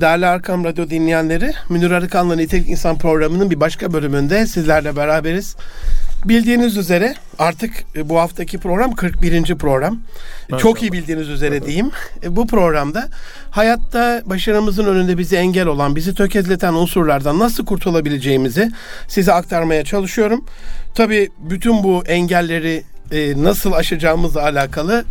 Değerli 0.00 0.26
Arkam 0.26 0.64
Radyo 0.64 0.90
dinleyenleri, 0.90 1.52
Münir 1.68 1.90
Arıkan'la 1.90 2.36
Nitelik 2.36 2.68
İnsan 2.68 2.98
programının 2.98 3.50
bir 3.50 3.60
başka 3.60 3.92
bölümünde 3.92 4.46
sizlerle 4.46 4.96
beraberiz. 4.96 5.56
Bildiğiniz 6.24 6.76
üzere 6.76 7.14
artık 7.38 7.84
e, 7.96 8.08
bu 8.08 8.18
haftaki 8.18 8.58
program 8.58 8.92
41. 8.94 9.54
program. 9.54 9.98
Maşallah. 10.48 10.62
Çok 10.62 10.82
iyi 10.82 10.92
bildiğiniz 10.92 11.28
üzere 11.28 11.56
evet. 11.56 11.66
diyeyim. 11.66 11.90
E, 12.22 12.36
bu 12.36 12.46
programda 12.46 13.08
hayatta 13.50 14.22
başarımızın 14.26 14.84
önünde 14.84 15.18
bizi 15.18 15.36
engel 15.36 15.66
olan, 15.66 15.96
bizi 15.96 16.14
tökezleten 16.14 16.72
unsurlardan 16.72 17.38
nasıl 17.38 17.66
kurtulabileceğimizi 17.66 18.70
size 19.08 19.32
aktarmaya 19.32 19.84
çalışıyorum. 19.84 20.44
Tabii 20.94 21.30
bütün 21.38 21.82
bu 21.82 22.04
engelleri 22.06 22.82
e, 23.12 23.42
nasıl 23.42 23.72
aşacağımızla 23.72 24.42
alakalı 24.42 25.04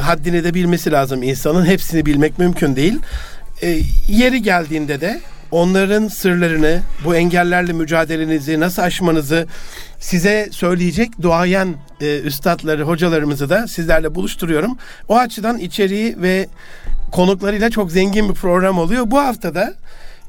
haddini 0.00 0.44
de 0.44 0.54
bilmesi 0.54 0.92
lazım 0.92 1.22
insanın. 1.22 1.66
Hepsini 1.66 2.06
bilmek 2.06 2.38
mümkün 2.38 2.76
değil. 2.76 2.98
Yeri 4.08 4.42
geldiğinde 4.42 5.00
de 5.00 5.20
onların 5.50 6.08
sırlarını, 6.08 6.80
bu 7.04 7.16
engellerle 7.16 7.72
mücadelenizi 7.72 8.60
nasıl 8.60 8.82
aşmanızı 8.82 9.46
size 9.98 10.48
söyleyecek 10.50 11.22
duayen 11.22 11.74
e, 12.00 12.20
üstadları, 12.20 12.82
hocalarımızı 12.82 13.50
da 13.50 13.68
sizlerle 13.68 14.14
buluşturuyorum. 14.14 14.78
O 15.08 15.16
açıdan 15.16 15.58
içeriği 15.58 16.22
ve 16.22 16.48
konuklarıyla 17.12 17.70
çok 17.70 17.92
zengin 17.92 18.28
bir 18.28 18.34
program 18.34 18.78
oluyor. 18.78 19.10
Bu 19.10 19.18
haftada 19.18 19.74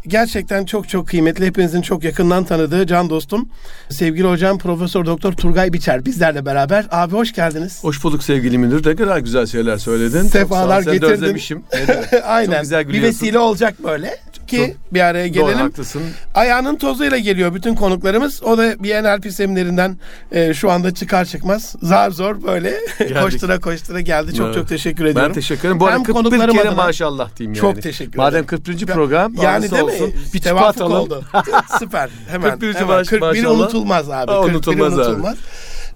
gerçekten 0.10 0.66
çok 0.66 0.90
çok 0.90 1.08
kıymetli 1.08 1.46
hepinizin 1.46 1.82
çok 1.82 2.04
yakından 2.04 2.44
tanıdığı 2.44 2.88
can 2.88 3.10
dostum 3.10 3.50
sevgili 3.90 4.28
hocam 4.28 4.58
Profesör 4.58 5.06
Doktor 5.06 5.34
Turgay 5.34 5.74
Biçer 5.74 6.06
bizlerle 6.06 6.46
beraber. 6.46 6.88
Abi 6.92 7.14
hoş 7.14 7.34
geldiniz. 7.34 7.84
Hoş 7.84 8.04
bulduk 8.04 8.24
sevgili 8.24 8.58
Münir. 8.58 8.86
Ne 8.86 8.96
kadar 8.96 9.20
güzel 9.20 9.46
şeyler 9.46 9.78
söyledin. 9.78 10.22
Sefalar 10.22 10.82
getirdin. 10.82 11.06
Özlemişim. 11.06 11.64
Aynen. 12.24 12.52
Çok 12.52 12.62
güzel 12.62 12.90
Bir 12.90 13.02
vesile 13.02 13.40
olacak 13.40 13.84
böyle 13.84 14.18
ki 14.50 14.76
Çok 14.84 14.94
bir 14.94 15.02
araya 15.02 15.28
gelelim. 15.28 15.60
Doğru 15.60 15.64
haklısın. 15.64 16.02
Ayağının 16.36 16.76
tozuyla 16.76 17.18
geliyor 17.18 17.54
bütün 17.54 17.76
konuklarımız. 17.76 18.44
O 18.44 18.58
da 18.58 18.84
bir 18.84 19.04
NLP 19.04 19.34
seminerinden 19.34 19.98
e, 20.32 20.54
şu 20.54 20.72
anda 20.72 20.94
çıkar 20.94 21.26
çıkmaz 21.26 21.76
zar 21.82 22.12
zor 22.12 22.44
böyle 22.44 22.74
koştura 23.22 23.60
koştura 23.60 24.02
geldi. 24.02 24.34
Çok 24.34 24.46
evet. 24.46 24.56
çok 24.56 24.68
teşekkür 24.68 25.06
ediyorum. 25.06 25.30
Ben 25.30 25.34
teşekkür 25.34 25.62
ederim. 25.62 25.80
Bu 25.80 25.88
arada 25.88 26.04
41 26.04 26.40
kere 26.40 26.70
adına, 26.70 26.72
maşallah 26.72 27.36
diyeyim 27.38 27.54
yani. 27.54 27.62
Çok 27.62 27.82
teşekkür 27.82 28.10
ederim. 28.10 28.24
Madem 28.24 28.46
41. 28.46 28.86
program 28.86 29.34
yani 29.42 29.72
değil 29.72 29.84
olsun. 29.84 30.08
mi? 30.08 30.14
Bir 30.34 30.40
çipa 30.40 30.60
atalım. 30.60 30.98
oldu. 30.98 31.24
Süper. 31.80 32.10
Hemen. 32.30 32.52
41. 32.52 32.76
Hemen. 32.76 33.04
41 33.04 33.20
maşallah. 33.20 33.52
unutulmaz 33.52 34.10
abi. 34.10 34.32
Aa, 34.32 34.42
unutulmaz, 34.42 34.94
unutulmaz 34.94 35.34
abi. 35.34 35.40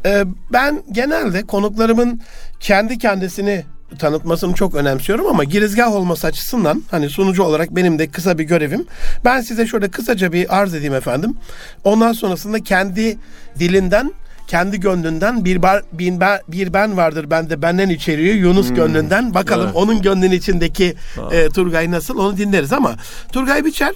Ee, 0.06 0.24
ben 0.54 0.84
genelde 0.92 1.44
konuklarımın 1.44 2.22
kendi 2.60 2.98
kendisini 2.98 3.66
tanıtmasını 3.98 4.54
çok 4.54 4.76
önemsiyorum 4.76 5.28
ama 5.28 5.44
girizgah 5.44 5.94
olması 5.94 6.28
açısından 6.28 6.84
hani 6.92 7.10
sunucu 7.10 7.44
olarak 7.44 7.76
benim 7.76 8.00
de 8.00 8.08
kısa 8.08 8.38
bir 8.38 8.44
görevim. 8.44 8.86
Ben 9.26 9.42
size 9.42 9.68
şöyle 9.68 9.90
kısaca 9.90 10.34
bir 10.34 10.58
arz 10.58 10.74
edeyim 10.74 10.94
efendim. 10.94 11.36
Ondan 11.84 12.14
sonrasında 12.14 12.64
kendi 12.64 13.18
dilinden 13.60 14.14
kendi 14.48 14.80
gönlünden 14.80 15.46
bir, 15.46 15.62
bar, 15.62 15.84
bir, 15.94 16.20
ben, 16.20 16.40
bir 16.48 16.74
ben 16.74 16.98
vardır 16.98 17.30
bende 17.30 17.62
benden 17.62 17.90
içeriyor 17.90 18.36
Yunus 18.36 18.70
hmm. 18.70 18.76
gönlünden 18.76 19.34
bakalım 19.34 19.66
evet. 19.66 19.76
onun 19.76 20.02
gönlünün 20.02 20.32
içindeki 20.32 20.96
e, 21.32 21.50
Turgay 21.50 21.92
nasıl 21.92 22.18
onu 22.18 22.38
dinleriz 22.38 22.74
ama 22.74 22.96
Turgay 23.32 23.66
Biçer 23.66 23.94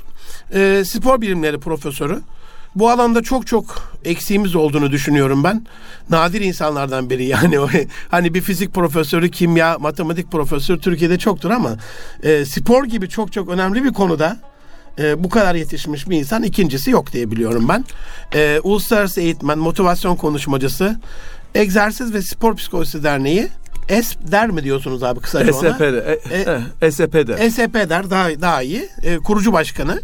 e, 0.54 0.86
spor 0.86 1.22
bilimleri 1.22 1.60
profesörü 1.60 2.20
bu 2.76 2.90
alanda 2.90 3.24
çok 3.24 3.48
çok 3.48 3.97
eksiğimiz 4.08 4.56
olduğunu 4.56 4.92
düşünüyorum 4.92 5.44
ben. 5.44 5.66
Nadir 6.10 6.42
insanlardan 6.42 7.10
biri 7.10 7.26
yani 7.26 7.58
hani 8.12 8.34
bir 8.34 8.42
fizik 8.42 8.74
profesörü, 8.74 9.32
kimya, 9.32 9.78
matematik 9.80 10.32
profesörü 10.32 10.80
Türkiye'de 10.80 11.18
çoktur 11.18 11.50
ama 11.50 11.78
e, 12.24 12.46
spor 12.46 12.86
gibi 12.86 13.10
çok 13.10 13.34
çok 13.34 13.50
önemli 13.50 13.84
bir 13.84 13.94
konuda 13.94 14.38
e, 15.00 15.24
bu 15.24 15.30
kadar 15.30 15.56
yetişmiş 15.56 16.10
bir 16.10 16.18
insan 16.18 16.44
ikincisi 16.44 16.92
yok 16.92 17.14
diye 17.14 17.32
biliyorum 17.32 17.70
ben. 17.70 17.86
E, 18.34 18.60
Uluslararası 18.64 19.22
Eğitmen, 19.22 19.60
Motivasyon 19.60 20.16
Konuşmacısı, 20.16 21.00
Egzersiz 21.56 22.14
ve 22.14 22.22
Spor 22.22 22.56
Psikolojisi 22.56 23.04
Derneği 23.04 23.50
Es 23.90 24.16
der 24.32 24.50
mi 24.50 24.64
diyorsunuz 24.64 25.04
abi 25.04 25.20
kısaca 25.20 25.54
ona? 25.54 25.74
SP'de. 25.74 26.20
E, 26.32 26.88
e, 26.88 26.92
SP 26.96 27.14
der. 27.28 27.50
SP 27.56 27.76
der 27.90 28.10
daha, 28.10 28.42
daha 28.42 28.62
iyi. 28.62 28.90
E, 29.04 29.18
kurucu 29.18 29.54
başkanı. 29.54 30.02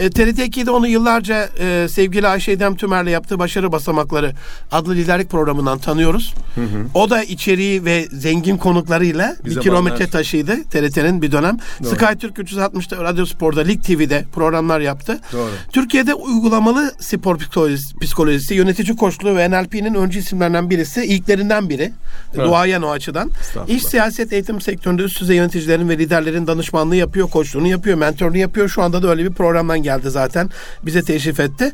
E, 0.00 0.10
TRT 0.10 0.38
2'de 0.38 0.70
onu 0.70 0.86
yıllarca 0.86 1.48
e, 1.60 1.86
sevgili 1.90 2.28
Ayşe 2.28 2.52
Edem 2.52 2.76
Tümer'le 2.76 3.06
yaptığı 3.06 3.38
Başarı 3.38 3.72
Basamakları 3.72 4.32
adlı 4.72 4.94
liderlik 4.94 5.30
programından 5.30 5.78
tanıyoruz. 5.78 6.34
Hı 6.54 6.60
hı. 6.60 6.86
O 6.94 7.10
da 7.10 7.22
içeriği 7.22 7.84
ve 7.84 8.06
zengin 8.12 8.56
konuklarıyla 8.56 9.36
bir, 9.44 9.50
bir 9.50 9.60
kilometre 9.60 10.06
taşıydı 10.06 10.64
TRT'nin 10.64 11.22
bir 11.22 11.32
dönem. 11.32 11.58
Doğru. 11.82 11.88
Sky 11.88 12.18
Türk 12.20 12.36
360'da 12.38 13.04
Radyo 13.04 13.26
Spor'da 13.26 13.60
Lig 13.60 13.82
TV'de 13.82 14.24
programlar 14.34 14.80
yaptı. 14.80 15.20
Doğru. 15.32 15.50
Türkiye'de 15.72 16.14
uygulamalı 16.14 16.92
spor 17.00 17.38
psikolojisi, 17.38 17.98
psikolojisi 17.98 18.54
yönetici 18.54 18.96
koçluğu 18.96 19.36
ve 19.36 19.50
NLP'nin 19.50 19.94
öncü 19.94 20.18
isimlerinden 20.18 20.70
birisi, 20.70 21.04
ilklerinden 21.04 21.68
biri. 21.68 21.92
Evet. 22.34 22.46
Duayen 22.46 22.82
o 22.82 22.90
açıdan. 22.90 23.30
İş 23.68 23.82
siyaset 23.82 24.32
eğitim 24.32 24.60
sektöründe 24.60 25.02
üst 25.02 25.20
düzey 25.20 25.36
yöneticilerin 25.36 25.88
ve 25.88 25.98
liderlerin 25.98 26.46
danışmanlığı 26.46 26.96
yapıyor, 26.96 27.30
koçluğunu 27.30 27.66
yapıyor, 27.66 27.98
mentorluğunu 27.98 28.36
yapıyor. 28.36 28.68
Şu 28.68 28.82
anda 28.82 29.02
da 29.02 29.10
öyle 29.10 29.24
bir 29.24 29.30
programdan 29.30 29.82
geldi 29.82 29.89
zaten. 30.10 30.50
Bize 30.82 31.02
teşrif 31.02 31.40
etti. 31.40 31.72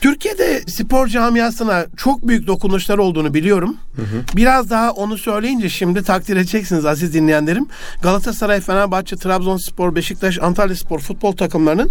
Türkiye'de 0.00 0.60
spor 0.60 1.06
camiasına 1.06 1.86
çok 1.96 2.28
büyük 2.28 2.46
dokunuşlar 2.46 2.98
olduğunu 2.98 3.34
biliyorum. 3.34 3.76
Hı 3.96 4.02
hı. 4.02 4.36
Biraz 4.36 4.70
daha 4.70 4.90
onu 4.90 5.18
söyleyince 5.18 5.68
şimdi 5.68 6.02
takdir 6.02 6.36
edeceksiniz 6.36 6.86
aziz 6.86 7.14
dinleyenlerim. 7.14 7.66
Galatasaray, 8.02 8.60
Fenerbahçe, 8.60 9.16
Trabzonspor, 9.16 9.94
Beşiktaş, 9.94 10.38
Antalya 10.38 10.76
Spor 10.76 10.98
futbol 10.98 11.32
takımlarının 11.32 11.90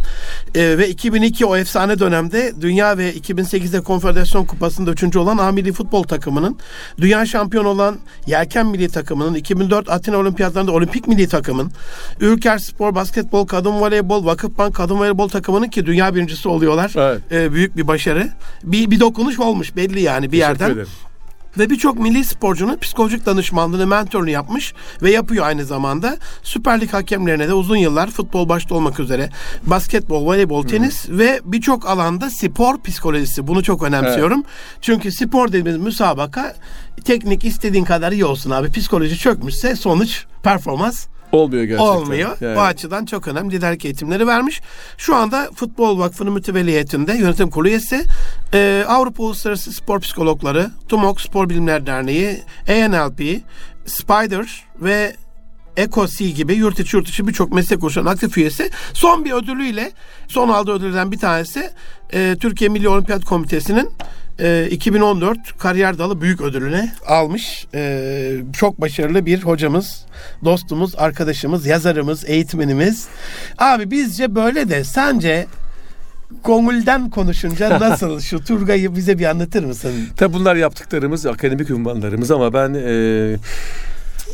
e, 0.56 0.78
ve 0.78 0.90
2002 0.90 1.46
o 1.46 1.56
efsane 1.56 2.00
dönemde 2.00 2.54
Dünya 2.62 2.98
ve 2.98 3.14
2008'de 3.14 3.82
Konfederasyon 3.82 4.46
Kupası'nda 4.46 4.92
üçüncü 4.92 5.20
olan 5.20 5.38
A 5.38 5.52
Milli 5.52 5.74
Futbol 5.74 6.04
takımının, 6.04 6.58
dünya 6.98 7.26
şampiyon 7.26 7.66
olan 7.66 7.98
Yelken 8.28 8.66
Milli 8.66 8.90
takımının, 8.90 9.34
2004 9.34 9.90
Atina 9.90 10.18
Olimpiyatlarında 10.18 10.72
Olimpik 10.72 11.08
Milli 11.08 11.28
takımın, 11.28 11.72
Ülker 12.20 12.58
Spor, 12.58 12.96
Basketbol, 12.96 13.48
Kadın 13.48 13.72
Voleybol, 13.72 14.26
Vakıfbank 14.26 14.76
Kadın 14.76 15.00
Voleybol 15.00 15.30
takımının 15.30 15.68
ki 15.68 15.86
dünya 15.86 16.16
birincisi 16.16 16.50
oluyorlar. 16.50 16.92
Evet. 16.96 17.22
E, 17.32 17.54
büyük 17.54 17.78
bir 17.78 17.88
başarı 17.88 17.99
başarı. 18.00 18.30
Bir, 18.64 18.92
bir 18.92 19.00
dokunuş 19.00 19.40
olmuş 19.40 19.76
belli 19.76 20.02
yani 20.02 20.32
bir 20.32 20.38
yerden. 20.38 20.70
Ederim. 20.70 20.88
Ve 21.58 21.70
birçok 21.70 22.00
milli 22.00 22.24
sporcunun 22.24 22.78
psikolojik 22.78 23.26
danışmanlığını, 23.26 23.88
mentorunu 23.88 24.30
yapmış 24.30 24.74
ve 25.02 25.12
yapıyor 25.12 25.46
aynı 25.46 25.66
zamanda. 25.66 26.18
Süper 26.44 26.82
Lig 26.82 26.94
hakemlerine 26.94 27.48
de 27.48 27.54
uzun 27.54 27.76
yıllar 27.76 28.10
futbol 28.12 28.50
başta 28.50 28.76
olmak 28.76 29.00
üzere 29.00 29.30
basketbol, 29.64 30.26
voleybol, 30.26 30.64
tenis 30.64 31.08
hmm. 31.08 31.20
ve 31.20 31.42
birçok 31.46 31.90
alanda 31.90 32.30
spor 32.30 32.82
psikolojisi. 32.82 33.48
Bunu 33.48 33.64
çok 33.64 33.84
önemsiyorum. 33.84 34.44
Evet. 34.46 34.78
Çünkü 34.82 35.12
spor 35.12 35.48
dediğimiz 35.48 35.78
müsabaka 35.78 36.56
teknik 37.06 37.46
istediğin 37.46 37.86
kadar 37.86 38.12
iyi 38.12 38.26
olsun 38.26 38.52
abi. 38.52 38.72
Psikoloji 38.72 39.18
çökmüşse 39.18 39.76
sonuç, 39.76 40.26
performans 40.44 41.08
Olmuyor 41.32 41.64
gerçekten. 41.64 41.86
Olmuyor. 41.86 42.38
Yani. 42.42 42.56
Bu 42.56 42.62
açıdan 42.62 43.06
çok 43.06 43.28
önemli 43.28 43.56
liderlik 43.56 43.86
eğitimleri 43.86 44.28
vermiş. 44.28 44.62
Şu 44.98 45.16
anda 45.16 45.50
Futbol 45.56 46.00
Vakfı'nın 46.00 46.34
mütevelliyetinde 46.34 47.14
yönetim 47.14 47.50
kurulu 47.50 47.70
üyesi 47.70 48.04
e, 48.54 48.86
Avrupa 48.88 49.24
Uluslararası 49.24 49.74
Spor 49.74 50.00
Psikologları, 50.00 50.72
TUMOK 50.88 51.22
Spor 51.22 51.50
Bilimler 51.50 51.86
Derneği, 51.86 52.42
ANLP, 52.70 53.42
Spider 53.86 54.64
ve 54.82 55.16
ECOC 55.78 56.34
gibi 56.34 56.54
yurt 56.54 56.80
içi 56.80 56.96
yurt 56.98 57.10
içi 57.10 57.28
birçok 57.28 57.54
meslek 57.54 57.80
kuruluşunun 57.80 58.06
aktif 58.06 58.38
üyesi. 58.38 58.70
Son 58.94 59.26
bir 59.26 59.32
ödülüyle, 59.32 59.92
son 60.28 60.50
aldığı 60.50 60.72
ödüllerden 60.72 61.12
bir 61.12 61.20
tanesi 61.20 61.70
e, 62.14 62.36
Türkiye 62.40 62.70
Milli 62.70 62.90
Olimpiyat 62.90 63.26
Komitesi'nin 63.26 63.90
e, 64.40 64.68
2014 64.72 65.58
kariyer 65.58 65.98
dalı 65.98 66.22
büyük 66.22 66.42
ödülüne 66.42 66.94
almış. 67.08 67.68
E, 67.74 68.36
çok 68.54 68.82
başarılı 68.82 69.26
bir 69.26 69.44
hocamız, 69.44 70.06
dostumuz, 70.46 70.96
arkadaşımız, 70.98 71.66
yazarımız, 71.66 72.30
eğitmenimiz. 72.30 73.08
Abi 73.58 73.92
bizce 73.92 74.36
böyle 74.36 74.70
de 74.70 74.84
sence 74.84 75.48
Gongul'den 76.44 77.10
konuşunca 77.10 77.80
nasıl 77.80 78.20
şu 78.20 78.44
Turgay'ı 78.44 78.96
bize 78.96 79.20
bir 79.20 79.26
anlatır 79.26 79.64
mısın? 79.64 79.92
Tabi 80.18 80.34
bunlar 80.34 80.56
yaptıklarımız 80.56 81.26
akademik 81.26 81.70
ünvanlarımız 81.70 82.32
ama 82.32 82.54
ben 82.54 82.74
e, 82.74 82.92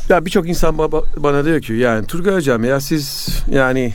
ya 0.08 0.24
birçok 0.26 0.48
insan 0.48 0.78
bana 1.16 1.44
diyor 1.44 1.60
ki 1.60 1.72
yani 1.72 2.06
Turgay 2.06 2.34
hocam 2.34 2.64
ya 2.64 2.80
siz 2.80 3.28
yani 3.50 3.92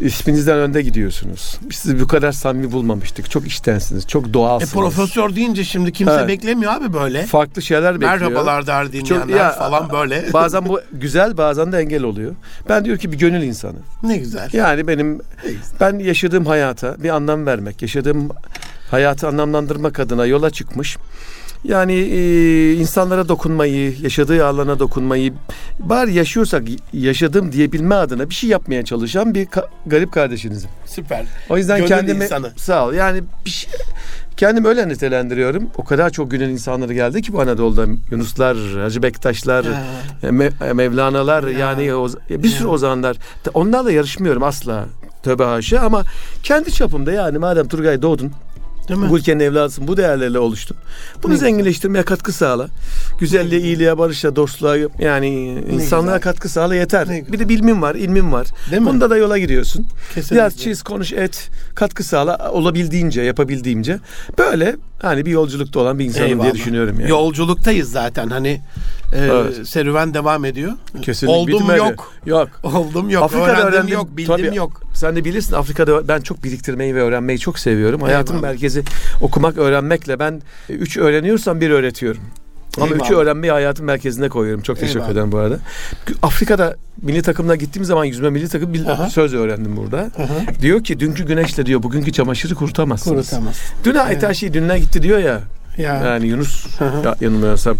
isminizden 0.00 0.58
önde 0.58 0.82
gidiyorsunuz. 0.82 1.58
Biz 1.62 1.76
sizi 1.76 2.00
bu 2.00 2.06
kadar 2.06 2.32
samimi 2.32 2.72
bulmamıştık. 2.72 3.30
Çok 3.30 3.46
iştensiniz. 3.46 4.06
Çok 4.06 4.32
doğalsınız. 4.32 4.72
E 4.72 4.74
profesör 4.74 5.36
deyince 5.36 5.64
şimdi 5.64 5.92
kimse 5.92 6.12
evet. 6.12 6.28
beklemiyor 6.28 6.72
abi 6.72 6.92
böyle. 6.92 7.26
Farklı 7.26 7.62
şeyler 7.62 7.94
bekliyor. 7.94 8.12
Merhabalar 8.12 8.66
der 8.66 8.92
dinleyenler 8.92 9.36
ya, 9.36 9.52
falan 9.52 9.90
böyle. 9.90 10.24
Bazen 10.32 10.68
bu 10.68 10.80
güzel 10.92 11.36
bazen 11.36 11.72
de 11.72 11.78
engel 11.78 12.02
oluyor. 12.02 12.34
Ben 12.68 12.84
diyor 12.84 12.98
ki 12.98 13.12
bir 13.12 13.18
gönül 13.18 13.42
insanı. 13.42 13.78
Ne 14.02 14.16
güzel. 14.16 14.50
Yani 14.52 14.88
benim 14.88 15.20
ben 15.80 15.98
yaşadığım 15.98 16.46
hayata 16.46 17.02
bir 17.02 17.08
anlam 17.08 17.46
vermek, 17.46 17.82
yaşadığım 17.82 18.28
hayatı 18.90 19.28
anlamlandırmak 19.28 20.00
adına 20.00 20.26
yola 20.26 20.50
çıkmış 20.50 20.96
Yani 21.64 21.92
e, 21.92 22.72
insanlara 22.74 23.28
dokunmayı, 23.28 23.94
yaşadığı 24.02 24.46
alana 24.46 24.78
dokunmayı, 24.78 25.32
bari 25.78 26.14
yaşıyorsak 26.14 26.62
yaşadım 26.92 27.52
diyebilme 27.52 27.94
adına 27.94 28.30
bir 28.30 28.34
şey 28.34 28.50
yapmaya 28.50 28.84
çalışan 28.84 29.34
bir 29.34 29.46
ka- 29.46 29.66
garip 29.86 30.12
kardeşinizim. 30.12 30.70
Süper. 30.86 31.24
O 31.50 31.56
yüzden 31.58 31.76
Gönül 31.78 31.88
kendimi 31.88 32.24
insanı. 32.24 32.52
sağ 32.56 32.86
ol. 32.86 32.92
Yani 32.92 33.22
bir 33.44 33.50
şey 33.50 33.70
kendimi 34.36 34.68
öyle 34.68 34.88
nitelendiriyorum. 34.88 35.70
O 35.76 35.84
kadar 35.84 36.10
çok 36.10 36.30
günün 36.30 36.48
insanları 36.48 36.94
geldi 36.94 37.22
ki 37.22 37.32
bu 37.32 37.40
Anadolu'da. 37.40 37.86
Yunuslar, 38.10 38.56
Hacı 38.82 39.02
Bektaşlar, 39.02 39.66
Ha. 39.66 39.82
Me- 40.22 40.74
Mevlana'lar 40.74 41.44
Ya. 41.44 41.58
yani 41.58 41.94
oz- 41.94 42.16
bir 42.30 42.48
sürü 42.48 42.64
Ya. 42.66 42.70
ozanlar. 42.70 43.16
Onlarla 43.54 43.92
yarışmıyorum 43.92 44.42
asla. 44.42 44.84
Tövbe 45.22 45.44
haşa 45.44 45.80
ama 45.80 46.02
kendi 46.42 46.72
çapımda 46.72 47.12
yani 47.12 47.38
madem 47.38 47.68
Turgay 47.68 48.02
doğdun 48.02 48.32
Değil 48.88 49.00
mi? 49.00 49.10
bu 49.10 49.18
ülkenin 49.18 49.40
evladısın, 49.40 49.88
bu 49.88 49.96
değerlerle 49.96 50.38
oluştun. 50.38 50.76
Bunu 51.22 51.32
Ne 51.32 51.36
zenginleştirmeye 51.36 52.04
katkı 52.04 52.32
sağla. 52.32 52.68
Güzelliğe, 53.18 53.60
iyiliğe, 53.60 53.98
barışa, 53.98 54.36
dostluğa 54.36 54.76
yani 54.98 55.28
insanlığa 55.72 56.16
güzel. 56.16 56.20
katkı 56.32 56.48
sağla 56.48 56.74
yeter. 56.74 57.08
Ne. 57.08 57.32
Bir 57.32 57.38
de 57.38 57.48
bilmin 57.48 57.82
var, 57.82 57.94
ilmin 57.94 58.32
var. 58.32 58.46
Değil 58.70 58.82
mi? 58.82 58.88
Bunda 58.88 59.10
da 59.10 59.16
yola 59.16 59.38
giriyorsun. 59.38 59.86
Kesinlikle. 60.14 60.36
Biraz 60.36 60.56
çiz, 60.58 60.82
konuş, 60.82 61.12
et, 61.12 61.50
katkı 61.74 62.04
sağla 62.04 62.50
olabildiğince, 62.52 63.22
yapabildiğimce. 63.22 63.98
Böyle 64.38 64.76
hani 65.02 65.26
bir 65.26 65.30
yolculukta 65.30 65.80
olan 65.80 65.98
bir 65.98 66.04
insanım 66.04 66.26
diye 66.26 66.34
Eyvallah. 66.36 66.54
düşünüyorum 66.54 67.00
yani. 67.00 67.10
Yolculuktayız 67.10 67.90
zaten 67.92 68.28
hani 68.28 68.60
e, 69.14 69.18
Evet. 69.18 69.68
serüven 69.68 70.14
devam 70.14 70.44
ediyor. 70.44 70.72
Kesinlikle 71.02 71.36
Oldum 71.38 71.60
bitmedi. 71.60 71.78
yok. 71.78 72.12
Yok. 72.26 72.48
Oldum 72.62 73.10
yok. 73.10 73.22
Afrika'da 73.22 73.50
öğrendim 73.52 73.68
öğrendim. 73.72 73.94
yok. 73.94 74.16
Bildim 74.16 74.36
Tabii. 74.36 74.56
yok. 74.56 74.82
Sen 74.94 75.16
de 75.16 75.24
bilirsin 75.24 75.54
Afrika'da 75.54 76.08
ben 76.08 76.20
çok 76.20 76.44
biriktirmeyi 76.44 76.94
ve 76.94 77.02
öğrenmeyi 77.02 77.38
çok 77.38 77.58
seviyorum. 77.58 78.00
Hayatın 78.02 78.34
Eyvallah. 78.34 78.48
merkezi 78.50 78.82
okumak, 79.20 79.58
öğrenmekle 79.58 80.18
ben 80.18 80.42
üç 80.68 80.96
öğreniyorsam 80.96 81.60
bir 81.60 81.70
öğretiyorum. 81.70 82.22
Ama 82.76 82.86
Eyvallah. 82.86 83.04
üçü 83.04 83.14
öğrenmeyi 83.14 83.52
hayatın 83.52 83.84
merkezine 83.86 84.28
koyuyorum. 84.28 84.62
Çok 84.62 84.78
teşekkür 84.78 84.98
Eyvallah. 85.00 85.12
ederim 85.12 85.32
bu 85.32 85.38
arada. 85.38 85.58
Afrika'da 86.22 86.76
milli 87.02 87.22
takımına 87.22 87.56
gittiğim 87.56 87.84
zaman 87.84 88.04
yüzme 88.04 88.30
milli 88.30 88.48
takım 88.48 88.74
bir 88.74 88.86
Aha. 88.86 89.10
söz 89.10 89.34
öğrendim 89.34 89.76
burada. 89.76 90.10
Diyor 90.60 90.84
ki 90.84 91.00
dünkü 91.00 91.26
güneşle 91.26 91.66
diyor 91.66 91.82
bugünkü 91.82 92.12
çamaşırı 92.12 92.54
kurutamazsınız. 92.54 93.30
Kurutamaz. 93.30 93.56
Dün 93.84 93.94
her 93.94 94.34
şey 94.34 94.52
dününe 94.54 94.78
gitti 94.78 95.02
diyor 95.02 95.18
ya. 95.18 95.40
Ya. 95.78 95.94
Yani 96.04 96.26
Yunus 96.26 96.66
Hı 96.78 96.84
hı. 96.84 97.04
ya, 97.06 97.16
yanılmıyorsam 97.20 97.76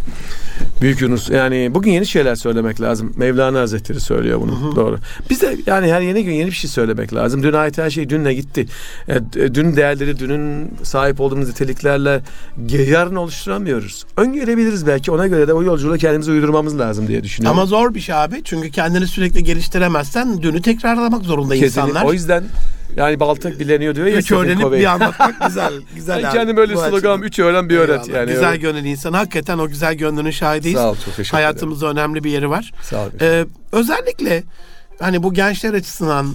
Büyük 0.80 1.00
Yunus. 1.00 1.30
Yani 1.30 1.70
bugün 1.74 1.92
yeni 1.92 2.06
şeyler 2.06 2.34
söylemek 2.34 2.80
lazım. 2.80 3.12
Mevlana 3.16 3.60
Hazretleri 3.60 4.00
söylüyor 4.00 4.40
bunu. 4.40 4.76
Doğru. 4.76 4.98
Biz 5.30 5.42
de 5.42 5.56
yani 5.66 5.92
her 5.92 6.00
yeni 6.00 6.24
gün 6.24 6.32
yeni 6.32 6.46
bir 6.46 6.54
şey 6.56 6.70
söylemek 6.70 7.14
lazım. 7.14 7.42
Dün 7.42 7.52
ait 7.52 7.78
her 7.78 7.90
şey 7.90 8.08
dünle 8.10 8.34
gitti. 8.34 8.66
E, 9.08 9.14
d- 9.14 9.54
dün 9.54 9.76
değerleri, 9.76 10.18
dünün 10.18 10.70
sahip 10.82 11.20
olduğumuz 11.20 11.48
niteliklerle 11.48 12.20
yarın 12.68 13.16
oluşturamıyoruz. 13.16 14.04
Öngörebiliriz 14.16 14.86
belki. 14.86 15.10
Ona 15.10 15.26
göre 15.26 15.48
de 15.48 15.52
o 15.52 15.62
yolculuğa 15.62 15.98
kendimizi 15.98 16.30
uydurmamız 16.30 16.78
lazım 16.78 17.08
diye 17.08 17.24
düşünüyorum. 17.24 17.58
Ama 17.58 17.66
zor 17.66 17.94
bir 17.94 18.00
şey 18.00 18.14
abi. 18.14 18.40
Çünkü 18.44 18.70
kendini 18.70 19.06
sürekli 19.06 19.44
geliştiremezsen 19.44 20.42
dünü 20.42 20.62
tekrarlamak 20.62 21.22
zorunda 21.24 21.54
Kesinlikle. 21.54 21.66
insanlar. 21.90 22.04
O 22.04 22.12
yüzden 22.12 22.44
yani 22.96 23.20
balta 23.20 23.58
bileniyor 23.58 23.94
diyor 23.94 24.06
ya. 24.06 24.16
Üç 24.16 24.32
öğrenip 24.32 24.60
Covey. 24.60 24.80
bir 24.80 24.84
anlatmak 24.84 25.46
güzel. 25.46 25.72
güzel 25.94 26.18
Ben 26.22 26.28
abi. 26.28 26.32
kendim 26.36 26.56
öyle 26.56 26.74
Bu 26.74 26.78
sloganım. 26.78 27.22
Üç 27.22 27.38
öğren 27.38 27.68
bir 27.68 27.76
öğret. 27.76 28.08
Eyvallah. 28.08 28.20
Yani 28.20 28.30
güzel 28.32 28.48
öyle. 28.48 28.56
gönüllü 28.60 28.88
insan. 28.88 29.12
Hakikaten 29.12 29.58
o 29.58 29.68
güzel 29.68 29.94
gönlünün 29.94 30.30
şahidiyiz. 30.30 30.78
Sağ 30.78 30.90
ol. 30.90 30.94
Çok 30.94 31.04
teşekkür 31.04 31.22
ederim. 31.22 31.30
Hayatımızda 31.32 31.90
önemli 31.90 32.24
bir 32.24 32.30
yeri 32.30 32.50
var. 32.50 32.72
Sağ 32.82 33.04
ol. 33.04 33.08
Ee, 33.20 33.44
özellikle 33.72 34.42
hani 35.00 35.22
bu 35.22 35.34
gençler 35.34 35.74
açısından 35.74 36.26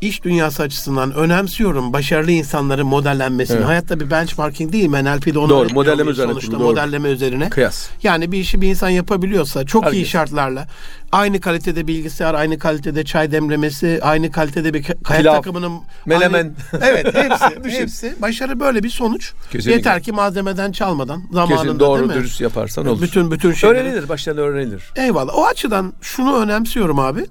iş 0.00 0.24
dünyası 0.24 0.62
açısından 0.62 1.14
önemsiyorum 1.14 1.92
başarılı 1.92 2.30
insanların 2.30 2.86
modellenmesini. 2.86 3.56
Evet. 3.56 3.66
Hayatta 3.66 4.00
bir 4.00 4.10
benchmarking 4.10 4.72
değil 4.72 4.88
mi? 4.88 5.04
NLP'de 5.04 5.38
onu 5.38 5.48
Doğru, 5.48 5.68
modelleme 5.72 6.10
üzerine 6.10 6.30
sonuçta 6.32 6.52
doğru. 6.52 6.62
modelleme 6.62 7.08
üzerine. 7.08 7.50
Kıyas. 7.50 7.88
Yani 8.02 8.32
bir 8.32 8.38
işi 8.38 8.60
bir 8.60 8.68
insan 8.68 8.88
yapabiliyorsa 8.88 9.64
çok 9.66 9.82
iyi 9.84 9.86
Herkes. 9.86 10.08
şartlarla 10.08 10.66
aynı 11.12 11.40
kalitede 11.40 11.86
bilgisayar, 11.86 12.34
aynı 12.34 12.58
kalitede 12.58 13.04
çay 13.04 13.32
demlemesi, 13.32 14.00
aynı 14.02 14.30
kalitede 14.30 14.74
bir 14.74 14.82
ka- 14.82 15.02
kayak 15.02 15.22
Pilav, 15.22 15.34
takımının 15.36 15.72
menemen. 16.06 16.54
Aynı- 16.72 16.84
evet, 16.86 17.14
hepsi, 17.14 17.44
Düşün. 17.64 17.76
hepsi. 17.80 18.14
Başarı 18.22 18.60
böyle 18.60 18.82
bir 18.82 18.90
sonuç. 18.90 19.32
Kesinlikle. 19.50 19.72
Yeter 19.72 20.02
ki 20.02 20.12
malzemeden 20.12 20.72
çalmadan 20.72 21.22
zamanında 21.32 21.62
Kesin 21.62 21.80
doğru 21.80 21.98
değil 22.00 22.10
mi? 22.10 22.14
dürüst 22.16 22.40
yaparsan 22.40 22.86
olur. 22.86 23.02
Bütün 23.02 23.30
bütün 23.30 23.52
şeyleri. 23.52 23.78
Öğrenilir. 23.80 24.08
Baştan 24.08 24.36
öğrenilir. 24.38 24.82
Eyvallah. 24.96 25.34
O 25.38 25.46
açıdan 25.46 25.92
şunu 26.00 26.36
önemsiyorum 26.38 26.98
abi. 26.98 27.26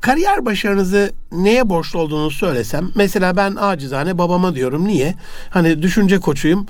Kariyer 0.00 0.46
başarınızı 0.46 1.12
neye 1.32 1.68
borçlu 1.68 1.98
olduğunu 1.98 2.30
söylesem. 2.30 2.90
Mesela 2.94 3.36
ben 3.36 3.56
acizane 3.60 4.18
babama 4.18 4.54
diyorum. 4.54 4.88
Niye? 4.88 5.14
Hani 5.50 5.82
düşünce 5.82 6.18
koçuyum. 6.18 6.66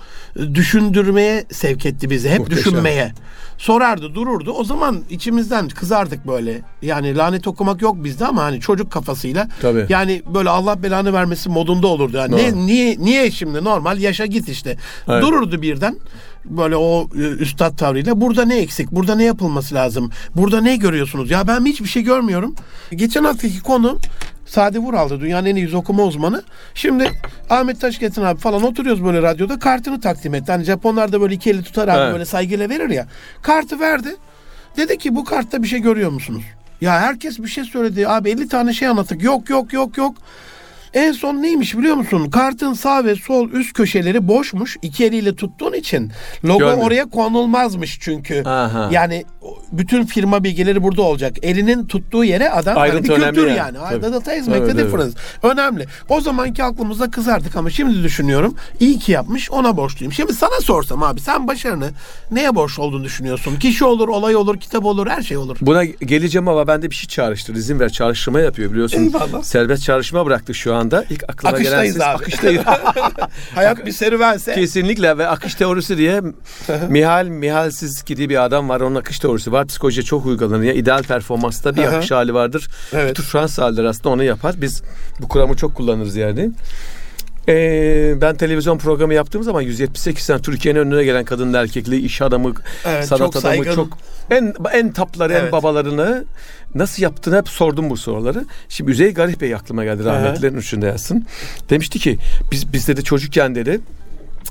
Düşündürmeye 0.54 1.44
sevk 1.52 1.86
etti 1.86 2.10
bizi. 2.10 2.28
Hep 2.30 2.38
Muhteşem. 2.38 2.64
düşünmeye. 2.64 3.12
Sorardı, 3.58 4.14
dururdu. 4.14 4.52
O 4.52 4.64
zaman 4.64 5.04
içimizden 5.10 5.68
kızardık 5.68 6.26
böyle. 6.26 6.60
Yani 6.82 7.16
lanet 7.16 7.46
okumak 7.48 7.82
yok 7.82 8.04
bizde 8.04 8.26
ama 8.26 8.42
hani 8.42 8.60
çocuk 8.60 8.90
kafasıyla. 8.92 9.48
Tabii. 9.62 9.86
Yani 9.88 10.22
böyle 10.34 10.50
Allah 10.50 10.82
belanı 10.82 11.12
vermesi 11.12 11.48
modunda 11.48 11.86
olurdu. 11.86 12.16
Yani 12.16 12.32
Doğru. 12.32 12.40
ne, 12.40 12.66
niye 12.66 12.96
niye 12.98 13.30
şimdi 13.30 13.64
normal 13.64 13.98
yaşa 13.98 14.26
git 14.26 14.48
işte. 14.48 14.76
Evet. 15.08 15.22
Dururdu 15.22 15.62
birden 15.62 15.96
böyle 16.44 16.76
o 16.76 17.08
e, 17.14 17.18
üstad 17.18 17.78
tavrıyla 17.78 18.20
burada 18.20 18.44
ne 18.44 18.58
eksik 18.58 18.92
burada 18.92 19.14
ne 19.14 19.24
yapılması 19.24 19.74
lazım 19.74 20.10
burada 20.36 20.60
ne 20.60 20.76
görüyorsunuz 20.76 21.30
ya 21.30 21.48
ben 21.48 21.64
hiçbir 21.64 21.88
şey 21.88 22.02
görmüyorum 22.02 22.54
geçen 22.92 23.24
haftaki 23.24 23.62
konu 23.62 23.98
Sade 24.46 24.78
Vural'dı 24.78 25.20
dünyanın 25.20 25.46
en 25.46 25.56
iyi 25.56 25.60
yüz 25.60 25.74
okuma 25.74 26.02
uzmanı. 26.02 26.42
Şimdi 26.74 27.10
Ahmet 27.50 27.80
Taşketin 27.80 28.22
abi 28.22 28.40
falan 28.40 28.62
oturuyoruz 28.62 29.04
böyle 29.04 29.22
radyoda 29.22 29.58
kartını 29.58 30.00
takdim 30.00 30.34
etti. 30.34 30.52
Hani 30.52 30.64
Japonlar 30.64 31.12
da 31.12 31.20
böyle 31.20 31.34
iki 31.34 31.50
eli 31.50 31.62
tutar 31.62 31.88
abi 31.88 32.00
Evet. 32.00 32.12
böyle 32.12 32.24
saygıyla 32.24 32.68
verir 32.68 32.90
ya. 32.90 33.06
Kartı 33.42 33.80
verdi. 33.80 34.16
Dedi 34.76 34.98
ki 34.98 35.14
bu 35.14 35.24
kartta 35.24 35.62
bir 35.62 35.68
şey 35.68 35.78
görüyor 35.80 36.10
musunuz? 36.10 36.42
Ya 36.80 37.00
herkes 37.00 37.38
bir 37.38 37.48
şey 37.48 37.64
söyledi. 37.64 38.08
Abi 38.08 38.30
50 38.30 38.48
tane 38.48 38.72
şey 38.72 38.88
anlattık. 38.88 39.22
Yok 39.22 39.50
yok 39.50 39.72
yok 39.72 39.98
yok. 39.98 40.16
En 40.94 41.12
son 41.12 41.42
neymiş 41.42 41.78
biliyor 41.78 41.96
musun? 41.96 42.30
Kartın 42.30 42.72
sağ 42.72 43.04
ve 43.04 43.14
sol 43.14 43.50
üst 43.50 43.72
köşeleri 43.72 44.28
boşmuş. 44.28 44.76
İki 44.82 45.04
eliyle 45.04 45.34
tuttuğun 45.36 45.72
için 45.72 46.12
logo 46.44 46.58
Görmedim. 46.58 46.80
oraya 46.80 47.04
konulmazmış 47.10 47.98
çünkü. 48.00 48.42
Aha. 48.44 48.88
Yani 48.92 49.24
bütün 49.72 50.06
firma 50.06 50.44
bilgileri 50.44 50.82
burada 50.82 51.02
olacak. 51.02 51.36
Elinin 51.42 51.86
tuttuğu 51.86 52.24
yere 52.24 52.50
adam 52.50 52.74
hani 52.76 52.82
Ayrıntı 52.82 53.08
bir 53.08 53.10
önemli 53.10 53.34
kültür 53.34 53.46
yani. 53.48 53.76
yani. 53.76 54.00
Tabii. 54.02 54.12
Data 54.12 54.34
is 54.34 54.48
make 54.48 54.66
the 54.66 54.78
difference. 54.78 55.16
Önemli. 55.42 55.86
O 56.08 56.20
zamanki 56.20 56.64
aklımızda 56.64 57.10
kızardık 57.10 57.56
ama 57.56 57.70
şimdi 57.70 58.02
düşünüyorum. 58.02 58.54
İyi 58.80 58.98
ki 58.98 59.12
yapmış 59.12 59.50
ona 59.50 59.76
borçluyum. 59.76 60.12
Şimdi 60.12 60.32
sana 60.32 60.60
sorsam 60.60 61.02
abi 61.02 61.20
sen 61.20 61.48
başarını 61.48 61.90
neye 62.30 62.54
borçlu 62.54 62.82
olduğunu 62.82 63.04
düşünüyorsun? 63.04 63.56
Kişi 63.58 63.84
olur, 63.84 64.08
olay 64.08 64.36
olur, 64.36 64.56
kitap 64.60 64.84
olur, 64.84 65.06
her 65.06 65.22
şey 65.22 65.36
olur. 65.36 65.56
Buna 65.60 65.84
geleceğim 65.84 66.48
ama 66.48 66.66
bende 66.66 66.90
bir 66.90 66.94
şey 66.94 67.08
çağrıştır. 67.08 67.54
İzin 67.54 67.80
ver. 67.80 67.88
Çağrıştırma 67.88 68.40
yapıyor 68.40 68.70
biliyorsun. 68.72 68.98
Eyvallah. 68.98 69.42
Serbest 69.42 69.82
çağrışma 69.84 70.26
bıraktık 70.26 70.56
şu 70.56 70.74
anda. 70.78 71.04
İlk 71.10 71.24
aklıma 71.28 71.54
Akıştayız 71.56 71.94
gelen 71.94 72.08
abi. 72.08 72.14
akıştayız. 72.22 72.62
Hayat 73.54 73.86
bir 73.86 73.92
serüvense. 73.92 74.54
Kesinlikle 74.54 75.18
ve 75.18 75.28
akış 75.28 75.54
teorisi 75.54 75.98
diye 75.98 76.20
Mihal 76.88 77.26
Mihalsiz 77.26 78.04
gibi 78.04 78.28
bir 78.28 78.44
adam 78.44 78.68
var. 78.68 78.80
Onun 78.80 78.94
akış 78.94 79.18
teorisi 79.18 79.52
var. 79.52 79.66
Psikolojiye 79.66 80.04
çok 80.04 80.26
uygulanıyor. 80.26 80.74
İdeal 80.74 81.02
performansta 81.02 81.76
bir 81.76 81.82
akış 81.84 82.10
hali 82.10 82.34
vardır. 82.34 82.68
Evet. 82.92 83.10
Bütün 83.10 83.22
Fransız 83.22 83.58
halleri 83.58 83.88
aslında 83.88 84.08
onu 84.08 84.22
yapar. 84.24 84.54
Biz 84.60 84.82
bu 85.20 85.28
kuramı 85.28 85.56
çok 85.56 85.74
kullanırız 85.74 86.16
yani. 86.16 86.50
Ee, 87.48 88.14
ben 88.20 88.36
televizyon 88.36 88.78
programı 88.78 89.14
yaptığım 89.14 89.42
zaman 89.42 89.60
178 89.62 90.24
sene 90.24 90.38
Türkiye'nin 90.42 90.80
önüne 90.80 91.04
gelen 91.04 91.24
kadın 91.24 91.54
erkekli 91.54 91.96
iş 91.96 92.22
adamı, 92.22 92.52
Evet, 92.86 93.04
sanat 93.06 93.18
çok 93.18 93.36
adamı 93.36 93.42
saygın. 93.54 93.74
çok 93.74 93.98
en 94.30 94.54
en 94.72 94.92
tapları, 94.92 95.32
en 95.32 95.40
Evet. 95.40 95.52
babalarını 95.52 96.24
nasıl 96.74 97.02
yaptığını 97.02 97.36
hep 97.36 97.48
sordum 97.48 97.90
bu 97.90 97.96
soruları. 97.96 98.44
Şimdi 98.68 98.90
Üzey 98.90 99.14
Garip 99.14 99.40
Bey 99.40 99.54
aklıma 99.54 99.84
geldi 99.84 100.04
rahmetlilerin 100.04 100.56
üçünde 100.56 100.86
yazsın. 100.86 101.26
Demişti 101.70 101.98
ki 101.98 102.18
biz 102.52 102.72
biz 102.72 102.88
dedi 102.88 103.04
çocukken 103.04 103.54
dedi 103.54 103.80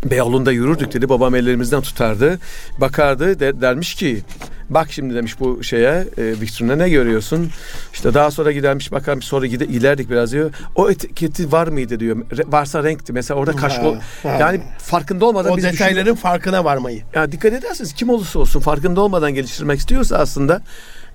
Beyoğlu'nda 0.06 0.52
yürürdük 0.52 0.94
dedi. 0.94 1.10
Babam 1.10 1.36
ellerimizden 1.36 1.82
tutardı. 1.82 2.40
Bakardı 2.82 3.40
de- 3.40 3.62
dermiş 3.62 3.96
ki 3.96 4.22
bak 4.70 4.92
şimdi 4.92 5.16
demiş 5.16 5.40
bu 5.40 5.64
şeye 5.64 6.08
e, 6.18 6.24
vitrine 6.42 6.78
ne 6.78 6.90
görüyorsun? 6.90 7.50
İşte 7.94 8.14
daha 8.14 8.32
sonra 8.32 8.52
gidermiş 8.52 8.92
bakarmış 8.92 9.26
sonra 9.26 9.46
gide, 9.46 9.66
ilerdik 9.66 10.10
biraz 10.10 10.32
diyor. 10.32 10.52
O 10.76 10.90
etiketi 10.90 11.52
var 11.52 11.68
mıydı 11.68 12.00
diyor. 12.00 12.18
Re- 12.18 12.52
varsa 12.52 12.84
renkti. 12.84 13.14
Mesela 13.14 13.40
orada 13.40 13.52
kaş 13.56 13.78
Ha, 13.78 13.94
ha. 14.24 14.38
yani 14.40 14.62
farkında 14.80 15.26
olmadan 15.26 15.52
O 15.52 15.58
biz 15.58 15.64
detayların 15.64 16.16
farkına 16.16 16.66
varmayı. 16.66 17.02
ya 17.16 17.32
dikkat 17.32 17.54
ederseniz 17.54 17.94
kim 17.94 18.10
olursa 18.10 18.40
olsun 18.40 18.60
farkında 18.60 19.02
olmadan 19.02 19.34
geliştirmek 19.34 19.80
istiyorsa 19.80 20.18
aslında 20.18 20.62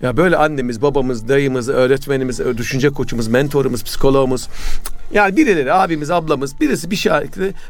ya 0.02 0.16
böyle 0.16 0.37
annemiz, 0.37 0.82
babamız, 0.82 1.28
dayımız, 1.28 1.68
öğretmenimiz, 1.68 2.38
düşünce 2.38 2.90
koçumuz, 2.90 3.28
mentorumuz, 3.28 3.85
psikologumuz 3.85 4.49
yani 5.12 5.37
birileri, 5.37 5.73
abimiz, 5.73 6.11
ablamız 6.11 6.61
birisi 6.61 6.90
bir 6.90 6.97
şey 6.97 7.12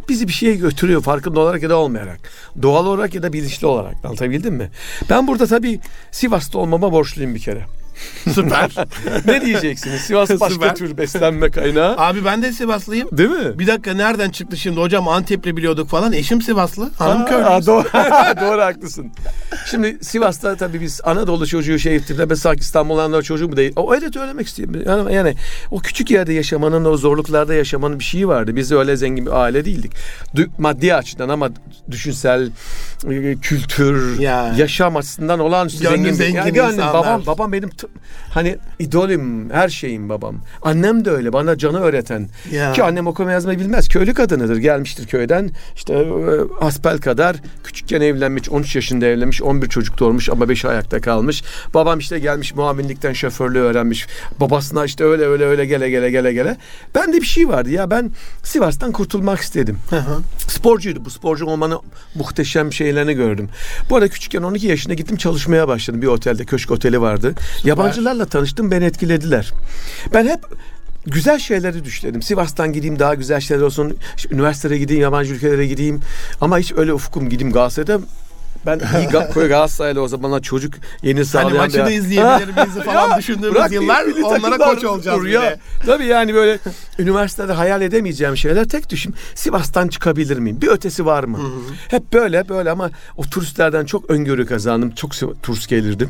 bizi 0.09 0.29
bir 0.29 0.33
şeye 0.33 0.55
götürüyor 0.55 1.03
farkında 1.03 1.41
olarak 1.41 1.63
ya 1.63 1.71
da 1.71 1.77
olmayarak. 1.77 2.21
Doğal 2.63 2.87
olarak 2.87 3.15
ya 3.15 3.23
da 3.23 3.33
bilinçli 3.33 3.67
olarak. 3.67 3.95
Anlatabildim 4.05 4.55
mi? 4.55 4.71
Ben 5.11 5.27
burada 5.27 5.47
tabii 5.47 5.81
Sivas'ta 6.11 6.59
olmama 6.59 6.93
borçluyum 6.93 7.35
bir 7.35 7.41
kere. 7.41 7.65
Süper. 8.35 8.71
ne 9.27 9.41
diyeceksiniz? 9.47 10.01
Sivas 10.01 10.31
başka 10.31 10.49
Süper. 10.51 10.75
tür 10.75 10.97
beslenme 10.97 11.51
kaynağı. 11.51 11.97
Abi 11.99 12.25
ben 12.25 12.43
de 12.43 12.53
Sivaslıyım. 12.53 13.09
Değil 13.13 13.31
mi? 13.31 13.59
Bir 13.59 13.67
dakika 13.67 13.95
nereden 13.95 14.31
çıktı 14.31 14.57
şimdi 14.57 14.81
hocam 14.81 15.09
Antepli 15.09 15.57
biliyorduk 15.57 15.89
falan. 15.89 16.13
Eşim 16.13 16.43
Sivaslı. 16.43 16.91
Hanım 16.99 17.27
köylü. 17.27 17.67
doğru, 17.67 17.85
doğru 18.41 18.61
haklısın. 18.63 19.07
Şimdi 19.71 19.99
Sivas'ta 20.05 20.57
tabii 20.57 20.81
biz 20.81 21.01
Anadolu 21.05 21.47
çocuğu 21.47 21.79
şey 21.79 21.97
ettiğimde 21.97 22.31
ben 22.31 22.35
sanki 22.35 22.61
İstanbul'dan 22.61 23.21
çocuğu 23.21 23.49
mu 23.49 23.57
değil. 23.57 23.73
O 23.77 23.93
öyle 23.95 24.13
söylemek 24.13 24.47
istiyorum. 24.47 24.83
Yani, 24.87 25.15
yani 25.15 25.35
o 25.71 25.79
küçük 25.79 26.11
yerde 26.11 26.33
yaşamanın, 26.33 26.85
o 26.85 26.97
zorluklarda 26.97 27.55
yaşamanın 27.55 27.99
bir 27.99 28.05
şeyi 28.05 28.29
vardı. 28.29 28.57
Biz 28.57 28.73
öyle 28.73 28.97
zengin 28.97 29.27
bir 29.27 29.31
aile 29.41 29.65
değildik. 29.65 29.93
Du- 30.37 30.49
maddi 30.59 30.95
açıdan 30.95 31.29
ama 31.29 31.49
düşünsel, 31.91 32.51
e, 33.11 33.35
kültür, 33.43 34.19
Ya. 34.21 34.55
yaşam 34.59 34.97
açısından 34.97 35.39
olağanüstü 35.41 35.83
Gönlü 35.83 35.97
zengin. 35.97 36.13
zengin 36.13 36.37
Yani 36.37 36.53
gönlüm, 36.53 36.71
insanlar. 36.75 36.95
babam, 36.95 37.27
babam 37.27 37.53
benim 37.53 37.71
hani 38.31 38.59
idolüm, 38.79 39.51
her 39.51 39.69
şeyim 39.69 40.09
babam. 40.09 40.37
Annem 40.63 41.05
de 41.05 41.11
öyle 41.11 41.33
bana 41.33 41.59
canı 41.59 41.81
öğreten. 41.81 42.29
Ya. 42.53 42.73
Ki 42.73 42.83
annem 42.83 43.07
okuma 43.07 43.33
yazmayı 43.33 43.59
bilmez. 43.59 43.89
Köylü 43.89 44.15
kadınıdır. 44.15 44.57
Gelmiştir 44.57 45.07
köyden. 45.07 45.51
İşte 45.77 45.95
e, 45.95 46.05
asbel 46.61 46.99
kadar 46.99 47.37
küçükken 47.65 48.01
evlenmiş. 48.01 48.51
13 48.51 48.77
yaşında 48.77 49.07
evlenmiş. 49.07 49.43
11 49.43 49.69
çocuk 49.69 49.99
doğurmuş 49.99 50.29
ama 50.29 50.49
5 50.49 50.65
ayakta 50.65 51.01
kalmış. 51.01 51.43
Babam 51.75 51.99
işte 51.99 52.19
gelmiş 52.19 52.55
muavinlikten 52.55 53.13
şoförlüğü 53.13 53.59
öğrenmiş. 53.59 54.07
Babasına 54.41 54.85
işte 54.85 55.05
öyle 55.05 55.27
öyle 55.27 55.45
öyle 55.45 55.67
gele 55.67 55.91
gele 55.91 56.11
gele 56.11 56.33
gele. 56.33 56.57
Bende 56.95 57.21
bir 57.21 57.27
şey 57.27 57.49
vardı 57.49 57.71
ya 57.71 57.91
ben 57.91 58.11
Sivas'tan 58.43 58.93
kurtulmak 58.93 59.41
istedim. 59.41 59.79
Hı 59.91 59.97
hı. 59.97 60.21
Sporcuydu. 60.49 61.05
Bu 61.05 61.11
sporcu 61.11 61.47
olmanın 61.47 61.79
muhteşem 62.15 62.73
şeylerini 62.73 63.15
gördüm. 63.15 63.49
Bu 63.91 63.97
arada 63.97 64.09
küçükken 64.09 64.43
12 64.43 64.67
yaşında 64.67 64.95
gittim 64.95 65.17
çalışmaya 65.17 65.69
başladım. 65.69 66.03
Bir 66.03 66.07
otelde, 66.07 66.45
köşk 66.45 66.71
oteli 66.71 67.01
vardı. 67.01 67.35
Yabancılarla 67.73 68.27
tanıştım, 68.27 68.71
beni 68.71 68.85
etkilediler. 68.85 69.53
Ben 70.15 70.27
hep 70.27 70.41
güzel 71.07 71.39
şeyleri 71.39 71.85
düşledim. 71.85 72.23
Sivas'tan 72.23 72.73
gideyim 72.73 72.99
daha 72.99 73.15
güzel 73.15 73.41
şeyler 73.41 73.63
olsun. 73.63 73.97
Üniversiteye 74.31 74.79
gideyim, 74.79 75.03
yabancı 75.03 75.35
ülkelere 75.35 75.67
gideyim. 75.67 76.01
Ama 76.41 76.59
hiç 76.59 76.73
öyle 76.77 76.93
ufkum 76.93 77.29
gideyim 77.29 77.53
Galatasaray'da 77.53 78.01
ben 78.67 78.79
iyi 78.79 79.07
Ga- 79.09 79.49
Galatasaraylı 79.49 80.01
o 80.03 80.09
zamanlar 80.09 80.41
çocuk 80.41 80.75
yeni 81.03 81.15
Hani 81.15 81.25
sağlayan 81.27 81.57
maçı 81.57 81.79
bir- 81.79 81.85
da 81.85 81.91
izleyebilir 81.91 82.83
falan 82.85 83.11
Ya, 83.11 83.19
düşündüğümüz 83.19 83.55
bırak 83.55 83.73
yıllar 83.73 84.05
onlara 84.25 84.59
koç 84.59 84.85
olacağız 84.85 85.27
ya. 85.29 85.43
de. 85.43 85.59
Tabii 85.87 86.05
yani 86.07 86.35
böyle 86.35 86.59
üniversitede 86.99 87.53
hayal 87.53 87.83
edemeyeceğim 87.83 88.37
şeyler 88.37 88.69
tek 88.69 88.91
düşün. 88.91 89.15
Sivas'tan 89.35 89.89
çıkabilir 89.89 90.39
miyim? 90.39 90.59
Bir 90.61 90.69
ötesi 90.69 91.07
var 91.07 91.25
mı? 91.25 91.39
Hep 91.89 92.13
böyle 92.13 92.49
böyle 92.49 92.71
ama 92.71 92.91
o 93.17 93.23
turistlerden 93.23 93.85
çok 93.85 94.11
öngörü 94.11 94.47
kazandım. 94.47 94.91
Çok 94.91 95.13
turist 95.43 95.69
gelirdim. 95.69 96.09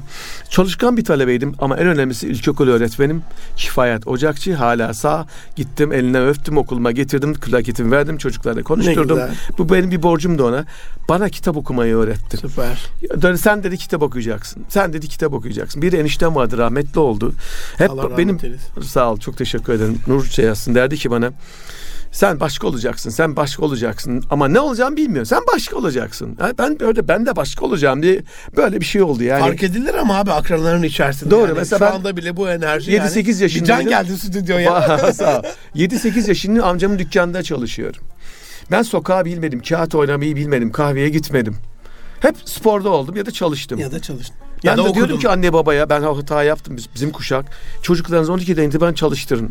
Çalışkan 0.51 0.97
bir 0.97 1.05
talebeydim 1.05 1.55
ama 1.59 1.77
en 1.77 1.87
önemlisi 1.87 2.29
ilkokul 2.29 2.69
öğretmenim. 2.69 3.23
Kifayet 3.57 4.07
Ocakçı 4.07 4.55
hala 4.55 4.95
sağ. 4.95 5.27
Gittim 5.57 5.93
eline 5.93 6.27
öptüm 6.27 6.57
okuluma 6.59 6.93
getirdim. 6.93 7.35
Plaketimi 7.35 7.91
verdim 7.91 8.19
çocuklarla 8.19 8.63
konuşturdum. 8.63 9.19
Bu 9.59 9.69
benim 9.73 9.91
bir 9.91 10.03
borcum 10.03 10.39
da 10.39 10.45
ona. 10.45 10.65
Bana 11.09 11.29
kitap 11.29 11.57
okumayı 11.57 11.97
öğretti. 11.97 12.39
Süper. 12.43 12.91
Dedi, 13.23 13.39
sen 13.39 13.63
dedi 13.65 13.79
kitap 13.79 14.03
okuyacaksın. 14.03 14.65
Sen 14.69 14.93
dedi 14.93 15.09
kitap 15.09 15.33
okuyacaksın. 15.35 15.83
Bir 15.83 15.93
eniştem 15.93 16.35
vardı 16.35 16.59
rahmetli 16.59 17.01
oldu. 17.01 17.33
Hep 17.79 17.91
Allah 17.91 18.19
benim 18.19 18.39
eylesin. 18.43 18.81
sağ 18.83 19.13
ol 19.13 19.19
çok 19.21 19.37
teşekkür 19.39 19.73
ederim. 19.73 19.99
Nur 20.07 20.25
şey 20.25 20.45
yazsın 20.45 20.75
derdi 20.75 20.97
ki 20.97 21.11
bana 21.11 21.33
sen 22.13 22.41
başka 22.41 22.67
olacaksın. 22.67 23.11
Sen 23.11 23.37
başka 23.37 23.65
olacaksın. 23.65 24.25
Ama 24.31 24.49
ne 24.49 24.61
olacağını 24.61 24.97
bilmiyorsun. 24.97 25.37
Sen 25.37 25.45
başka 25.55 25.77
olacaksın. 25.77 26.37
Ha, 26.41 26.53
Ben 26.59 26.81
böyle 26.81 27.09
ben 27.09 27.27
de 27.27 27.37
başka 27.37 27.65
olacağım 27.65 28.03
diye 28.03 28.23
böyle 28.57 28.81
bir 28.81 28.85
şey 28.85 29.03
oldu 29.03 29.23
yani. 29.23 29.41
Fark 29.41 29.63
edilir 29.63 29.95
ama 29.95 30.19
abi 30.19 30.33
akranların 30.33 30.83
içerisinde. 30.83 31.31
Doğru, 31.31 31.49
Yani 31.49 31.59
mesela 31.59 31.89
Şu 31.91 31.95
anda 31.95 32.17
bile 32.17 32.37
bu 32.37 32.49
enerji 32.51 32.93
7-8 32.93 32.97
yani. 32.97 33.27
Bir 33.27 33.41
yaşındaydım. 33.41 33.67
can 33.67 33.89
geldi 33.89 34.19
stüdyoya. 34.19 34.99
Sağ 35.13 35.39
ol. 35.39 35.43
7-8 35.77 36.29
yaşında 36.29 36.65
amcamın 36.65 36.99
dükkanında 36.99 37.43
çalışıyorum. 37.43 38.03
Ben 38.71 38.83
sokağı 38.83 39.25
bilmedim, 39.25 39.63
kağıt 39.63 39.95
oynamayı 39.95 40.37
bilmedim, 40.37 40.73
kahveye 40.73 41.09
gitmedim. 41.09 41.57
Hep 42.23 42.37
sporda 42.45 42.89
oldum 42.91 43.17
ya 43.17 43.27
da 43.27 43.31
çalıştım. 43.31 43.79
ya 43.79 43.93
da 43.93 44.01
çalıştın. 44.03 44.37
Ben 44.65 44.71
Ya 44.71 44.77
da 44.77 44.81
de 44.81 44.85
diyordum 44.85 45.03
okudun. 45.03 45.19
ki 45.19 45.29
anne 45.29 45.53
babaya 45.53 45.89
ben 45.91 46.03
hata 46.03 46.43
yaptım 46.43 46.77
biz- 46.77 46.89
bizim 46.95 47.11
kuşak. 47.11 47.45
Çocuklarınızı 47.83 48.33
12'den 48.33 48.69
itibaren 48.69 48.93
çalıştırın. 48.95 49.51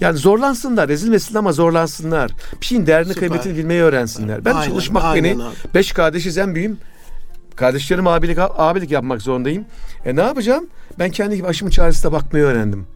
Yani 0.00 0.16
zorlansınlar, 0.18 0.88
ezilmesin 0.88 1.34
ama 1.34 1.52
zorlansınlar. 1.52 2.30
Bir 2.60 2.66
şeyin 2.66 2.86
değerini 2.86 3.12
Süper. 3.14 3.28
kıymetini 3.28 3.56
bilmeyi 3.56 3.82
öğrensinler. 3.82 4.44
Ben 4.44 4.54
Aynen, 4.54 4.68
çalışmak 4.68 5.04
aynen 5.04 5.24
beni 5.38 5.44
abi. 5.44 5.54
beş 5.74 5.92
kardeşiz 5.92 6.38
en 6.38 6.54
büyüğüm. 6.54 6.78
Kardeşlerim 7.56 8.06
abilik, 8.06 8.38
abilik 8.40 8.90
yapmak 8.90 9.22
zorundayım. 9.22 9.64
E 10.04 10.16
ne 10.16 10.20
yapacağım? 10.20 10.66
Ben 10.98 11.10
kendi 11.10 11.42
başımın 11.42 11.70
çaresine 11.70 12.12
bakmayı 12.12 12.44
öğrendim. 12.44 12.86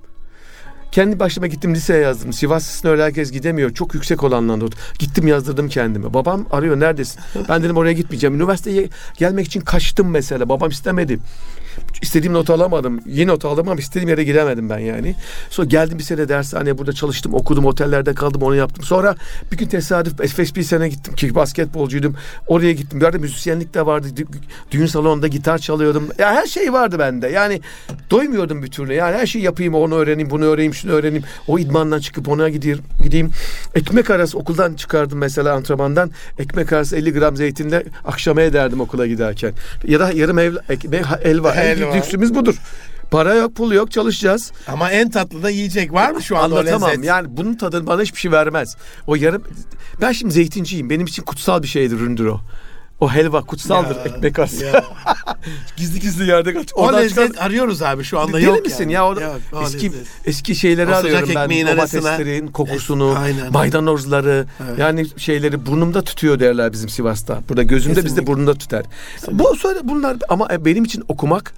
Kendi 0.95 1.19
başıma 1.19 1.47
gittim 1.47 1.75
liseye 1.75 2.01
yazdım. 2.01 2.33
Sivas 2.33 2.63
Lisesi'ne 2.63 2.91
öyle 2.91 3.03
herkes 3.03 3.33
gidemiyor. 3.33 3.75
Çok 3.75 3.95
yüksek 3.95 4.23
olanlardan. 4.25 4.71
Gittim 4.99 5.27
yazdırdım 5.27 5.69
kendime. 5.69 6.15
Babam 6.15 6.47
arıyor 6.51 6.81
neredesin? 6.81 7.21
Ben 7.49 7.63
dedim 7.63 7.77
oraya 7.77 7.93
gitmeyeceğim. 7.93 8.37
Üniversiteye 8.37 8.89
gelmek 9.19 9.47
için 9.47 9.61
kaçtım 9.61 10.11
mesela. 10.11 10.49
Babam 10.49 10.71
istemedi. 10.71 11.19
İstediğim 12.03 12.33
not 12.33 12.51
alamadım. 12.51 13.01
Yeni 13.07 13.29
not 13.29 13.45
aldım 13.45 13.69
ama 13.69 13.81
istediğim 13.81 14.09
yere 14.09 14.25
gidemedim 14.25 14.71
ben 14.71 14.79
yani. 14.79 15.15
Sonra 15.51 15.67
geldim 15.67 15.99
bir 15.99 16.03
sene 16.03 16.29
dershaneye 16.29 16.79
burada 16.79 16.93
çalıştım. 16.93 17.35
Okudum 17.35 17.65
otellerde 17.65 18.15
kaldım 18.15 18.43
onu 18.43 18.55
yaptım. 18.55 18.85
Sonra 18.85 19.17
bir 19.53 19.57
gün 19.57 19.67
tesadüf 19.67 20.19
bir 20.57 20.63
sene 20.63 20.89
gittim 20.89 21.15
ki 21.15 21.35
basketbolcuydum. 21.35 22.17
Oraya 22.47 22.73
gittim. 22.73 23.01
Bir 23.01 23.05
arada 23.05 23.19
müzisyenlik 23.19 23.75
de 23.75 23.87
vardı. 23.87 24.07
Dü- 24.17 24.27
Düğün 24.71 24.87
salonunda 24.87 25.29
gitar 25.29 25.59
çalıyordum. 25.59 26.09
Ya 26.19 26.35
her 26.35 26.47
şey 26.47 26.73
vardı 26.73 26.99
bende. 26.99 27.29
Yani 27.29 27.61
doymuyordum 28.11 28.63
bir 28.63 28.71
türlü. 28.71 28.95
Yani 28.95 29.17
her 29.17 29.27
şeyi 29.27 29.45
yapayım 29.45 29.75
onu 29.75 29.95
öğreneyim 29.95 30.31
bunu 30.31 30.45
öğreneyim 30.45 30.75
şunu 30.75 30.93
öğreneyim. 30.93 31.25
O 31.49 31.59
idmandan 31.59 32.01
çıkıp 32.01 32.29
ona 32.29 32.49
gideyim. 32.49 32.79
gideyim. 33.03 33.31
Ekmek 33.75 34.11
arası 34.11 34.39
okuldan 34.39 34.75
çıkardım 34.75 35.19
mesela 35.19 35.55
antrenmandan. 35.55 36.11
Ekmek 36.39 36.73
arası 36.73 36.97
50 36.97 37.13
gram 37.13 37.37
zeytinle 37.37 37.85
akşama 38.05 38.43
ederdim 38.43 38.81
okula 38.81 39.07
giderken. 39.07 39.53
Ya 39.87 40.01
da 40.01 40.11
yarım 40.13 40.39
ev, 40.39 40.55
ekmek, 40.69 41.05
elva. 41.23 41.55
En 41.65 41.84
Helva. 41.87 41.95
lüksümüz 41.97 42.35
budur. 42.35 42.55
Para 43.11 43.35
yok, 43.35 43.55
pul 43.57 43.73
yok, 43.73 43.91
çalışacağız. 43.91 44.53
Ama 44.69 44.91
en 44.91 45.11
tatlı 45.11 45.43
da 45.43 45.51
yiyecek 45.51 45.93
var 45.93 46.11
mı 46.11 46.23
şu 46.23 46.39
anda 46.39 46.55
o 46.55 46.59
Anlatamam. 46.59 46.91
lezzet? 46.91 47.05
Yani 47.05 47.27
bunun 47.31 47.55
tadını 47.55 47.87
bana 47.87 48.03
hiçbir 48.03 48.19
şey 48.21 48.33
vermez. 48.33 48.77
O 49.07 49.15
yarım... 49.15 49.43
Ben 50.01 50.13
şimdi 50.13 50.35
zeytinciyim. 50.35 50.91
Benim 50.91 51.07
için 51.07 51.23
kutsal 51.23 51.63
bir 51.63 51.69
şeydir 51.69 51.97
üründür 51.97 52.27
o. 52.27 52.41
O 53.01 53.11
helva 53.11 53.41
kutsaldır 53.43 53.97
Ya, 53.97 54.03
ekmek 54.03 54.39
arası. 54.39 54.65
ya. 54.65 54.85
gizli 55.77 56.01
gizli 56.01 56.27
yerde 56.29 56.55
kaç. 56.55 56.69
O 56.75 56.93
lezzet 56.93 57.29
çıkan- 57.33 57.39
arıyoruz 57.47 57.83
abi 57.83 58.05
şu 58.05 58.21
anda 58.21 58.37
Deli 58.37 58.45
yok 58.45 58.65
misin 58.65 58.83
yani. 58.83 58.93
ya? 58.93 59.07
O, 59.07 59.21
Yok, 59.21 59.41
o 59.53 59.63
eski 59.63 59.87
lezzet. 59.93 60.07
eski 60.25 60.55
şeyleri 60.55 60.91
O 60.91 60.95
arıyorum 60.95 61.29
ben. 61.35 61.67
Domateslerin 61.67 62.47
kokusunu, 62.49 63.05
Es- 63.05 63.51
maydanozları, 63.51 64.47
Evet. 64.69 64.79
yani 64.79 65.07
şeyleri 65.17 65.67
burnumda 65.67 66.03
tutuyor 66.03 66.41
derler 66.41 66.73
bizim 66.73 66.89
Sivas'ta. 66.89 67.41
Burada 67.49 67.63
gözümde 67.63 67.97
bizde 67.97 68.03
Kesinlikle. 68.09 68.27
burnunda 68.33 68.55
tutar. 68.55 68.85
Bu 69.33 69.57
söyle 69.57 69.79
bunlar 69.85 70.17
ama 70.29 70.49
benim 70.65 70.85
için 70.85 71.05
okumak 71.09 71.55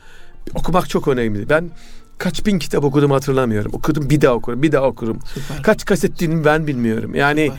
okumak 0.55 0.89
çok 0.89 1.09
önemli. 1.09 1.49
Ben 1.49 1.71
kaç 2.19 2.47
bin 2.47 2.59
kitap 2.59 2.85
okudum 2.85 3.11
hatırlamıyorum. 3.11 3.73
Okudum 3.75 4.11
bir 4.11 4.21
daha 4.21 4.35
okurum, 4.35 4.63
bir 4.63 4.73
daha 4.73 4.87
okurum. 4.87 5.19
Süper. 5.35 5.63
Kaç 5.63 5.85
kaset 5.85 6.21
dinledim 6.21 6.45
ben 6.45 6.67
bilmiyorum. 6.67 7.15
Yani 7.15 7.53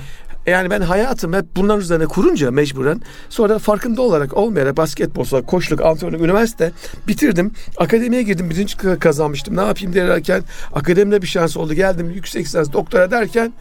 yani 0.48 0.70
ben 0.70 0.82
hayatım 0.82 1.34
hep 1.34 1.46
bunların 1.56 1.82
üzerine 1.82 2.06
kurunca 2.06 2.51
mecburen 2.51 3.01
sonra 3.29 3.60
farkında 3.60 4.01
olarak 4.01 4.38
olmayarak 4.38 4.77
basketbol, 4.77 5.41
koçluk, 5.41 5.82
antrenörlük, 5.82 6.22
üniversite 6.22 6.72
bitirdim. 7.08 7.51
Akademiye 7.77 8.24
girdim. 8.24 8.50
Birinci 8.50 8.77
kazanmıştım. 8.77 9.58
Ne 9.58 9.62
yapayım 9.62 9.94
derken 9.94 10.44
akademide 10.74 11.22
bir 11.22 11.27
şans 11.27 11.58
oldu. 11.58 11.74
Geldim 11.74 12.10
yüksek 12.10 12.46
lisans 12.46 12.74
doktora 12.74 13.12
derken 13.12 13.53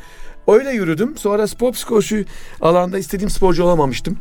öyle 0.48 0.70
yürüdüm. 0.70 1.16
Sonra 1.18 1.46
spor 1.46 1.72
psikoloji 1.72 2.24
alanda 2.60 2.98
istediğim 2.98 3.30
sporcu 3.30 3.64
olamamıştım. 3.64 4.16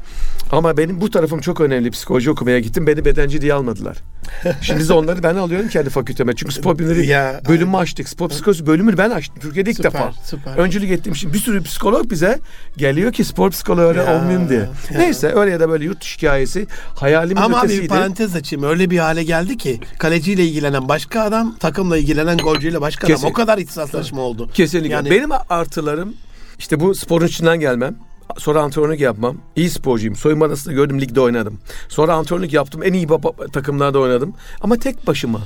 Ama 0.51 0.77
benim 0.77 1.01
bu 1.01 1.11
tarafım 1.11 1.39
çok 1.41 1.61
önemli. 1.61 1.91
Psikoloji 1.91 2.31
okumaya 2.31 2.59
gittim. 2.59 2.87
Beni 2.87 3.05
bedenci 3.05 3.41
diye 3.41 3.53
almadılar. 3.53 3.97
Şimdi 4.61 4.89
de 4.89 4.93
onları 4.93 5.23
ben 5.23 5.35
alıyorum 5.35 5.67
kendi 5.69 5.89
fakülteme. 5.89 6.35
Çünkü 6.35 6.53
spor 6.53 6.79
bilimleri 6.79 7.07
Ya, 7.07 7.41
bölümü 7.49 7.77
açtık. 7.77 8.09
Spor 8.09 8.29
psikolojisi 8.29 8.67
bölümünü 8.67 8.97
ben 8.97 9.09
açtım. 9.09 9.35
Türkiye'de 9.41 9.69
ilk 9.69 9.77
Süper, 9.77 9.91
defa. 9.93 10.13
süper. 10.23 10.55
Öncülük 10.57 10.91
ettiğim 10.91 11.13
için 11.13 11.33
bir 11.33 11.39
sürü 11.39 11.63
psikolog 11.63 12.09
bize 12.11 12.39
geliyor 12.77 13.13
ki 13.13 13.23
spor 13.23 13.51
Ya, 13.95 14.15
olmayayım 14.17 14.49
diye. 14.49 14.59
ya. 14.59 14.67
Neyse 14.97 15.27
öyle 15.35 15.51
ya 15.51 15.59
da 15.59 15.69
böyle 15.69 15.85
yurt 15.85 16.01
dışı 16.01 16.17
hikayesi 16.17 16.67
hayalimin 16.95 17.41
Ama 17.41 17.57
abi 17.59 17.63
bir 17.63 17.69
ötesiydi. 17.69 17.87
parantez 17.87 18.35
açayım. 18.35 18.65
Öyle 18.65 18.89
bir 18.89 18.97
hale 18.97 19.23
geldi 19.23 19.57
ki 19.57 19.79
kaleciyle 19.99 20.45
ilgilenen 20.45 20.89
başka 20.89 21.21
adam, 21.21 21.55
takımla 21.59 21.97
ilgilenen 21.97 22.37
golcüyle 22.37 22.81
başka 22.81 23.07
adam. 23.07 23.15
Kesin. 23.15 23.27
O 23.27 23.33
kadar 23.33 23.57
ihtisaslaşma 23.57 24.21
oldu. 24.21 24.49
Kesinlikle. 24.53 24.93
Yani- 24.93 25.09
Benim 25.09 25.29
artılarım 25.49 26.14
işte 26.59 26.79
bu 26.79 26.95
sporun 26.95 27.25
içinden 27.25 27.59
gelmem. 27.59 27.95
Sonra 28.37 28.61
antrenörlük 28.61 28.99
yapmam. 28.99 29.37
İyi 29.55 29.69
sporcuyum. 29.69 30.15
Soyunma 30.15 30.45
odasında 30.45 30.73
gördüm 30.73 31.01
ligde 31.01 31.21
oynadım. 31.21 31.59
Sonra 31.89 32.13
antrenörlük 32.13 32.53
yaptım. 32.53 32.83
En 32.83 32.93
iyi 32.93 33.09
baba, 33.09 33.31
takımlarda 33.53 33.99
oynadım. 33.99 34.33
Ama 34.61 34.77
tek 34.77 35.07
başıma. 35.07 35.41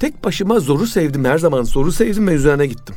Tek 0.00 0.24
başıma 0.24 0.60
zoru 0.60 0.86
sevdim 0.86 1.24
her 1.24 1.38
zaman. 1.38 1.62
Zoru 1.62 1.92
sevdim 1.92 2.26
ve 2.28 2.32
üzerine 2.32 2.66
gittim. 2.66 2.94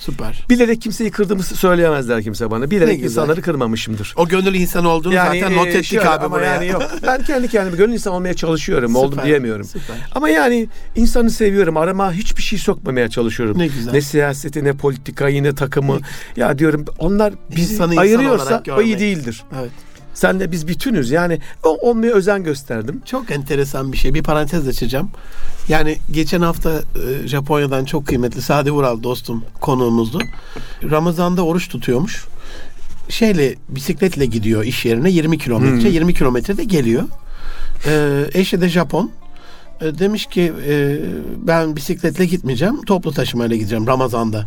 Süper. 0.00 0.44
Bilerek 0.50 0.82
kimseyi 0.82 1.10
kırdığımı 1.10 1.42
söyleyemezler 1.42 2.22
kimse 2.22 2.50
bana. 2.50 2.64
Ne 2.64 2.70
Bilerek 2.70 3.02
insanları 3.02 3.42
kırmamışımdır. 3.42 4.14
O 4.16 4.28
gönül 4.28 4.54
insanı 4.54 4.88
olduğunu 4.88 5.14
zaten 5.14 5.56
not 5.56 5.66
e, 5.66 5.70
ettik 5.70 5.84
şöyle 5.84 6.08
abi 6.08 6.24
ama 6.24 6.36
buraya. 6.36 6.54
Yani 6.54 6.66
yok. 6.66 6.82
Ben 7.06 7.22
kendi 7.22 7.48
kendime 7.48 7.76
gönül 7.76 7.92
insan 7.92 8.12
olmaya 8.12 8.34
çalışıyorum. 8.34 8.96
Oldum 8.96 9.10
Süper, 9.10 9.24
diyemiyorum. 9.24 9.64
süper. 9.64 9.96
Ama 10.14 10.28
yani 10.28 10.68
insanı 10.96 11.30
seviyorum. 11.30 11.76
Arama 11.76 12.12
hiçbir 12.12 12.42
şey 12.42 12.58
sokmamaya 12.58 13.08
çalışıyorum. 13.08 13.58
Ne 13.58 13.66
güzel. 13.66 13.92
Ne 13.92 14.00
siyaseti, 14.00 14.64
ne 14.64 14.72
politikayı, 14.72 15.42
ne 15.42 15.54
takımı. 15.54 15.98
Ya 16.36 16.58
diyorum 16.58 16.84
onlar 16.98 17.34
bizi 17.56 17.72
İnsanı 17.72 17.92
insan 17.92 18.02
ayırıyorsa 18.02 18.44
olarak 18.44 18.68
o 18.78 18.82
iyi 18.82 18.98
değildir. 18.98 19.44
Evet. 19.60 19.70
Senle 20.18 20.52
biz 20.52 20.68
bütünüz. 20.68 21.10
Yani 21.10 21.38
o 21.64 21.88
olmaya 21.90 22.12
özen 22.12 22.44
gösterdim. 22.44 23.02
Çok 23.04 23.30
enteresan 23.30 23.92
bir 23.92 23.96
şey. 23.96 24.14
Bir 24.14 24.22
parantez 24.22 24.68
açacağım. 24.68 25.10
Yani 25.68 25.98
geçen 26.10 26.40
hafta 26.40 26.70
e, 26.72 27.28
Japonya'dan 27.28 27.84
çok 27.84 28.06
kıymetli 28.06 28.42
Sadi 28.42 28.70
Vural 28.70 29.02
dostum 29.02 29.44
konuğumuzdu. 29.60 30.18
Ramazan'da 30.90 31.42
oruç 31.42 31.68
tutuyormuş. 31.68 32.24
Şeyle 33.08 33.54
bisikletle 33.68 34.26
gidiyor 34.26 34.64
iş 34.64 34.84
yerine 34.84 35.10
20 35.10 35.38
kilometre. 35.38 35.88
20 35.88 36.14
kilometrede 36.14 36.64
geliyor. 36.64 37.04
E, 37.86 38.24
eşi 38.34 38.60
de 38.60 38.68
Japon. 38.68 39.10
E, 39.80 39.98
demiş 39.98 40.26
ki 40.26 40.52
e, 40.68 40.98
ben 41.36 41.76
bisikletle 41.76 42.26
gitmeyeceğim. 42.26 42.84
Toplu 42.84 43.12
taşımayla 43.12 43.56
gideceğim 43.56 43.86
Ramazan'da. 43.86 44.44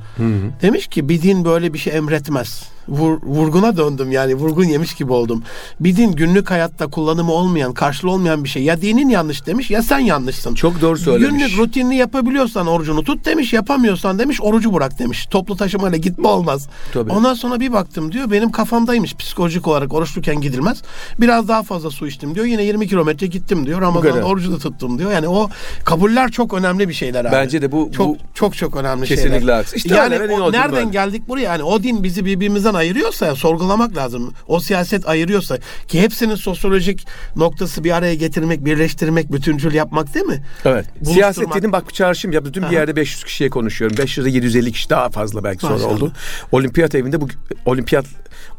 Demiş 0.62 0.88
ki 0.88 1.10
bir 1.10 1.22
din 1.22 1.46
böyle 1.46 1.74
bir 1.74 1.80
şey 1.80 1.98
emretmez. 1.98 2.63
Vur- 2.90 3.20
vurguna 3.24 3.78
döndüm 3.78 4.12
yani 4.12 4.36
vurgun 4.36 4.64
yemiş 4.64 4.94
gibi 4.94 5.14
oldum. 5.14 5.44
Bir 5.80 5.96
din 5.98 6.12
günlük 6.12 6.52
hayatta 6.52 6.88
kullanımı 6.88 7.32
olmayan, 7.32 7.74
karşılığı 7.74 8.12
olmayan 8.12 8.44
bir 8.44 8.50
şey. 8.50 8.64
Ya 8.64 8.82
dinin 8.82 9.10
yanlış 9.10 9.46
demiş 9.46 9.72
ya 9.72 9.82
sen 9.82 10.00
yanlışsın. 10.00 10.56
Çok 10.56 10.82
doğru 10.82 10.98
söylemiş. 10.98 11.30
Günlük 11.44 11.58
rutinini 11.58 11.96
yapabiliyorsan 11.96 12.68
orucunu 12.68 13.04
tut 13.04 13.26
demiş, 13.26 13.54
yapamıyorsan 13.54 14.20
demiş 14.20 14.42
orucu 14.42 14.74
bırak 14.74 15.00
demiş. 15.00 15.26
Toplu 15.32 15.58
taşımayla 15.58 15.98
gitme 15.98 16.28
olmaz. 16.28 16.68
Tabii. 16.94 17.12
Ondan 17.12 17.34
sonra 17.34 17.60
bir 17.60 17.74
baktım 17.74 18.12
diyor 18.12 18.32
benim 18.32 18.52
kafamdaymış 18.52 19.16
psikolojik 19.16 19.68
olarak 19.68 19.94
oruçluyken 19.94 20.42
gidilmez. 20.42 20.82
Biraz 21.20 21.48
daha 21.48 21.64
fazla 21.64 21.90
su 21.92 22.08
içtim 22.08 22.36
diyor. 22.36 22.46
Yine 22.46 22.64
20 22.64 22.88
kilometre 22.88 23.28
gittim 23.28 23.66
diyor. 23.66 23.82
Ramazan 23.82 24.22
orucu 24.22 24.52
da 24.54 24.58
tuttum 24.58 25.00
diyor. 25.00 25.12
Yani 25.12 25.28
o 25.28 25.50
kabuller 25.84 26.32
çok 26.32 26.54
önemli 26.54 26.90
bir 26.90 26.94
şeyler 26.94 27.26
abi. 27.26 27.32
Bence 27.32 27.62
de 27.62 27.72
bu- 27.72 27.92
çok 27.94 28.08
bu- 28.08 28.18
çok 28.34 28.56
çok 28.56 28.76
önemli 28.76 29.06
Kesinlikle 29.06 29.40
şeyler. 29.40 29.54
haklısın. 29.54 29.78
İşte 29.78 29.96
yani 29.96 30.20
ben 30.20 30.30
o, 30.30 30.52
nereden 30.52 30.72
böyle. 30.72 30.90
geldik 30.90 31.28
buraya? 31.28 31.42
Yani 31.42 31.64
o 31.64 31.84
din 31.84 32.04
bizi 32.04 32.26
birbirimizden 32.26 32.74
ayırıyorsa 32.82 33.36
sorgulamak 33.36 33.98
lazım. 33.98 34.34
O 34.48 34.60
siyaset 34.60 35.08
ayırıyorsa 35.08 35.58
ki 35.88 36.02
hepsinin 36.02 36.36
sosyolojik 36.36 37.08
noktası 37.36 37.84
bir 37.84 37.92
araya 37.92 38.16
getirmek, 38.16 38.66
birleştirmek, 38.66 39.32
bütüncül 39.32 39.74
yapmak 39.74 40.14
değil 40.14 40.26
mi? 40.26 40.44
Evet. 40.66 40.86
Siyaset 41.04 41.54
dedim 41.56 41.72
bak 41.72 41.94
çağrışım 41.94 42.32
yaptım. 42.32 42.54
Dün 42.54 42.62
bir 42.64 42.68
Aha. 42.68 42.74
yerde 42.74 42.96
500 42.96 43.24
kişiye 43.24 43.50
konuşuyorum. 43.50 43.98
500'e 43.98 44.30
750 44.32 44.72
kişi 44.72 44.90
daha 44.90 45.10
fazla 45.10 45.44
belki 45.44 45.62
sonra 45.62 45.74
Maşallah. 45.74 45.92
oldu. 45.94 46.12
Olimpiyat 46.52 46.96
evinde 46.96 47.22
bu 47.22 47.28
olimpiyat 47.66 48.06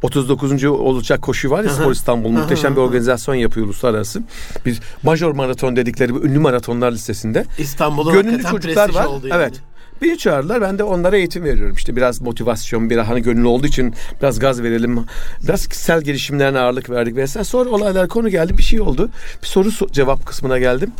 39. 0.02 0.64
olacak 0.64 1.22
koşu 1.22 1.50
var 1.50 1.64
ya 1.64 1.70
Aha. 1.70 1.76
Spor 1.76 1.92
İstanbul 1.92 2.30
muhteşem 2.30 2.76
bir 2.76 2.80
organizasyon 2.80 3.34
yapıyor 3.34 3.66
uluslararası. 3.66 4.22
Bir 4.66 4.80
major 5.02 5.32
maraton 5.32 5.76
dedikleri 5.76 6.14
bu 6.14 6.24
ünlü 6.24 6.38
maratonlar 6.38 6.92
listesinde. 6.92 7.44
İstanbul'un 7.58 8.12
Gönüllü 8.12 8.42
çocuklar 8.42 8.94
var. 8.94 9.04
yani. 9.04 9.20
Evet. 9.32 9.54
Beni 10.02 10.18
çağırdılar. 10.18 10.60
Ben 10.60 10.78
de 10.78 10.84
onlara 10.84 11.16
eğitim 11.16 11.44
veriyorum. 11.44 11.76
İşte 11.76 11.96
biraz 11.96 12.20
motivasyon, 12.20 12.90
biraz 12.90 13.08
hani 13.08 13.22
gönüllü 13.22 13.46
olduğu 13.46 13.66
için 13.66 13.94
biraz 14.20 14.38
gaz 14.38 14.62
verelim. 14.62 15.04
Biraz 15.42 15.66
kişisel 15.66 16.02
gelişimlerine 16.02 16.58
ağırlık 16.58 16.90
verdik 16.90 17.16
vesaire. 17.16 17.44
Sonra 17.44 17.70
olaylar 17.70 18.08
konu 18.08 18.28
geldi. 18.28 18.58
Bir 18.58 18.62
şey 18.62 18.80
oldu. 18.80 19.10
Bir 19.42 19.46
soru 19.46 19.68
so- 19.68 19.92
cevap 19.92 20.26
kısmına 20.26 20.58
geldim. 20.58 20.92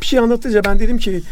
Bir 0.00 0.06
şey 0.06 0.18
anlatınca 0.18 0.64
ben 0.64 0.78
dedim 0.78 0.98
ki 0.98 1.22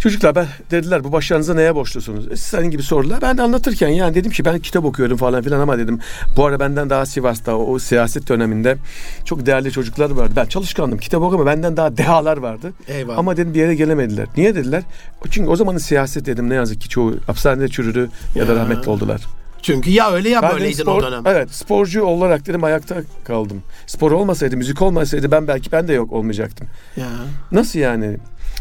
Çocuklar 0.00 0.34
ben 0.34 0.46
dediler 0.70 1.04
bu 1.04 1.12
başarınıza 1.12 1.54
neye 1.54 1.74
borçlusunuz? 1.74 2.32
E, 2.32 2.36
senin 2.36 2.70
gibi 2.70 2.82
sorular. 2.82 3.22
Ben 3.22 3.38
de 3.38 3.42
anlatırken 3.42 3.88
yani 3.88 4.14
dedim 4.14 4.30
ki 4.30 4.44
ben 4.44 4.58
kitap 4.58 4.84
okuyorum 4.84 5.16
falan 5.16 5.42
filan 5.42 5.60
ama 5.60 5.78
dedim 5.78 5.98
bu 6.36 6.44
ara 6.46 6.60
benden 6.60 6.90
daha 6.90 7.06
Sivas'ta 7.06 7.56
o, 7.56 7.72
o 7.72 7.78
siyaset 7.78 8.28
döneminde 8.28 8.76
çok 9.24 9.46
değerli 9.46 9.72
çocuklar 9.72 10.10
vardı. 10.10 10.32
Ben 10.36 10.46
çalışkandım 10.46 10.98
kitap 10.98 11.22
okuma 11.22 11.46
benden 11.46 11.76
daha 11.76 11.96
dehalar 11.96 12.36
vardı. 12.36 12.72
Eyvallah. 12.88 13.18
Ama 13.18 13.36
dedim 13.36 13.54
bir 13.54 13.58
yere 13.58 13.74
gelemediler. 13.74 14.26
Niye 14.36 14.54
dediler? 14.54 14.82
Çünkü 15.30 15.50
o 15.50 15.56
zamanın 15.56 15.78
siyaset 15.78 16.26
dedim 16.26 16.50
ne 16.50 16.54
yazık 16.54 16.80
ki 16.80 16.88
çoğu 16.88 17.14
hapishanede 17.26 17.68
çürüdü 17.68 18.10
ya 18.34 18.48
da 18.48 18.52
Ya. 18.52 18.58
rahmetli 18.58 18.90
oldular. 18.90 19.20
Çünkü 19.62 19.90
ya 19.90 20.10
öyle 20.12 20.28
ya 20.28 20.42
Ben 20.42 20.52
böyleydin 20.52 20.82
spor- 20.84 20.98
o 20.98 21.02
dönem. 21.02 21.22
Evet 21.26 21.50
sporcu 21.54 22.02
olarak 22.04 22.46
dedim 22.46 22.64
ayakta 22.64 22.96
kaldım. 23.24 23.62
Spor 23.86 24.12
olmasaydı 24.12 24.56
müzik 24.56 24.82
olmasaydı 24.82 25.30
ben 25.30 25.48
belki 25.48 25.72
ben 25.72 25.88
de 25.88 25.92
yok 25.92 26.12
olmayacaktım. 26.12 26.66
Ya. 26.96 27.06
Nasıl 27.52 27.78
yani? 27.78 28.16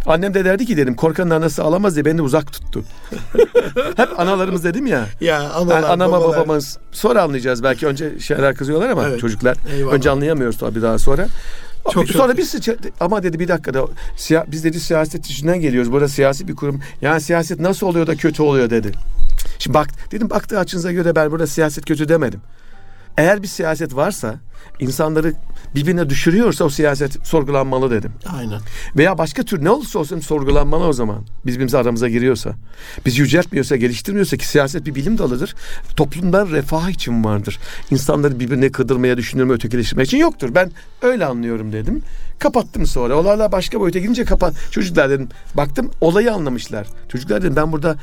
Annem 0.05 0.33
de 0.33 0.45
derdi 0.45 0.65
ki 0.65 0.77
dedim 0.77 0.95
korkanın 0.95 1.29
anası 1.29 1.63
alamaz 1.63 1.95
diye 1.95 2.05
beni 2.05 2.21
uzak 2.21 2.53
tuttu. 2.53 2.83
Hep 3.97 4.19
analarımız 4.19 4.63
dedim 4.63 4.85
ya. 4.85 5.05
Ya 5.21 5.49
analar, 5.49 5.75
Yani 5.75 5.85
anama 5.85 6.21
babalar. 6.21 6.37
babamız 6.37 6.77
sonra 6.91 7.23
anlayacağız 7.23 7.63
belki 7.63 7.87
önce 7.87 8.19
şeyler 8.19 8.55
kızıyorlar 8.55 8.89
ama 8.89 9.07
Evet. 9.07 9.19
çocuklar 9.19 9.57
Eyvallah. 9.75 9.93
önce 9.93 10.09
anlayamıyoruz 10.09 10.57
tabii 10.57 10.81
daha 10.81 10.97
sonra. 10.99 11.27
Çok, 11.91 12.09
sonra 12.09 12.27
çok. 12.27 12.37
biz 12.37 12.55
ama 12.99 13.23
dedi 13.23 13.39
bir 13.39 13.47
dakika 13.47 13.73
da 13.73 13.85
siya, 14.17 14.45
biz 14.47 14.63
dedi 14.63 14.79
siyaset 14.79 15.25
içinden 15.25 15.61
geliyoruz. 15.61 15.91
Burada 15.91 16.07
siyasi 16.07 16.47
bir 16.47 16.55
kurum. 16.55 16.81
Yani 17.01 17.21
siyaset 17.21 17.59
nasıl 17.59 17.87
oluyor 17.87 18.07
da 18.07 18.15
kötü 18.15 18.43
oluyor 18.43 18.69
dedi. 18.69 18.91
Şimdi 19.59 19.73
bak 19.73 19.87
dedim 20.11 20.29
baktığı 20.29 20.59
açınıza 20.59 20.91
göre 20.91 21.15
ben 21.15 21.31
burada 21.31 21.47
siyaset 21.47 21.85
kötü 21.85 22.09
demedim. 22.09 22.41
Eğer 23.19 23.43
bir 23.43 23.47
siyaset 23.47 23.95
varsa 23.95 24.35
insanları 24.79 25.33
birbirine 25.75 26.09
düşürüyorsa 26.09 26.65
o 26.65 26.69
siyaset 26.69 27.27
sorgulanmalı 27.27 27.91
dedim. 27.91 28.11
Aynen. 28.37 28.59
Veya 28.97 29.17
başka 29.17 29.43
tür 29.43 29.63
ne 29.63 29.69
olursa 29.69 29.99
olsun 29.99 30.19
sorgulanmalı 30.19 30.83
o 30.83 30.93
zaman. 30.93 31.25
Biz 31.45 31.53
birbirimize 31.53 31.77
aramıza 31.77 32.09
giriyorsa. 32.09 32.53
Biz 33.05 33.17
yüceltmiyorsa, 33.17 33.75
geliştirmiyorsa 33.75 34.37
ki 34.37 34.47
siyaset 34.47 34.85
bir 34.85 34.95
bilim 34.95 35.17
dalıdır. 35.17 35.55
Toplumda 35.95 36.47
refah 36.47 36.89
için 36.89 37.23
vardır. 37.23 37.59
İnsanları 37.91 38.39
birbirine 38.39 38.69
kırdırmaya, 38.71 39.17
düşünürme, 39.17 39.53
ötekileştirmek 39.53 40.07
için 40.07 40.17
yoktur. 40.17 40.55
Ben 40.55 40.71
öyle 41.01 41.25
anlıyorum 41.25 41.73
dedim. 41.73 42.01
Kapattım 42.39 42.85
sonra. 42.85 43.15
Olaylar 43.15 43.51
başka 43.51 43.79
boyuta 43.79 43.99
gidince 43.99 44.25
kapat. 44.25 44.53
Çocuklar 44.71 45.09
dedim. 45.09 45.29
Baktım 45.55 45.91
olayı 46.01 46.33
anlamışlar. 46.33 46.87
Çocuklar 47.09 47.41
dedim 47.41 47.55
ben 47.55 47.71
burada 47.71 47.95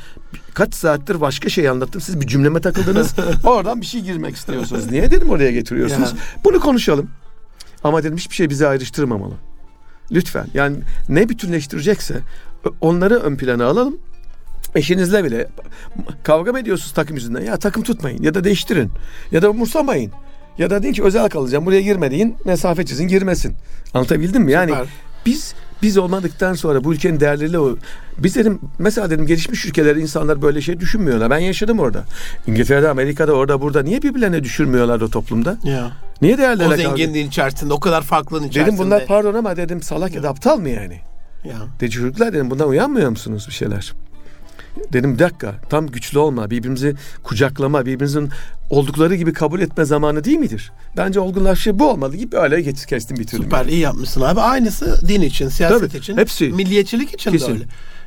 kaç 0.53 0.75
saattir 0.75 1.21
başka 1.21 1.49
şey 1.49 1.69
anlattım. 1.69 2.01
Siz 2.01 2.21
bir 2.21 2.27
cümleme 2.27 2.61
takıldınız. 2.61 3.15
Oradan 3.43 3.81
bir 3.81 3.85
şey 3.85 4.01
girmek 4.01 4.35
istiyorsunuz. 4.35 4.91
Niye 4.91 5.11
dedim 5.11 5.29
oraya 5.29 5.51
getiriyorsunuz? 5.51 6.11
Ya. 6.11 6.17
Bunu 6.43 6.59
konuşalım. 6.59 7.09
Ama 7.83 8.03
dedim 8.03 8.17
hiçbir 8.17 8.35
şey 8.35 8.49
bizi 8.49 8.67
ayrıştırmamalı. 8.67 9.33
Lütfen. 10.11 10.47
Yani 10.53 10.77
ne 11.09 11.29
bütünleştirecekse 11.29 12.19
onları 12.81 13.15
ön 13.15 13.35
plana 13.35 13.65
alalım. 13.65 13.97
Eşinizle 14.75 15.23
bile 15.23 15.47
kavga 16.23 16.51
mı 16.51 16.59
ediyorsunuz 16.59 16.93
takım 16.93 17.15
yüzünden? 17.15 17.41
Ya 17.41 17.57
takım 17.57 17.83
tutmayın 17.83 18.23
ya 18.23 18.33
da 18.33 18.43
değiştirin 18.43 18.91
ya 19.31 19.41
da 19.41 19.49
umursamayın. 19.49 20.11
Ya 20.57 20.69
da 20.69 20.83
deyin 20.83 20.93
ki 20.93 21.03
özel 21.03 21.29
kalacağım 21.29 21.65
buraya 21.65 21.81
girme 21.81 22.11
deyin 22.11 22.35
mesafe 22.45 22.85
çizin 22.85 23.07
girmesin. 23.07 23.55
Anlatabildim 23.93 24.43
mi? 24.43 24.51
Yani 24.51 24.71
Süper. 24.71 24.87
biz 25.25 25.55
biz 25.81 25.97
olmadıktan 25.97 26.53
sonra 26.53 26.83
bu 26.83 26.93
ülkenin 26.93 27.19
değerleri 27.19 27.59
o. 27.59 27.75
Biz 28.17 28.35
dedim 28.35 28.59
mesela 28.79 29.09
dedim 29.09 29.25
gelişmiş 29.25 29.65
ülkeler 29.65 29.95
insanlar 29.95 30.41
böyle 30.41 30.61
şey 30.61 30.79
düşünmüyorlar. 30.79 31.29
Ben 31.29 31.37
yaşadım 31.37 31.79
orada. 31.79 32.03
İngiltere'de, 32.47 32.89
Amerika'da, 32.89 33.33
orada 33.33 33.61
burada 33.61 33.83
niye 33.83 34.01
birbirlerine 34.01 34.43
düşürmüyorlar 34.43 35.01
o 35.01 35.09
toplumda? 35.09 35.57
Ya. 35.63 35.91
Niye 36.21 36.35
O 36.35 36.37
değerlerle 36.37 36.73
kavga- 36.75 36.77
zenginliğin 36.77 37.27
içerisinde, 37.27 37.73
o 37.73 37.79
kadar 37.79 38.01
farklılığın 38.01 38.43
içerisinde. 38.47 38.65
Dedim 38.75 38.85
bunlar 38.85 39.05
pardon 39.05 39.33
ama 39.33 39.55
dedim 39.57 39.81
salak 39.81 40.15
ya 40.15 40.23
da 40.23 40.29
aptal 40.29 40.57
mı 40.57 40.69
yani? 40.69 40.99
Ya. 41.43 41.57
De 41.79 41.89
çocuklar 41.89 42.33
dedim 42.33 42.49
bundan 42.51 42.69
uyanmıyor 42.69 43.09
musunuz 43.09 43.45
bir 43.47 43.53
şeyler? 43.53 43.93
Dedim 44.93 45.13
bir 45.13 45.19
dakika 45.19 45.55
tam 45.69 45.87
güçlü 45.87 46.19
olma 46.19 46.49
birbirimizi 46.49 46.95
kucaklama 47.23 47.85
birbirimizin 47.85 48.29
oldukları 48.69 49.15
gibi 49.15 49.33
kabul 49.33 49.59
etme 49.61 49.85
zamanı 49.85 50.23
değil 50.23 50.37
midir? 50.37 50.71
Bence 50.97 51.19
olgunlaşıyor 51.19 51.79
bu 51.79 51.89
olmalı 51.89 52.15
gibi 52.15 52.37
öyle 52.37 52.61
geç 52.61 52.85
kestim 52.85 53.17
bitirdim. 53.17 53.43
Süper 53.43 53.65
iyi 53.65 53.79
yapmışsın 53.79 54.21
abi. 54.21 54.41
Aynısı 54.41 55.07
din 55.07 55.21
için, 55.21 55.49
siyaset 55.49 55.91
Tabii, 55.91 55.97
için, 55.97 56.17
hepsi. 56.17 56.49
milliyetçilik 56.49 57.13
için 57.13 57.31
Kesin. 57.31 57.47
de 57.47 57.51
öyle. 57.51 57.63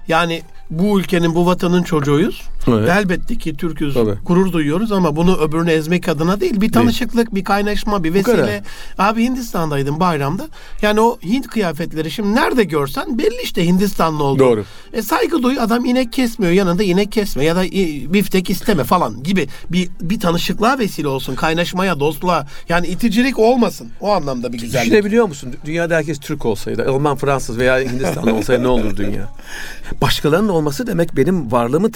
Yani 0.08 0.42
bu 0.70 1.00
ülkenin, 1.00 1.34
bu 1.34 1.46
vatanın 1.46 1.82
çocuğuyuz. 1.82 2.42
Evet. 2.68 2.88
Elbette 2.90 3.34
ki 3.38 3.56
Türk'üz, 3.56 3.94
Tabii. 3.94 4.14
gurur 4.26 4.52
duyuyoruz 4.52 4.92
ama 4.92 5.16
bunu 5.16 5.36
öbürünü 5.36 5.70
ezmek 5.70 6.08
adına 6.08 6.40
değil. 6.40 6.60
Bir 6.60 6.72
tanışıklık, 6.72 7.34
bir 7.34 7.44
kaynaşma, 7.44 8.04
bir 8.04 8.14
vesile. 8.14 8.62
Abi 8.98 9.24
Hindistan'daydım 9.24 10.00
bayramda. 10.00 10.48
Yani 10.82 11.00
o 11.00 11.18
Hint 11.24 11.46
kıyafetleri 11.48 12.10
şimdi 12.10 12.34
nerede 12.34 12.64
görsen 12.64 13.18
belli 13.18 13.42
işte 13.42 13.66
Hindistanlı 13.66 14.24
oldu. 14.24 14.38
Doğru. 14.38 14.64
E 14.92 15.02
saygı 15.02 15.42
duy 15.42 15.60
adam 15.60 15.84
inek 15.84 16.12
kesmiyor 16.12 16.52
yanında 16.52 16.82
inek 16.82 17.12
kesme 17.12 17.44
ya 17.44 17.56
da 17.56 17.64
i- 17.64 18.12
biftek 18.12 18.50
isteme 18.50 18.84
falan 18.84 19.22
gibi 19.22 19.48
bir 19.70 19.88
bir 20.00 20.20
tanışıklığa 20.20 20.78
vesile 20.78 21.08
olsun 21.08 21.34
kaynaşmaya 21.34 22.00
dostluğa 22.00 22.46
yani 22.68 22.86
iticilik 22.86 23.38
olmasın 23.38 23.88
o 24.00 24.10
anlamda 24.10 24.52
bir 24.52 24.58
güzellik. 24.60 24.86
Düşünebiliyor 24.86 25.28
musun? 25.28 25.54
Dünyada 25.64 25.96
herkes 25.96 26.18
Türk 26.20 26.46
olsaydı, 26.46 26.88
Alman, 26.90 27.16
Fransız 27.16 27.58
veya 27.58 27.80
Hindistanlı 27.80 28.34
olsaydı 28.34 28.62
ne 28.62 28.68
olur 28.68 28.96
dünya? 28.96 29.28
Başkalarının 30.02 30.48
olması 30.48 30.86
demek 30.86 31.16
benim 31.16 31.52
varlığımı 31.52 31.90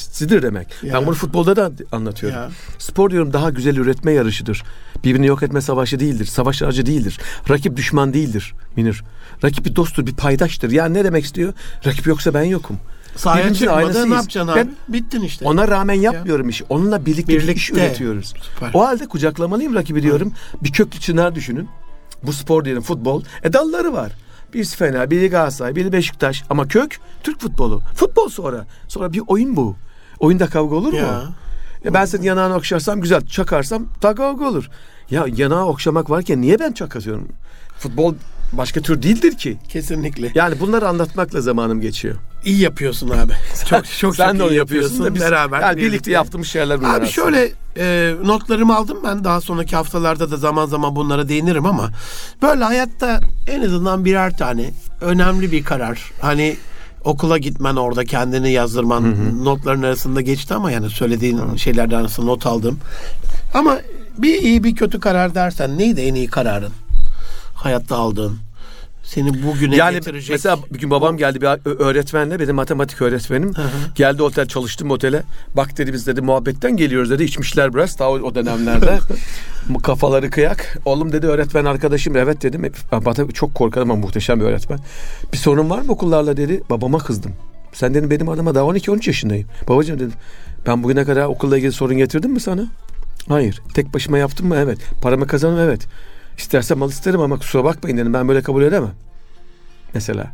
tescilsidir 0.00 0.42
demek. 0.42 0.68
Ya. 0.82 0.94
Ben 0.94 1.06
bunu 1.06 1.14
futbolda 1.14 1.56
da 1.56 1.70
anlatıyorum. 1.92 2.38
Ya. 2.38 2.48
Spor 2.78 3.10
diyorum 3.10 3.32
daha 3.32 3.50
güzel 3.50 3.76
üretme 3.76 4.12
yarışıdır. 4.12 4.62
Birbirini 5.04 5.26
yok 5.26 5.42
etme 5.42 5.60
savaşı 5.60 6.00
değildir. 6.00 6.24
Savaş 6.24 6.62
aracı 6.62 6.86
değildir. 6.86 7.18
Rakip 7.50 7.76
düşman 7.76 8.14
değildir 8.14 8.54
Minir. 8.76 9.04
Rakip 9.44 9.64
bir 9.64 9.76
dosttur, 9.76 10.06
bir 10.06 10.14
paydaştır. 10.14 10.70
Yani 10.70 10.94
ne 10.94 11.04
demek 11.04 11.24
istiyor? 11.24 11.52
Rakip 11.86 12.06
yoksa 12.06 12.34
ben 12.34 12.42
yokum. 12.42 12.76
Sahaya 13.16 13.38
Birbirimizin 13.38 13.64
çıkmadı 13.64 13.78
aynasıyız. 13.84 14.08
ne 14.08 14.14
yapacaksın 14.14 14.52
abi? 14.52 14.58
Ben 14.58 14.74
Bittin 14.88 15.20
işte. 15.22 15.44
ona 15.44 15.68
rağmen 15.68 15.94
yapmıyorum 15.94 16.48
işi. 16.48 16.64
Onunla 16.68 17.06
birlikte, 17.06 17.32
bir 17.32 17.42
iş 17.42 17.46
Birlikte. 17.48 17.72
üretiyoruz. 17.86 18.34
Süper. 18.42 18.70
O 18.74 18.86
halde 18.86 19.06
kucaklamalıyım 19.06 19.74
rakibi 19.74 20.02
diyorum. 20.02 20.32
Bir 20.62 20.72
köklü 20.72 21.00
çınar 21.00 21.34
düşünün. 21.34 21.68
Bu 22.22 22.32
spor 22.32 22.64
diyelim 22.64 22.82
futbol. 22.82 23.22
E 23.42 23.52
dalları 23.52 23.92
var. 23.92 24.12
Birisi 24.54 24.76
Fener, 24.76 25.10
biri 25.10 25.28
Galatasaray, 25.30 25.76
biri 25.76 25.92
Beşiktaş. 25.92 26.44
Ama 26.50 26.68
kök 26.68 27.00
Türk 27.22 27.40
futbolu. 27.40 27.80
Futbol 27.94 28.28
sonra. 28.28 28.66
Sonra 28.88 29.12
bir 29.12 29.22
oyun 29.26 29.56
bu. 29.56 29.76
Oyunda 30.20 30.46
kavga 30.46 30.76
olur 30.76 30.92
mu? 30.92 30.98
Ya. 30.98 31.22
Ya 31.84 31.94
ben 31.94 32.04
senin 32.04 32.22
yanağını 32.22 32.54
okşarsam 32.54 33.00
güzel, 33.00 33.26
çakarsam 33.26 33.86
da 34.02 34.14
kavga 34.14 34.44
olur. 34.48 34.68
Ya 35.10 35.24
yanağı 35.36 35.64
okşamak 35.66 36.10
varken 36.10 36.40
niye 36.40 36.58
ben 36.58 36.72
çakıyorum? 36.72 37.28
Futbol 37.78 38.14
başka 38.52 38.80
tür 38.80 39.02
değildir 39.02 39.36
ki. 39.36 39.58
Kesinlikle. 39.68 40.32
Yani 40.34 40.60
bunları 40.60 40.88
anlatmakla 40.88 41.40
zamanım 41.40 41.80
geçiyor. 41.80 42.14
İyi 42.44 42.58
yapıyorsun 42.60 43.08
abi. 43.10 43.32
Çok 43.70 43.84
çok 43.98 44.16
Sen 44.16 44.30
çok 44.30 44.38
de 44.38 44.42
onu 44.42 44.50
iyi 44.52 44.56
yapıyorsun 44.56 45.04
da 45.04 45.14
biz 45.14 45.20
beraber. 45.22 45.60
yani 45.60 45.76
birlikte 45.76 46.10
yaptığımız 46.10 46.46
şeyler 46.48 46.78
bunlar. 46.80 46.90
Abi 46.90 46.94
aslında. 46.96 47.10
şöyle 47.10 47.52
e, 47.76 48.14
notlarımı 48.24 48.76
aldım 48.76 48.98
ben 49.04 49.24
daha 49.24 49.40
sonraki 49.40 49.76
haftalarda 49.76 50.30
da 50.30 50.36
zaman 50.36 50.66
zaman 50.66 50.96
bunlara 50.96 51.28
değinirim 51.28 51.66
ama 51.66 51.90
böyle 52.42 52.64
hayatta 52.64 53.20
en 53.46 53.62
azından 53.62 54.04
birer 54.04 54.36
tane 54.36 54.70
önemli 55.00 55.52
bir 55.52 55.64
karar. 55.64 56.10
Hani 56.20 56.56
okula 57.06 57.38
gitmen 57.38 57.76
orada 57.76 58.04
kendini 58.04 58.52
yazdırman 58.52 59.14
notların 59.44 59.82
arasında 59.82 60.20
geçti 60.20 60.54
ama 60.54 60.70
yani 60.70 60.90
söylediğin 60.90 61.56
şeylerden 61.56 61.96
arasında 62.00 62.26
not 62.26 62.46
aldım. 62.46 62.78
Ama 63.54 63.78
bir 64.18 64.42
iyi 64.42 64.64
bir 64.64 64.74
kötü 64.74 65.00
karar 65.00 65.34
dersen 65.34 65.78
neydi 65.78 66.00
en 66.00 66.14
iyi 66.14 66.26
kararın? 66.26 66.72
Hayatta 67.54 67.96
aldığın. 67.96 68.45
Seni 69.06 69.42
bugüne 69.42 69.76
Yani 69.76 69.94
getirecek. 69.94 70.30
mesela 70.30 70.58
bir 70.70 70.78
gün 70.78 70.90
babam 70.90 71.16
geldi 71.16 71.40
bir 71.40 71.46
öğretmenle 71.70 72.38
benim 72.40 72.54
matematik 72.54 73.02
öğretmenim. 73.02 73.52
Geldi 73.94 74.22
otel 74.22 74.46
çalıştım 74.46 74.90
otele. 74.90 75.22
Bak 75.54 75.78
dedi 75.78 75.92
biz 75.92 76.06
dedi 76.06 76.20
muhabbetten 76.20 76.76
geliyoruz 76.76 77.10
dedi 77.10 77.24
içmişler 77.24 77.74
biraz 77.74 77.98
daha 77.98 78.10
o, 78.10 78.34
dönemlerde. 78.34 78.98
Kafaları 79.82 80.30
kıyak. 80.30 80.78
Oğlum 80.84 81.12
dedi 81.12 81.26
öğretmen 81.26 81.64
arkadaşım. 81.64 82.16
Evet 82.16 82.42
dedim. 82.42 82.64
E, 82.64 82.70
çok 83.34 83.54
korkarım 83.54 83.90
ama 83.90 84.00
muhteşem 84.00 84.40
bir 84.40 84.44
öğretmen. 84.44 84.78
Bir 85.32 85.38
sorun 85.38 85.70
var 85.70 85.82
mı 85.82 85.92
okullarla 85.92 86.36
dedi. 86.36 86.62
Babama 86.70 86.98
kızdım. 86.98 87.32
Sen 87.72 87.94
dedim 87.94 88.10
benim 88.10 88.28
adıma 88.28 88.54
daha 88.54 88.64
12-13 88.64 89.08
yaşındayım. 89.08 89.48
Babacığım 89.68 89.98
dedim 89.98 90.12
ben 90.66 90.82
bugüne 90.82 91.04
kadar 91.04 91.24
okulla 91.24 91.56
ilgili 91.56 91.72
sorun 91.72 91.96
getirdim 91.96 92.30
mi 92.30 92.40
sana? 92.40 92.64
Hayır. 93.28 93.62
Tek 93.74 93.94
başıma 93.94 94.18
yaptım 94.18 94.48
mı? 94.48 94.56
Evet. 94.58 94.78
Paramı 95.02 95.26
kazandım 95.26 95.60
evet 95.60 95.86
İstersem 96.38 96.78
mal 96.78 96.90
isterim 96.90 97.20
ama 97.20 97.38
kusura 97.38 97.64
bakmayın 97.64 97.96
dedim 97.96 98.12
ben 98.14 98.28
böyle 98.28 98.42
kabul 98.42 98.62
edemem 98.62 98.92
mesela. 99.94 100.32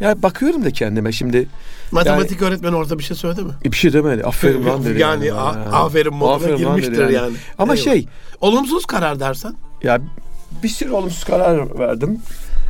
Ya 0.00 0.22
bakıyorum 0.22 0.64
da 0.64 0.70
kendime 0.70 1.12
şimdi 1.12 1.48
Matematik 1.92 2.42
öğretmeni 2.42 2.76
orada 2.76 2.98
bir 2.98 3.04
şey 3.04 3.16
söyledi 3.16 3.42
mi? 3.42 3.52
bir 3.64 3.76
şey 3.76 3.92
demedi. 3.92 4.24
Aferin 4.24 4.66
lan 4.66 4.84
dedi. 4.84 5.00
Yani 5.00 5.32
a- 5.32 5.84
aferin 5.84 6.14
moduna 6.14 6.34
Aferin 6.34 6.56
girmiştir 6.56 6.96
dedi 6.98 7.12
yani. 7.12 7.36
Ama 7.58 7.74
Eyvallah. 7.74 7.84
şey 7.84 8.06
Olumsuz 8.40 8.86
karar 8.86 9.20
dersen 9.20 9.54
ya 9.82 10.00
bir 10.62 10.68
sürü 10.68 10.90
olumsuz 10.90 11.24
karar 11.24 11.78
verdim. 11.78 12.20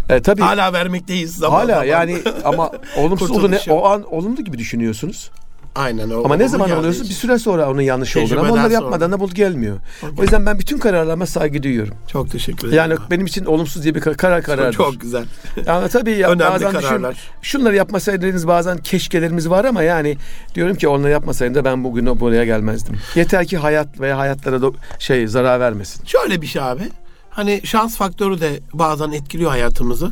E, 0.08 0.22
tabii 0.22 0.42
hala, 0.42 0.62
hala 0.62 0.72
vermekteyiz 0.72 1.34
zaman 1.36 1.66
zaman. 1.66 1.84
yani 1.84 2.18
ama 2.44 2.70
olumsuz 2.96 3.30
oldu 3.30 3.50
ne 3.50 3.60
o 3.68 3.84
an 3.86 4.14
olumlu 4.14 4.44
gibi 4.44 4.58
düşünüyorsunuz. 4.58 5.30
Aynen 5.74 6.10
o. 6.10 6.24
Ama 6.24 6.36
ne 6.36 6.48
zaman 6.48 6.70
oluyorsun? 6.70 7.08
Bir 7.08 7.14
süre 7.14 7.38
sonra 7.38 7.70
onun 7.70 7.80
yanlış 7.80 8.16
olduğunu 8.16 8.32
ama 8.32 8.40
Tecrübeden 8.42 8.52
onları 8.60 8.72
sonra. 8.74 8.82
yapmadan 8.84 9.12
da 9.12 9.20
bu 9.20 9.30
gelmiyor. 9.30 9.76
O 10.18 10.22
yüzden 10.22 10.46
ben 10.46 10.58
bütün 10.58 10.78
kararlarıma 10.78 11.26
saygı 11.26 11.62
duyuyorum. 11.62 11.94
Çok 12.08 12.30
teşekkür 12.30 12.68
ederim. 12.68 12.76
Yani 12.78 12.94
benim 13.10 13.26
için 13.26 13.44
olumsuz 13.44 13.82
diye 13.84 13.94
bir 13.94 14.00
kar- 14.00 14.16
karar 14.16 14.42
karardır. 14.42 14.72
çok 14.76 15.00
güzel. 15.00 15.24
Yani 15.66 15.88
tabii 15.88 16.10
ya 16.12 16.28
Önemli 16.30 16.52
bazen 16.52 16.70
düşün, 16.74 16.80
kararlar. 16.88 17.16
şunları 17.42 17.76
yapmasaydınız 17.76 18.46
bazen 18.48 18.78
keşkelerimiz 18.78 19.50
var 19.50 19.64
ama 19.64 19.82
yani 19.82 20.16
diyorum 20.54 20.76
ki 20.76 20.88
onları 20.88 21.10
yapmasaydım 21.10 21.54
da 21.54 21.64
ben 21.64 21.84
bugün 21.84 22.20
buraya 22.20 22.44
gelmezdim. 22.44 22.96
Yeter 23.14 23.46
ki 23.46 23.56
hayat 23.58 24.00
veya 24.00 24.18
hayatlara 24.18 24.56
do- 24.56 24.74
şey 24.98 25.26
zarar 25.26 25.60
vermesin. 25.60 26.04
Şöyle 26.06 26.42
bir 26.42 26.46
şey 26.46 26.62
abi. 26.62 26.82
Hani 27.30 27.60
şans 27.64 27.96
faktörü 27.96 28.40
de 28.40 28.60
bazen 28.72 29.12
etkiliyor 29.12 29.50
hayatımızı. 29.50 30.10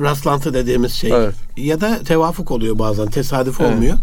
Rastlantı 0.00 0.54
dediğimiz 0.54 0.92
şey. 0.92 1.10
Evet. 1.12 1.34
Ya 1.56 1.80
da 1.80 1.98
tevafuk 2.02 2.50
oluyor 2.50 2.78
bazen. 2.78 3.06
Tesadüf 3.06 3.60
Evet. 3.60 3.70
olmuyor. 3.72 3.96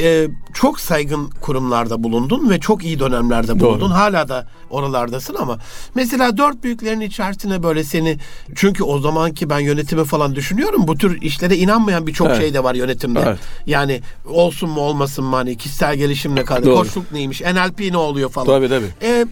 Ee, 0.00 0.28
çok 0.54 0.80
saygın 0.80 1.30
kurumlarda 1.40 2.02
bulundun 2.02 2.50
ve 2.50 2.60
çok 2.60 2.84
iyi 2.84 2.98
dönemlerde 2.98 3.60
bulundun. 3.60 3.80
Doğru. 3.80 3.94
Hala 3.94 4.28
da 4.28 4.46
oralardasın 4.70 5.34
ama 5.34 5.58
mesela 5.94 6.36
dört 6.36 6.64
büyüklerin 6.64 7.00
içerisine 7.00 7.62
böyle 7.62 7.84
seni 7.84 8.18
çünkü 8.54 8.84
o 8.84 8.98
zamanki 8.98 9.50
ben 9.50 9.58
yönetimi 9.58 10.04
falan 10.04 10.34
düşünüyorum. 10.34 10.88
Bu 10.88 10.98
tür 10.98 11.22
işlere 11.22 11.56
inanmayan 11.56 12.06
birçok 12.06 12.26
Evet. 12.26 12.38
şey 12.38 12.54
de 12.54 12.64
var 12.64 12.74
yönetimde. 12.74 13.22
Evet. 13.26 13.38
Yani 13.66 14.00
olsun 14.28 14.70
mu 14.70 14.80
olmasın 14.80 15.24
mı 15.24 15.36
hani 15.36 15.56
kişisel 15.56 15.96
gelişim 15.96 16.34
ne 16.36 16.44
kadar, 16.44 16.64
Doğru. 16.64 16.74
koçluk 16.76 17.12
neymiş, 17.12 17.40
NLP 17.40 17.80
ne 17.90 17.96
oluyor 17.96 18.30
falan. 18.30 18.46
Tabii 18.46 18.68
tabii. 18.68 18.86
Ee, 19.02 19.26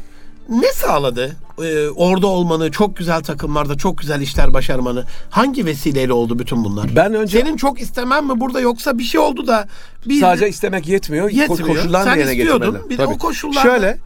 ne 0.49 0.73
sağladı 0.73 1.37
ee, 1.63 1.89
orada 1.89 2.27
olmanı, 2.27 2.71
çok 2.71 2.97
güzel 2.97 3.23
takımlarda 3.23 3.77
çok 3.77 3.99
güzel 3.99 4.21
işler 4.21 4.55
başarmanı? 4.55 5.05
Hangi 5.31 5.67
vesileyle 5.67 6.13
oldu 6.13 6.39
bütün 6.39 6.65
bunlar? 6.65 6.97
Ben 6.97 7.15
önce 7.15 7.41
Senin 7.41 7.57
çok 7.57 7.81
istemen 7.81 8.27
mi 8.27 8.41
burada 8.41 8.61
yoksa 8.61 8.99
bir 8.99 9.05
şey 9.05 9.21
oldu 9.21 9.47
da 9.47 9.69
biz 10.07 10.21
sadece 10.21 10.49
istemek 10.49 10.89
yetmiyor. 10.89 11.31
Yetmiyor. 11.31 11.67
Koşullar 11.69 12.05
Sen 12.05 12.17
yerine 12.17 12.33
istiyordun. 12.33 12.79
Bir 12.91 12.99
de 12.99 13.07
o 13.07 13.19
koşullarda- 13.19 13.63
Şöyle 13.63 13.99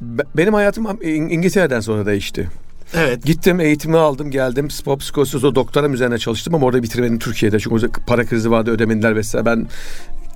be- 0.00 0.24
benim 0.36 0.54
hayatım 0.54 0.84
İng- 0.84 1.32
İngiltere'den 1.32 1.80
sonra 1.80 2.06
değişti. 2.06 2.50
evet 2.94 3.24
Gittim 3.24 3.60
eğitimi 3.60 3.96
aldım 3.96 4.30
geldim 4.30 4.70
spor 4.70 4.98
psikolojisi 4.98 5.46
o 5.46 5.54
doktoram 5.54 5.94
üzerine 5.94 6.18
çalıştım 6.18 6.54
ama 6.54 6.66
orada 6.66 6.82
bitirmedim 6.82 7.18
Türkiye'de 7.18 7.60
çünkü 7.60 7.88
para 8.06 8.26
krizi 8.26 8.50
vardı 8.50 8.70
ödemediler 8.70 9.16
vesaire 9.16 9.46
ben 9.46 9.66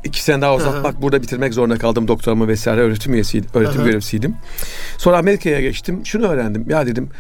iki 0.04 0.22
sene 0.22 0.40
daha 0.42 0.54
uzatmak 0.54 1.02
burada 1.02 1.22
bitirmek 1.22 1.54
zorunda 1.54 1.78
kaldım 1.78 2.08
doktoramı 2.08 2.48
vesaire 2.48 2.80
öğretim 2.80 3.14
üyesiydim 3.14 3.50
öğretim 3.54 3.84
görevlisiydim. 3.84 4.34
Sonra 4.98 5.18
Amerika'ya 5.18 5.60
geçtim 5.60 6.06
şunu 6.06 6.26
öğrendim 6.26 6.64
ya 6.70 6.86
dedim 6.86 7.10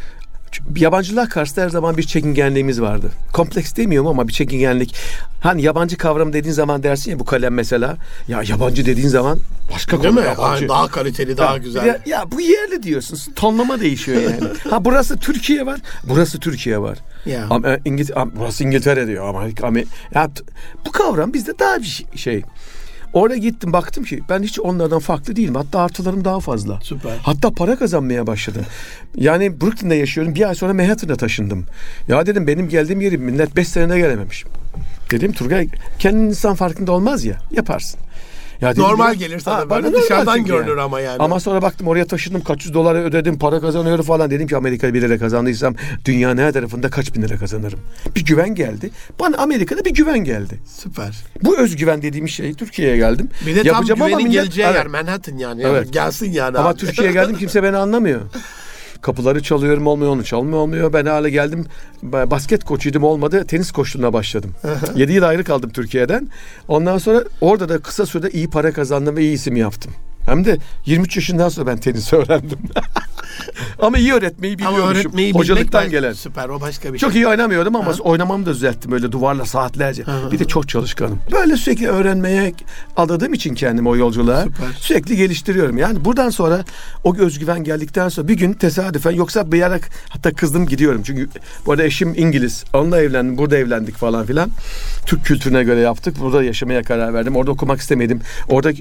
yabancılar 0.76 1.28
karşısında 1.28 1.64
her 1.64 1.68
zaman 1.70 1.96
bir 1.96 2.02
çekingenliğimiz 2.02 2.80
vardı. 2.80 3.10
Kompleks 3.32 3.76
demiyorum 3.76 4.08
ama 4.10 4.28
bir 4.28 4.32
çekingenlik. 4.32 4.94
Hani 5.40 5.62
yabancı 5.62 5.96
kavram 5.96 6.32
dediğin 6.32 6.54
zaman 6.54 6.82
dersin 6.82 7.10
ya 7.10 7.18
bu 7.18 7.24
kalem 7.24 7.54
mesela. 7.54 7.96
Ya 8.28 8.42
yabancı 8.48 8.86
dediğin 8.86 9.08
zaman 9.08 9.38
başka 9.74 10.02
değil 10.02 10.14
konu 10.14 10.20
mi? 10.20 10.26
yabancı. 10.26 10.62
Ay, 10.62 10.68
Daha 10.68 10.88
kaliteli, 10.88 11.36
daha 11.36 11.52
Ya, 11.52 11.58
güzel. 11.58 11.86
Ya, 11.86 11.98
ya 12.06 12.24
bu 12.32 12.40
yerli 12.40 12.82
diyorsun. 12.82 13.32
Tonlama 13.36 13.80
değişiyor 13.80 14.22
yani. 14.22 14.40
ha 14.70 14.84
burası 14.84 15.18
Türkiye 15.18 15.66
var. 15.66 15.80
Burası 16.04 16.40
Türkiye 16.40 16.78
var. 16.78 16.98
Ya. 17.26 17.46
Ama 17.50 17.76
İngiliz 17.84 18.10
burası 18.34 18.64
İngiltere 18.64 19.06
diyor 19.06 19.28
ama 19.28 19.44
ama 19.62 19.78
ya 20.14 20.30
bu 20.86 20.92
kavram 20.92 21.32
bizde 21.34 21.58
daha 21.58 21.78
bir 21.78 22.06
şey- 22.16 22.42
Oraya 23.12 23.38
gittim 23.38 23.72
baktım 23.72 24.04
ki 24.04 24.20
ben 24.28 24.42
hiç 24.42 24.60
onlardan 24.60 24.98
farklı 24.98 25.36
değilim. 25.36 25.54
Hatta 25.54 25.80
artılarım 25.80 26.24
daha 26.24 26.40
fazla. 26.40 26.80
Süper. 26.82 27.18
Hatta 27.22 27.50
para 27.50 27.76
kazanmaya 27.78 28.26
başladım. 28.26 28.62
Yani 29.16 29.60
Brooklyn'de 29.60 29.94
yaşıyorum. 29.94 30.34
Bir 30.34 30.48
ay 30.48 30.54
sonra 30.54 30.74
Manhattan'a 30.74 31.16
taşındım. 31.16 31.66
Ya 32.08 32.26
dedim 32.26 32.46
benim 32.46 32.68
geldiğim 32.68 33.00
yeri 33.00 33.18
millet 33.18 33.56
5 33.56 33.68
senede 33.68 33.98
gelememiş. 33.98 34.44
Dedim 35.10 35.32
Turgay 35.32 35.68
kendin 35.98 36.22
insan 36.28 36.54
farkında 36.54 36.92
olmaz 36.92 37.24
ya. 37.24 37.36
Yaparsın. 37.50 38.00
Ya 38.60 38.74
Normal 38.76 39.14
gelir 39.14 39.40
sana 39.40 39.56
Ha, 39.56 39.70
böyle. 39.70 39.92
Dışarıdan 39.92 40.44
görünür 40.44 40.76
ama 40.76 41.00
yani. 41.00 41.16
Ama 41.18 41.40
sonra 41.40 41.62
baktım 41.62 41.88
oraya 41.88 42.04
taşındım 42.06 42.40
kaç 42.44 42.64
yüz 42.64 42.74
dolar 42.74 42.94
ödedim 42.94 43.38
para 43.38 43.60
kazanıyorum 43.60 44.04
falan. 44.04 44.30
Dedim 44.30 44.48
ki 44.48 44.56
Amerika'da 44.56 44.94
bir 44.94 45.02
lira 45.02 45.18
kazandıysam 45.18 45.74
dünyanın 46.04 46.42
her 46.42 46.52
tarafında 46.52 46.90
kaç 46.90 47.14
bin 47.14 47.22
lira 47.22 47.36
kazanırım. 47.36 47.78
Bir 48.16 48.24
güven 48.24 48.54
geldi. 48.54 48.90
Bana 49.20 49.36
Amerika'da 49.36 49.84
bir 49.84 49.90
güven 49.94 50.18
geldi. 50.18 50.60
Süper. 50.66 51.16
Bu 51.42 51.58
özgüven 51.58 52.02
dediğim 52.02 52.28
şey 52.28 52.54
Türkiye'ye 52.54 52.96
geldim. 52.96 53.28
Bir 53.46 53.56
de 53.56 53.62
tam 53.62 53.66
Yapacağım 53.66 54.02
ama 54.02 54.10
güvenin 54.10 54.28
millet- 54.28 54.42
geleceği 54.42 54.64
Evet. 54.64 54.74
yer 54.76 54.86
Manhattan 54.86 55.36
yani. 55.38 55.62
Evet. 55.66 55.92
Gelsin 55.92 56.32
yani. 56.32 56.58
Ama. 56.58 56.74
Türkiye'ye 56.74 57.12
geldim 57.12 57.36
kimse 57.36 57.62
beni 57.62 57.76
anlamıyor. 57.76 58.20
Kapıları 59.02 59.42
çalıyorum 59.42 59.86
olmuyor 59.86 60.10
onu 60.12 60.24
çalmıyor 60.24 60.58
olmuyor. 60.58 60.92
Ben 60.92 61.06
hala 61.06 61.28
geldim 61.28 61.66
ba- 62.04 62.30
basket 62.30 62.64
koçuydum 62.64 63.04
olmadı 63.04 63.44
tenis 63.46 63.70
koçluğuna 63.72 64.12
başladım. 64.12 64.50
7 64.96 65.12
yıl 65.12 65.22
ayrı 65.22 65.44
kaldım 65.44 65.70
Türkiye'den. 65.70 66.28
Ondan 66.68 66.98
sonra 66.98 67.24
orada 67.40 67.68
da 67.68 67.78
kısa 67.78 68.06
sürede 68.06 68.30
iyi 68.30 68.50
para 68.50 68.72
kazandım 68.72 69.16
ve 69.16 69.22
iyi 69.22 69.32
isim 69.34 69.56
yaptım. 69.56 69.92
Hem 70.26 70.44
de 70.44 70.58
23 70.86 71.16
yaşından 71.16 71.48
sonra 71.48 71.66
ben 71.66 71.78
tenis 71.78 72.12
öğrendim. 72.12 72.58
Ama 73.78 73.98
iyi 73.98 74.12
öğretmeyi 74.12 74.56
Ama 74.60 74.70
biliyormuşum. 74.70 75.00
öğretmeyi 75.00 75.28
bilmek 75.28 75.40
Hocalıktan 75.40 75.84
ben- 75.84 75.90
gelen. 75.90 76.12
Süper 76.12 76.48
o 76.48 76.60
başka 76.60 76.94
bir 76.94 76.98
Çok 76.98 77.12
şey. 77.12 77.22
iyi 77.22 77.26
oynamıyordum 77.26 77.76
ama 77.76 77.92
oynamamı 78.00 78.46
da 78.46 78.50
düzelttim 78.50 78.90
böyle 78.92 79.12
duvarla 79.12 79.44
saatlerce. 79.46 80.02
hı. 80.02 80.32
Bir 80.32 80.38
de 80.38 80.44
çok 80.44 80.68
çalışkanım. 80.68 81.18
Böyle 81.32 81.56
sürekli 81.56 81.88
öğrenmeye 81.88 82.52
adadığım 82.96 83.34
için 83.34 83.54
kendimi 83.54 83.88
o 83.88 83.96
yolculuğa 83.96 84.42
Süper. 84.42 84.66
sürekli 84.78 85.16
geliştiriyorum. 85.16 85.78
Yani 85.78 86.04
buradan 86.04 86.30
sonra 86.30 86.64
o 87.04 87.16
özgüven 87.16 87.64
geldikten 87.64 88.08
sonra 88.08 88.28
bir 88.28 88.34
gün 88.34 88.52
tesadüfen 88.52 89.10
yoksa 89.10 89.52
bir 89.52 89.62
ara 89.62 89.78
hatta 90.08 90.32
kızdım 90.32 90.66
gidiyorum. 90.66 91.02
Çünkü 91.04 91.28
bu 91.66 91.72
arada 91.72 91.82
eşim 91.84 92.14
İngiliz. 92.16 92.64
Onunla 92.74 93.00
evlendim. 93.00 93.38
Burada 93.38 93.56
evlendik 93.56 93.96
falan 93.96 94.26
filan. 94.26 94.50
Türk 95.06 95.24
kültürüne 95.24 95.62
göre 95.64 95.80
yaptık. 95.80 96.20
Burada 96.20 96.42
yaşamaya 96.44 96.82
karar 96.82 97.14
verdim. 97.14 97.36
Orada 97.36 97.50
okumak 97.50 97.80
istemedim. 97.80 98.20
Orada 98.48 98.72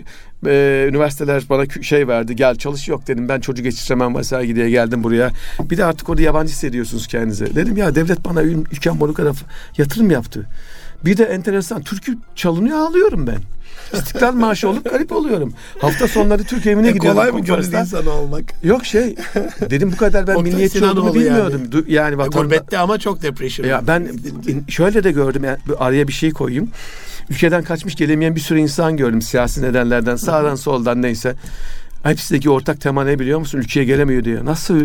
e, 0.46 0.86
üniversiteler 0.90 1.44
bana 1.50 1.66
şey 1.82 2.08
verdi. 2.08 2.36
Gel 2.36 2.56
çalış 2.56 2.88
yok 2.88 3.08
dedim. 3.08 3.30
Ben 3.30 3.40
çocuk 3.40 3.66
yetiştiremem 3.66 4.16
vesaire 4.16 4.56
diye 4.56 4.70
geldim 4.70 5.04
buraya. 5.04 5.32
Bir 5.60 5.78
de 5.78 5.86
artık 5.86 6.10
orada 6.10 6.22
yabancı 6.22 6.52
hissediyorsunuz 6.52 7.08
kendinizi. 7.08 7.56
Dedim 7.56 7.78
ya 7.78 7.96
devlet 7.96 8.26
bana 8.26 8.42
ül- 8.44 8.66
ülkem 8.72 9.00
bu 9.00 9.14
kadar 9.14 9.36
yatırım 9.78 10.12
yaptı. 10.12 10.46
Bir 11.06 11.18
de 11.18 11.24
enteresan 11.24 11.82
türkü 11.82 12.18
çalınıyor 12.36 12.78
ağlıyorum 12.78 13.28
ben. 13.28 13.38
İstiklal 14.00 14.34
Marşı 14.34 14.70
olup 14.70 14.92
garip 14.92 15.12
oluyorum. 15.12 15.54
Hafta 15.82 16.08
sonları 16.08 16.44
Türk 16.44 16.66
evine 16.68 16.88
E, 16.88 16.92
gidiyorum. 16.92 17.18
kolay 17.20 17.32
mı 17.32 17.40
gönül 17.40 17.48
konferanslar. 17.64 17.82
insanı 18.00 18.10
olmak? 18.14 18.44
Yok 18.64 18.86
şey 18.86 19.16
dedim 19.70 19.92
bu 19.92 19.98
kadar 19.98 20.28
ben 20.28 20.42
milliyetçi 20.44 20.86
olduğumu 20.86 21.08
yani. 21.08 21.16
bilmiyordum. 21.26 21.62
Du- 21.72 21.92
Yani, 21.92 22.16
vatanda- 22.16 22.42
Gurbette 22.42 22.78
ama 22.78 22.98
çok 22.98 23.22
depression. 23.22 23.68
ya 23.68 23.82
ben 23.88 24.08
şöyle 24.68 25.04
de 25.04 25.12
gördüm 25.12 25.44
yani 25.44 25.58
araya 25.80 26.08
bir 26.08 26.14
şey 26.14 26.32
koyayım. 26.32 26.70
Ülkeden 27.30 27.64
kaçmış 27.64 27.96
gelemeyen 27.96 28.36
bir 28.36 28.40
sürü 28.40 28.60
insan 28.60 28.98
gördüm 28.98 29.22
siyasi 29.22 29.62
nedenlerden 29.62 30.16
sağdan 30.16 30.56
soldan 30.56 31.02
neyse. 31.02 31.36
Hepsindeki 32.04 32.50
ortak 32.50 32.82
tema 32.82 33.04
ne 33.04 33.20
biliyor 33.20 33.40
musun? 33.40 33.58
Ülkeye 33.58 33.86
gelemiyor 33.86 34.24
diyor. 34.24 34.46
Nasıl 34.46 34.80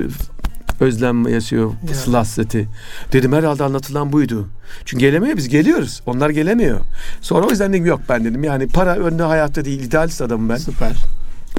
özlem 0.80 1.28
yaşıyor, 1.28 1.72
Ya. 1.88 1.94
sıla 1.94 2.18
hasreti. 2.18 2.68
Dedim 3.12 3.32
herhalde 3.32 3.64
anlatılan 3.64 4.12
buydu. 4.12 4.48
Çünkü 4.84 5.00
gelemiyor 5.00 5.36
biz 5.36 5.48
geliyoruz. 5.48 6.02
Onlar 6.06 6.30
gelemiyor. 6.30 6.80
Sonra 7.20 7.46
o 7.46 7.50
yüzden 7.50 7.72
dedim 7.72 7.86
yok 7.86 8.00
ben 8.08 8.24
dedim. 8.24 8.44
Yani 8.44 8.68
para 8.68 8.96
önde 8.96 9.22
hayatta 9.22 9.64
değil. 9.64 9.82
idealist 9.82 10.22
adamım 10.22 10.48
ben. 10.48 10.56
Süper. 10.56 10.92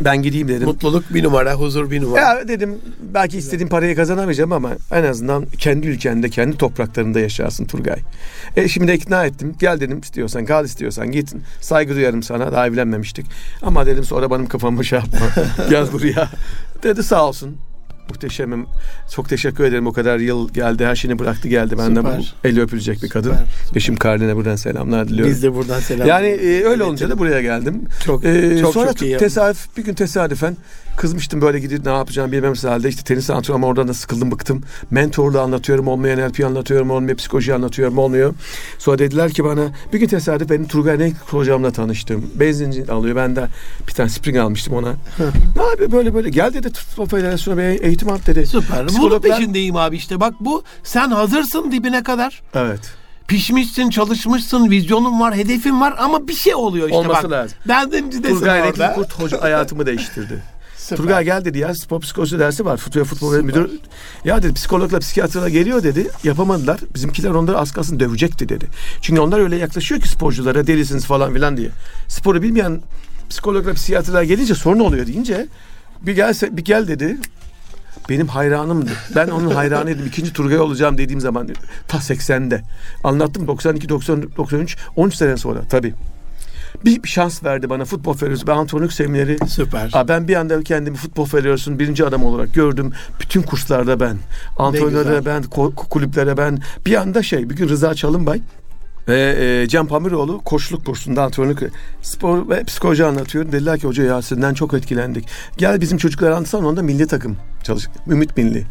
Ben 0.01 0.21
gideyim 0.21 0.47
dedim. 0.47 0.67
Mutluluk 0.67 1.13
bir 1.13 1.23
numara, 1.23 1.53
huzur 1.53 1.91
bir 1.91 2.01
numara. 2.01 2.21
Ya 2.21 2.47
dedim 2.47 2.75
belki 3.13 3.37
istediğim 3.37 3.69
parayı 3.69 3.95
kazanamayacağım 3.95 4.51
ama 4.51 4.71
en 4.91 5.03
azından 5.03 5.45
kendi 5.45 5.87
ülkende, 5.87 6.29
kendi 6.29 6.57
topraklarında 6.57 7.19
yaşarsın 7.19 7.65
Turgay. 7.65 7.99
E 8.55 8.67
şimdi 8.67 8.87
de 8.87 8.95
ikna 8.95 9.25
ettim. 9.25 9.55
Gel 9.59 9.79
dedim 9.79 9.99
istiyorsan 9.99 10.45
kal 10.45 10.65
istiyorsan 10.65 11.11
git. 11.11 11.33
Saygı 11.61 11.95
duyarım 11.95 12.23
sana. 12.23 12.51
Daha 12.51 12.67
evlenmemiştik. 12.67 13.25
Ama 13.61 13.85
dedim 13.85 14.03
sonra 14.03 14.31
benim 14.31 14.45
kafamı 14.47 14.85
şey 14.85 14.99
yapma. 14.99 15.43
Gel 15.69 15.85
buraya. 15.93 16.29
Dedi 16.83 17.03
sağ 17.03 17.27
olsun. 17.27 17.57
Muhteşemim. 18.09 18.65
Çok 19.11 19.29
teşekkür 19.29 19.63
ederim. 19.63 19.87
O 19.87 19.93
kadar 19.93 20.19
yıl 20.19 20.49
geldi. 20.53 20.85
Her 20.85 20.95
şeyini 20.95 21.19
bıraktı 21.19 21.47
geldi. 21.47 21.77
Bu 21.77 21.81
Süper. 21.81 22.35
eli 22.43 22.61
öpülecek 22.61 23.03
bir 23.03 23.09
kadın. 23.09 23.29
Süper, 23.31 23.45
süper. 23.65 23.77
Eşim 23.77 23.95
Karlin'e 23.95 24.35
buradan 24.35 24.55
selamlar 24.55 25.07
diliyorum. 25.07 25.31
Biz 25.33 25.43
de 25.43 25.55
buradan 25.55 25.79
selam. 25.79 26.07
Yani 26.07 26.27
e, 26.27 26.63
öyle 26.63 26.83
olunca 26.83 27.09
da 27.09 27.17
buraya 27.19 27.41
geldim. 27.41 27.81
çok 28.05 28.25
Ee, 28.25 28.57
çok 28.61 28.73
sonra 28.73 28.93
çok 28.93 29.01
iyi. 29.01 29.17
tesadüf 29.17 29.77
bir 29.77 29.83
gün 29.83 29.93
tesadüfen 29.93 30.57
kızmıştım 30.97 31.41
böyle 31.41 31.59
gidip 31.59 31.85
ne 31.85 31.91
yapacağım 31.91 32.31
bilmem 32.31 32.53
halde 32.53 32.89
işte 32.89 33.03
tenis 33.03 33.29
antrenörüm 33.29 33.63
ama 33.63 33.67
oradan 33.67 33.87
da 33.87 33.93
sıkıldım 33.93 34.31
bıktım. 34.31 34.61
Mentorluğu 34.91 35.39
anlatıyorum 35.41 35.87
olmuyor, 35.87 36.17
NLP 36.17 36.45
anlatıyorum 36.45 36.91
olmuyor, 36.91 37.17
psikoloji 37.17 37.53
anlatıyorum 37.53 37.97
olmuyor. 37.97 38.33
Sonra 38.79 38.99
dediler 38.99 39.31
ki 39.31 39.43
bana 39.43 39.67
bir 39.93 39.99
gün 39.99 40.07
tesadüf 40.07 40.49
benim 40.49 40.67
Turgay 40.67 40.99
Renk 40.99 41.15
hocamla 41.17 41.71
tanıştım. 41.71 42.31
Benzinci 42.35 42.91
alıyor 42.91 43.15
ben 43.15 43.35
de 43.35 43.47
bir 43.87 43.93
tane 43.93 44.09
spring 44.09 44.37
almıştım 44.37 44.73
ona. 44.73 44.93
ne 45.55 45.63
yapıyor 45.63 45.91
böyle 45.91 46.13
böyle 46.13 46.29
gel 46.29 46.53
dedi 46.53 46.69
Futbol 46.73 47.05
Federasyonu 47.05 47.57
bir 47.57 47.63
eğitim 47.63 48.09
al 48.09 48.17
dedi. 48.25 48.45
Süper. 48.47 48.87
Bunun 48.99 49.19
peşindeyim 49.19 49.75
abi 49.75 49.95
işte. 49.97 50.19
Bak 50.19 50.33
bu 50.39 50.63
sen 50.83 51.09
hazırsın 51.09 51.71
dibine 51.71 52.03
kadar. 52.03 52.41
Evet. 52.55 52.79
Pişmişsin, 53.27 53.89
çalışmışsın, 53.89 54.69
vizyonun 54.71 55.19
var, 55.19 55.35
hedefin 55.35 55.81
var 55.81 55.95
ama 55.97 56.27
bir 56.27 56.33
şey 56.33 56.55
oluyor 56.55 56.85
işte 56.87 56.97
Olması 56.97 57.23
bak. 57.23 57.31
lazım. 57.31 57.57
Benzincidesin 57.67 58.35
Turgay 58.35 58.59
Renk 58.63 58.73
orada. 58.73 58.93
Kurt 58.93 59.19
hoca 59.19 59.41
hayatımı 59.41 59.85
değiştirdi. 59.85 60.43
Süper. 60.85 60.97
Turgay 60.97 61.23
gel 61.25 61.45
dedi 61.45 61.59
ya 61.59 61.75
spor 61.75 62.01
psikolojisi 62.01 62.39
dersi 62.39 62.65
var. 62.65 62.77
Futbol 62.77 63.03
futbol 63.03 63.41
müdür. 63.41 63.69
Ya 64.23 64.43
dedi 64.43 64.53
psikologla 64.53 64.99
psikiyatrlar 64.99 65.47
geliyor 65.47 65.83
dedi. 65.83 66.07
Yapamadılar. 66.23 66.79
Bizimkiler 66.95 67.29
onları 67.29 67.57
az 67.57 67.71
kalsın 67.71 67.99
dövecekti 67.99 68.49
dedi. 68.49 68.67
Çünkü 69.01 69.21
onlar 69.21 69.39
öyle 69.39 69.55
yaklaşıyor 69.55 70.01
ki 70.01 70.09
sporculara 70.09 70.67
delisiniz 70.67 71.05
falan 71.05 71.33
filan 71.33 71.57
diye. 71.57 71.69
Sporu 72.07 72.41
bilmeyen 72.41 72.81
psikologla 73.29 73.73
psikiyatrlar 73.73 74.23
gelince 74.23 74.55
sorun 74.55 74.79
oluyor 74.79 75.07
deyince 75.07 75.47
bir 76.01 76.15
gelse 76.15 76.57
bir 76.57 76.65
gel 76.65 76.87
dedi. 76.87 77.17
Benim 78.09 78.27
hayranımdı. 78.27 78.91
Ben 79.15 79.27
onun 79.27 79.51
hayranıydım. 79.51 80.07
İkinci 80.07 80.33
Turgay 80.33 80.59
olacağım 80.59 80.97
dediğim 80.97 81.21
zaman 81.21 81.49
ta 81.87 81.97
80'de. 81.97 82.61
Anlattım 83.03 83.47
92 83.47 83.89
90 83.89 84.23
93 84.37 84.77
13 84.95 85.15
sene 85.15 85.37
sonra 85.37 85.61
tabii. 85.69 85.93
Bir, 86.85 87.03
bir 87.03 87.07
şans 87.07 87.43
verdi 87.43 87.69
bana 87.69 87.85
futbol 87.85 88.13
federasyonu. 88.13 88.47
Ben 88.47 88.57
antrenörlük 88.57 88.93
semineri 88.93 89.37
Süper. 89.47 89.89
Aa, 89.93 90.07
ben 90.07 90.27
bir 90.27 90.35
anda 90.35 90.63
kendimi 90.63 90.97
futbol 90.97 91.25
federasyonunun 91.25 91.79
birinci 91.79 92.05
adam 92.05 92.25
olarak 92.25 92.53
gördüm. 92.53 92.91
Bütün 93.19 93.41
kurslarda 93.41 93.99
ben. 93.99 94.17
Antrenörlere 94.57 95.25
ben, 95.25 95.43
kulüplere 95.75 96.37
ben. 96.37 96.59
Bir 96.85 96.95
anda 96.95 97.23
şey, 97.23 97.49
bir 97.49 97.55
gün 97.55 97.69
Rıza 97.69 97.95
Çalınbay 97.95 98.41
ve 99.07 99.35
e, 99.39 99.67
Can 99.67 99.87
Pamiroğlu 99.87 100.41
koçluk 100.41 100.85
kursunda 100.85 101.23
antrenörlük 101.23 101.59
spor 102.01 102.49
ve 102.49 102.63
psikoloji 102.63 103.05
anlatıyor. 103.05 103.51
Dediler 103.51 103.79
ki 103.79 103.87
hoca 103.87 104.03
ya 104.03 104.21
sizden 104.21 104.53
çok 104.53 104.73
etkilendik. 104.73 105.27
Gel 105.57 105.81
bizim 105.81 105.97
çocuklara 105.97 106.35
anlatsana 106.35 106.67
onda 106.67 106.81
milli 106.81 107.07
takım 107.07 107.37
çalış. 107.63 107.87
Ümit 108.07 108.37
Milli. 108.37 108.65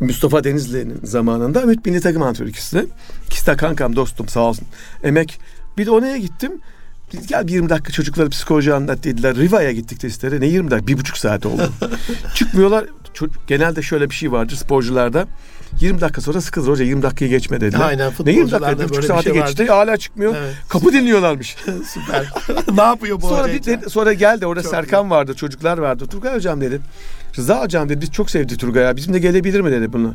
Mustafa 0.00 0.44
Denizli'nin 0.44 1.00
zamanında 1.02 1.62
Ümit 1.62 1.86
Milli 1.86 2.00
takım 2.00 2.22
antrenörü 2.22 2.50
ikisi 2.50 2.76
de. 2.76 2.86
İkisi 3.26 3.46
de 3.46 3.56
kankam 3.56 3.96
dostum 3.96 4.28
sağ 4.28 4.40
olsun. 4.40 4.66
Emek. 5.02 5.40
Bir 5.78 5.86
de 5.86 5.90
oraya 5.90 6.16
gittim. 6.16 6.52
Biz 7.18 7.26
Gel 7.26 7.46
bir 7.46 7.52
20 7.52 7.68
dakika 7.68 7.92
çocuklara 7.92 8.28
psikoloji 8.28 8.74
anlat 8.74 9.04
dediler. 9.04 9.36
Riva'ya 9.36 9.72
gittik 9.72 10.00
testlere. 10.00 10.40
Ne 10.40 10.46
20 10.46 10.70
dakika? 10.70 10.86
Bir 10.86 10.98
buçuk 10.98 11.18
saat 11.18 11.46
oldu. 11.46 11.72
Çıkmıyorlar. 12.34 12.84
Genelde 13.46 13.82
şöyle 13.82 14.10
bir 14.10 14.14
şey 14.14 14.32
vardır 14.32 14.56
sporcularda. 14.56 15.26
20 15.80 16.00
dakika 16.00 16.20
sonra 16.20 16.40
sıkılır 16.40 16.68
hoca 16.68 16.84
20 16.84 17.02
dakikayı 17.02 17.30
geçme 17.30 17.60
dediler. 17.60 17.80
Aynen, 17.80 18.12
Ne 18.26 18.32
20 18.32 18.50
dakika? 18.50 18.78
Bir 18.78 18.88
buçuk 18.88 19.04
saate 19.04 19.22
şey 19.22 19.32
geçti. 19.32 19.66
Hala 19.66 19.96
çıkmıyor. 19.96 20.34
Evet. 20.38 20.54
Kapı 20.68 20.92
dinliyorlarmış. 20.92 21.56
Süper. 21.86 22.32
ne 22.76 22.82
yapıyor 22.82 23.20
bu 23.20 23.28
sonra 23.28 23.52
bir 23.52 23.62
dedi- 23.62 23.90
sonra 23.90 24.12
geldi 24.12 24.46
orada 24.46 24.62
Çok 24.62 24.70
Serkan 24.70 25.10
vardı, 25.10 25.34
çocuklar 25.34 25.78
vardı. 25.78 26.06
Turgay 26.06 26.34
hocam 26.34 26.60
dedi. 26.60 26.80
Rıza 27.36 27.62
hocam 27.62 27.88
dedi 27.88 28.00
biz 28.00 28.10
çok 28.10 28.30
sevdi 28.30 28.56
Turgay 28.56 28.84
ya. 28.84 28.96
Bizim 28.96 29.14
de 29.14 29.18
gelebilir 29.18 29.60
mi 29.60 29.70
dedi 29.70 29.92
bunu. 29.92 30.14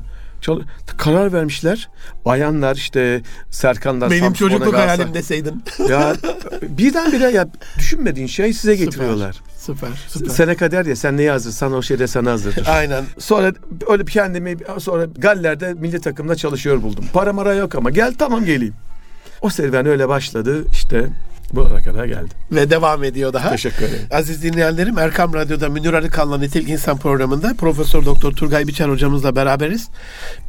Karar 0.97 1.33
vermişler. 1.33 1.89
Bayanlar 2.25 2.75
işte 2.75 3.21
Serkanlar 3.49 4.11
Benim 4.11 4.23
Samsun'a, 4.23 4.49
çocukluk 4.49 4.73
hayalim 4.73 5.13
deseydin. 5.13 5.63
Ya 5.89 6.15
birdenbire 6.61 7.31
ya 7.31 7.47
düşünmediğin 7.77 8.27
şey 8.27 8.53
size 8.53 8.75
getiriyorlar. 8.75 9.35
Süper. 9.57 9.89
Süper. 10.07 10.29
Sene 10.29 10.55
kader 10.55 10.85
ya 10.85 10.95
sen 10.95 11.17
neyi 11.17 11.29
hazırsan 11.29 11.73
o 11.73 11.81
şey 11.81 11.99
de 11.99 12.07
sana 12.07 12.31
hazırdır. 12.31 12.67
Aynen. 12.67 13.03
Sonra 13.19 13.53
öyle 13.89 14.07
bir 14.07 14.11
kendimi 14.11 14.57
sonra 14.79 15.05
Galler'de 15.17 15.73
milli 15.73 16.01
takımda 16.01 16.35
çalışıyor 16.35 16.81
buldum. 16.81 17.05
Para 17.13 17.33
mara 17.33 17.53
yok 17.53 17.75
ama 17.75 17.89
gel 17.89 18.13
tamam 18.17 18.45
geleyim. 18.45 18.73
O 19.41 19.49
serüven 19.49 19.85
öyle 19.85 20.07
başladı 20.07 20.65
işte 20.71 21.09
buralara 21.55 21.81
kadar 21.81 22.05
geldim. 22.05 22.29
Ve 22.51 22.69
devam 22.69 23.03
ediyor 23.03 23.33
daha. 23.33 23.51
Teşekkür 23.51 23.85
ederim. 23.85 24.07
Aziz 24.11 24.43
dinleyenlerim 24.43 24.97
Erkam 24.97 25.33
Radyo'da 25.33 25.69
Münir 25.69 25.93
Arıkan'la 25.93 26.37
Nitelik 26.37 26.69
İnsan 26.69 26.97
programında 26.97 27.53
Profesör 27.57 28.05
Doktor 28.05 28.31
Turgay 28.31 28.67
Biçer 28.67 28.89
hocamızla 28.89 29.35
beraberiz. 29.35 29.87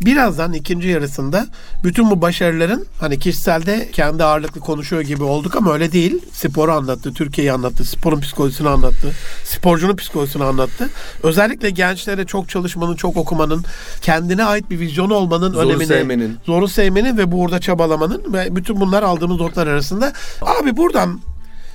Birazdan 0.00 0.52
ikinci 0.52 0.88
yarısında 0.88 1.46
bütün 1.84 2.10
bu 2.10 2.20
başarıların 2.20 2.86
hani 3.00 3.18
kişiselde 3.18 3.88
kendi 3.92 4.24
ağırlıklı 4.24 4.60
konuşuyor 4.60 5.02
gibi 5.02 5.24
olduk 5.24 5.56
ama 5.56 5.72
öyle 5.72 5.92
değil. 5.92 6.18
Sporu 6.32 6.72
anlattı, 6.72 7.14
Türkiye'yi 7.14 7.52
anlattı, 7.52 7.84
sporun 7.84 8.20
psikolojisini 8.20 8.68
anlattı, 8.68 9.12
sporcunun 9.44 9.96
psikolojisini 9.96 10.44
anlattı. 10.44 10.90
Özellikle 11.22 11.70
gençlere 11.70 12.26
çok 12.26 12.48
çalışmanın, 12.48 12.96
çok 12.96 13.16
okumanın, 13.16 13.64
kendine 14.02 14.44
ait 14.44 14.70
bir 14.70 14.80
vizyonu 14.80 15.14
olmanın 15.14 15.52
Zoru 15.52 15.68
önemini, 15.68 15.86
sevmenin. 15.86 16.36
zoru 16.46 16.68
sevmenin 16.68 17.18
ve 17.18 17.32
burada 17.32 17.60
çabalamanın 17.60 18.32
ve 18.32 18.56
bütün 18.56 18.80
bunlar 18.80 19.02
aldığımız 19.02 19.40
notlar 19.40 19.66
arasında. 19.66 20.12
Abi 20.42 20.76
buradan 20.90 21.20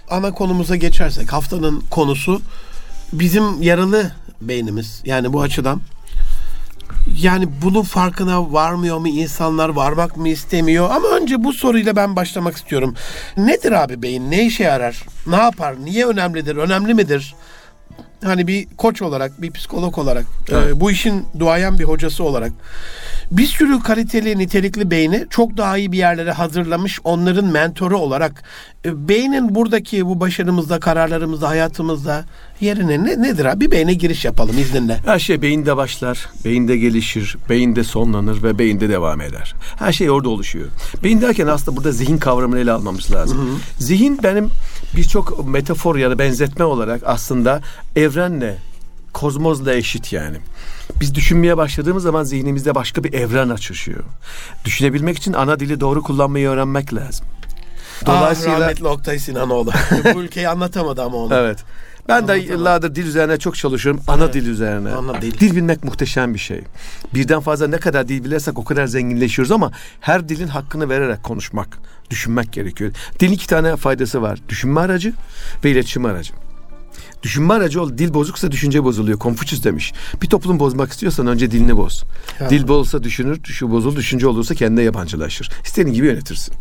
ana 0.09 0.31
konumuza 0.31 0.75
geçersek 0.75 1.33
haftanın 1.33 1.83
konusu 1.89 2.41
bizim 3.13 3.61
yaralı 3.61 4.11
beynimiz. 4.41 5.01
Yani 5.05 5.33
bu 5.33 5.41
açıdan 5.41 5.81
yani 7.21 7.47
bunun 7.61 7.81
farkına 7.81 8.53
varmıyor 8.53 8.97
mu 8.97 9.07
insanlar 9.07 9.69
varmak 9.69 10.17
mı 10.17 10.29
istemiyor 10.29 10.89
ama 10.89 11.07
önce 11.07 11.43
bu 11.43 11.53
soruyla 11.53 11.95
ben 11.95 12.15
başlamak 12.15 12.55
istiyorum. 12.55 12.95
Nedir 13.37 13.71
abi 13.71 14.01
beyin? 14.01 14.31
Ne 14.31 14.45
işe 14.45 14.63
yarar? 14.63 15.03
Ne 15.27 15.35
yapar? 15.35 15.75
Niye 15.85 16.05
önemlidir? 16.05 16.55
Önemli 16.55 16.93
midir? 16.93 17.35
Hani 18.25 18.47
bir 18.47 18.67
koç 18.77 19.01
olarak, 19.01 19.41
bir 19.41 19.51
psikolog 19.51 19.97
olarak, 19.97 20.25
Evet. 20.51 20.69
e, 20.69 20.79
bu 20.79 20.91
işin 20.91 21.25
duayen 21.39 21.79
bir 21.79 21.83
hocası 21.83 22.23
olarak 22.23 22.51
bir 23.31 23.45
sürü 23.45 23.79
kaliteli, 23.79 24.37
nitelikli 24.37 24.91
beyni 24.91 25.25
çok 25.29 25.57
daha 25.57 25.77
iyi 25.77 25.91
bir 25.91 25.97
yerlere 25.97 26.31
hazırlamış 26.31 26.99
onların 27.03 27.45
mentoru 27.45 27.97
olarak 27.97 28.43
e, 28.85 29.07
beynin 29.07 29.55
buradaki 29.55 30.05
bu 30.05 30.19
başarımızda, 30.19 30.79
kararlarımızda, 30.79 31.49
hayatımızda 31.49 32.25
yerine 32.61 33.03
ne, 33.03 33.21
nedir 33.21 33.45
abi? 33.45 33.65
Bir 33.65 33.71
beyne 33.71 33.93
giriş 33.93 34.25
yapalım 34.25 34.57
izninle. 34.57 34.97
Her 35.05 35.19
şey 35.19 35.41
beyinde 35.41 35.77
başlar, 35.77 36.29
beyinde 36.45 36.77
gelişir, 36.77 37.37
beyinde 37.49 37.83
sonlanır 37.83 38.43
ve 38.43 38.59
beyinde 38.59 38.89
devam 38.89 39.21
eder. 39.21 39.53
Her 39.79 39.93
şey 39.93 40.09
orada 40.11 40.29
oluşuyor. 40.29 40.67
Beyin 41.03 41.21
derken 41.21 41.47
aslında 41.47 41.77
burada 41.77 41.91
zihin 41.91 42.17
kavramını 42.17 42.59
ele 42.59 42.71
almamız 42.71 43.11
lazım. 43.11 43.59
Zihin 43.79 44.19
benim 44.23 44.49
birçok 44.95 45.47
metafor 45.47 45.95
ya 45.95 46.11
da 46.11 46.19
benzetme 46.19 46.65
olarak 46.65 47.01
aslında 47.05 47.61
evrenle, 47.95 48.57
kozmosla 49.13 49.73
eşit 49.73 50.13
yani. 50.13 50.37
Biz 50.99 51.15
düşünmeye 51.15 51.57
başladığımız 51.57 52.03
zaman 52.03 52.23
zihnimizde 52.23 52.75
başka 52.75 53.03
bir 53.03 53.13
evren 53.13 53.49
açışıyor. 53.49 54.03
Düşünebilmek 54.65 55.17
için 55.17 55.33
ana 55.33 55.59
dili 55.59 55.79
doğru 55.79 56.03
kullanmayı 56.03 56.49
öğrenmek 56.49 56.93
lazım. 56.93 57.25
Dolayısıyla... 58.05 58.21
Dolayısıyla 58.21 58.59
rahmetli 58.59 58.87
Oktay 58.87 59.19
Sinanoğlu. 59.19 59.71
bu 60.13 60.21
ülkeyi 60.21 60.49
anlatamadı 60.49 61.03
ama 61.03 61.17
onu. 61.17 61.33
Evet. 61.33 61.59
Ben 62.09 62.27
de 62.27 62.31
Anlatamam. 62.31 62.57
yıllardır 62.57 62.95
dil 62.95 63.05
üzerine 63.07 63.37
çok 63.37 63.55
çalışıyorum. 63.55 64.01
Ana 64.07 64.23
Evet. 64.23 64.33
dil 64.33 64.45
üzerine. 64.47 64.89
Ana 64.91 65.21
dil. 65.21 65.39
Dil 65.39 65.55
bilmek 65.55 65.83
muhteşem 65.83 66.33
bir 66.33 66.39
şey. 66.39 66.61
Birden 67.13 67.39
fazla 67.39 67.67
ne 67.67 67.77
kadar 67.77 68.07
dil 68.07 68.23
bilirsek 68.23 68.59
o 68.59 68.63
kadar 68.63 68.85
zenginleşiyoruz 68.87 69.51
ama 69.51 69.71
her 70.01 70.29
dilin 70.29 70.47
hakkını 70.47 70.89
vererek 70.89 71.23
konuşmak, 71.23 71.77
düşünmek 72.09 72.53
gerekiyor. 72.53 72.91
Dilin 73.19 73.31
iki 73.31 73.47
tane 73.47 73.75
faydası 73.75 74.21
var. 74.21 74.39
Düşünme 74.49 74.79
aracı 74.81 75.13
ve 75.63 75.71
iletişim 75.71 76.05
aracı. 76.05 76.33
Düşünme 77.25 77.53
aracı 77.53 77.81
ol. 77.81 77.97
Dil 77.97 78.13
bozuksa 78.13 78.51
düşünce 78.51 78.83
bozuluyor. 78.83 79.19
Konfüçyüs 79.19 79.63
demiş. 79.63 79.93
Bir 80.21 80.27
toplum 80.27 80.59
bozmak 80.59 80.91
istiyorsan 80.91 81.27
önce 81.27 81.51
dilini 81.51 81.77
boz. 81.77 82.03
Ya. 82.39 82.49
Dil 82.49 82.67
bozulsa 82.67 83.03
düşünür, 83.03 83.43
düşü 83.43 83.69
bozulur, 83.71 83.95
düşünce 83.95 84.27
olursa 84.27 84.55
kendine 84.55 84.83
yabancılaşır. 84.83 85.49
İstediğin 85.65 85.95
gibi 85.95 86.07
yönetirsin. 86.07 86.53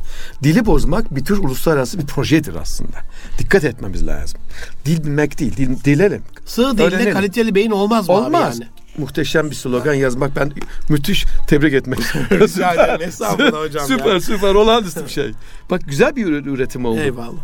Dili 0.43 0.67
bozmak 0.67 1.17
bir 1.17 1.25
tür 1.25 1.39
uluslararası 1.39 1.99
bir 1.99 2.07
projedir 2.07 2.55
aslında. 2.55 2.97
Dikkat 3.39 3.65
etmemiz 3.65 4.07
lazım. 4.07 4.41
Dil 4.85 5.05
bilmek 5.05 5.39
değil, 5.39 5.57
dil, 5.57 5.85
dilelim. 5.85 6.23
Sığ 6.47 6.63
Öğrenelim. 6.83 7.13
kaliteli 7.13 7.55
beyin 7.55 7.71
olmaz 7.71 8.09
mı 8.09 8.15
Olmaz. 8.15 8.57
abi 8.57 8.63
yani? 8.65 8.71
Muhteşem 8.99 9.51
bir 9.51 9.55
slogan 9.57 9.95
yazmak 9.95 10.37
ben 10.37 10.53
müthiş 10.89 11.25
tebrik 11.49 11.75
etmek 11.75 12.01
istiyorum. 12.05 12.41
Rica 12.41 12.73
ederim. 12.75 13.09
Estağfurullah 13.09 13.61
hocam 13.61 13.87
Süper 13.87 14.13
ya. 14.15 14.21
süper 14.21 14.55
olağanüstü 14.55 15.05
bir 15.05 15.11
şey. 15.11 15.33
Bak 15.71 15.81
güzel 15.87 16.17
bir 16.17 16.27
üre- 16.27 16.49
üretim 16.51 16.85
oldu. 16.85 17.01
Eyvallah. 17.01 17.43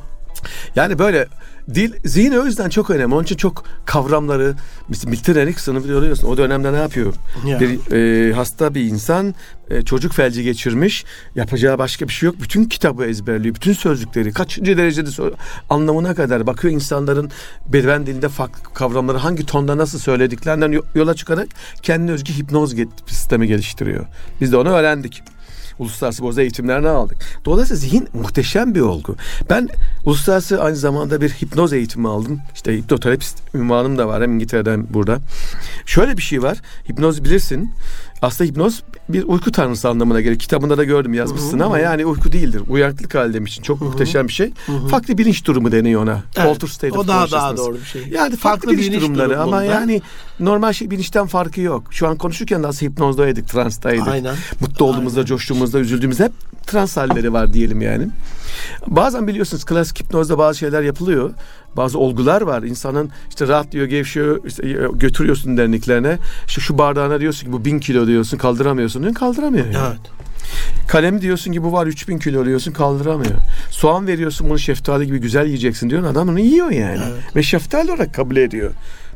Yani 0.76 0.98
böyle 0.98 1.28
dil 1.74 1.92
zihin 2.04 2.32
o 2.32 2.44
yüzden 2.44 2.68
çok 2.68 2.90
önemli. 2.90 3.14
Onun 3.14 3.24
için 3.24 3.36
çok 3.36 3.64
kavramları 3.86 4.54
Milton 5.06 5.34
Erickson'ı 5.34 5.84
biliyorsun. 5.84 6.28
O 6.28 6.36
dönemde 6.36 6.72
ne 6.72 6.76
yapıyor? 6.76 7.14
Ya. 7.46 7.60
Bir 7.60 7.92
e, 7.92 8.32
hasta 8.32 8.74
bir 8.74 8.84
insan 8.84 9.34
e, 9.70 9.82
çocuk 9.82 10.12
felci 10.12 10.42
geçirmiş. 10.42 11.04
Yapacağı 11.34 11.78
başka 11.78 12.08
bir 12.08 12.12
şey 12.12 12.26
yok. 12.26 12.36
Bütün 12.42 12.64
kitabı 12.64 13.04
ezberliyor. 13.04 13.54
Bütün 13.54 13.72
sözlükleri 13.72 14.32
kaçıncı 14.32 14.76
derecede 14.76 15.10
sö- 15.10 15.34
anlamına 15.70 16.14
kadar 16.14 16.46
bakıyor 16.46 16.74
insanların 16.74 17.30
beden 17.68 18.06
dilinde 18.06 18.28
farklı 18.28 18.74
kavramları 18.74 19.18
hangi 19.18 19.46
tonda 19.46 19.76
nasıl 19.76 19.98
söylediklerinden 19.98 20.72
yo- 20.72 20.82
yola 20.94 21.14
çıkarak 21.14 21.48
kendine 21.82 22.10
özgü 22.10 22.32
hipnoz 22.32 22.74
sistemi 23.06 23.46
geliştiriyor. 23.46 24.06
Biz 24.40 24.52
de 24.52 24.56
onu 24.56 24.68
öğrendik. 24.68 25.22
Uluslararası 25.78 26.22
boza 26.22 26.42
eğitimlerini 26.42 26.88
aldık. 26.88 27.16
Dolayısıyla 27.44 27.80
zihin 27.80 28.08
muhteşem 28.12 28.74
bir 28.74 28.80
olgu. 28.80 29.16
Ben 29.50 29.68
uluslararası 30.04 30.62
aynı 30.62 30.76
zamanda 30.76 31.20
bir 31.20 31.30
hipnoz 31.30 31.72
eğitimi 31.72 32.08
aldım. 32.08 32.40
İşte 32.54 32.76
hipnoterapist 32.78 33.38
ünvanım 33.54 33.98
da 33.98 34.08
var 34.08 34.22
hem 34.22 34.32
İngiltere'den 34.34 34.86
burada. 34.90 35.18
Şöyle 35.86 36.16
bir 36.16 36.22
şey 36.22 36.42
var. 36.42 36.58
Hipnoz 36.90 37.24
bilirsin. 37.24 37.70
Aslında 38.22 38.50
hipnoz 38.50 38.82
bir 39.08 39.24
uyku 39.24 39.52
tanrısı 39.52 39.88
anlamına 39.88 40.20
gelir. 40.20 40.38
Kitabında 40.38 40.78
da 40.78 40.84
gördüm 40.84 41.14
yazmışsın 41.14 41.58
ama 41.58 41.78
yani 41.78 42.06
uyku 42.06 42.32
değildir. 42.32 42.62
Uyanıklık 42.68 43.14
hali 43.14 43.34
demişsin. 43.34 43.62
Çok 43.62 43.80
muhteşem 43.80 44.28
bir 44.28 44.32
şey. 44.32 44.52
Farklı 44.90 45.18
bilinç 45.18 45.46
durumu 45.46 45.72
deniyor 45.72 46.02
ona. 46.02 46.22
Evet. 46.36 46.48
Altered 46.48 46.68
state 46.68 46.98
O 46.98 47.00
of 47.00 47.08
daha 47.08 47.30
daha 47.30 47.56
doğru 47.56 47.74
bir 47.74 47.84
şey. 47.84 48.08
Yani 48.10 48.36
farklı, 48.36 48.72
bilinç, 48.72 49.02
durumları 49.02 49.40
ama 49.40 49.56
durumunda. 49.56 49.64
yani 49.64 50.02
normal 50.40 50.72
şey 50.72 50.90
bilinçten 50.90 51.26
farkı 51.26 51.60
yok. 51.60 51.82
Şu 51.90 52.08
an 52.08 52.16
konuşurken 52.16 52.62
de 52.62 52.66
aslında 52.66 52.92
hipnozdaydık, 52.92 53.48
transtaydık. 53.48 54.08
Aynen. 54.08 54.34
Mutlu 54.60 54.84
olduğumuzda, 54.84 55.24
coştuğumuzda, 55.24 55.78
üzüldüğümüzde 55.78 56.24
hep 56.24 56.32
trans 56.66 56.96
halleri 56.96 57.32
var 57.32 57.52
diyelim 57.52 57.80
yani. 57.80 58.08
Bazen 58.86 59.28
biliyorsunuz 59.28 59.64
klasik 59.64 59.89
hipnozda 59.98 60.38
bazı 60.38 60.58
şeyler 60.58 60.82
yapılıyor. 60.82 61.30
Bazı 61.76 61.98
olgular 61.98 62.42
var. 62.42 62.62
İnsanın 62.62 63.10
işte 63.28 63.48
rahatlıyor, 63.48 63.86
gevşiyor, 63.86 64.40
işte 64.46 64.76
götürüyorsun 64.94 65.56
derinliklerine. 65.56 66.18
İşte 66.46 66.60
şu 66.60 66.78
bardağına 66.78 67.20
diyorsun 67.20 67.46
ki 67.46 67.52
bu 67.52 67.64
bin 67.64 67.78
kilo 67.80 68.06
diyorsun 68.06 68.38
kaldıramıyorsun. 68.38 69.02
diyorsun, 69.02 69.18
Kaldıramıyor 69.18 69.66
yani. 69.66 69.76
Evet. 69.88 70.20
Kalem 70.88 71.20
diyorsun 71.20 71.52
ki 71.52 71.62
bu 71.62 71.72
var 71.72 71.86
3000 71.86 72.18
kilo 72.18 72.44
diyorsun 72.44 72.72
kaldıramıyor. 72.72 73.34
Soğan 73.70 74.06
veriyorsun 74.06 74.50
bunu 74.50 74.58
şeftali 74.58 75.06
gibi 75.06 75.18
güzel 75.18 75.46
yiyeceksin 75.46 75.90
diyorsun 75.90 76.08
adam 76.08 76.28
onu 76.28 76.40
yiyor 76.40 76.70
yani. 76.70 77.00
Ve 77.36 77.42
şeftali 77.42 77.90
olarak 77.92 78.14
kabul 78.14 78.36
ediyor. 78.36 78.70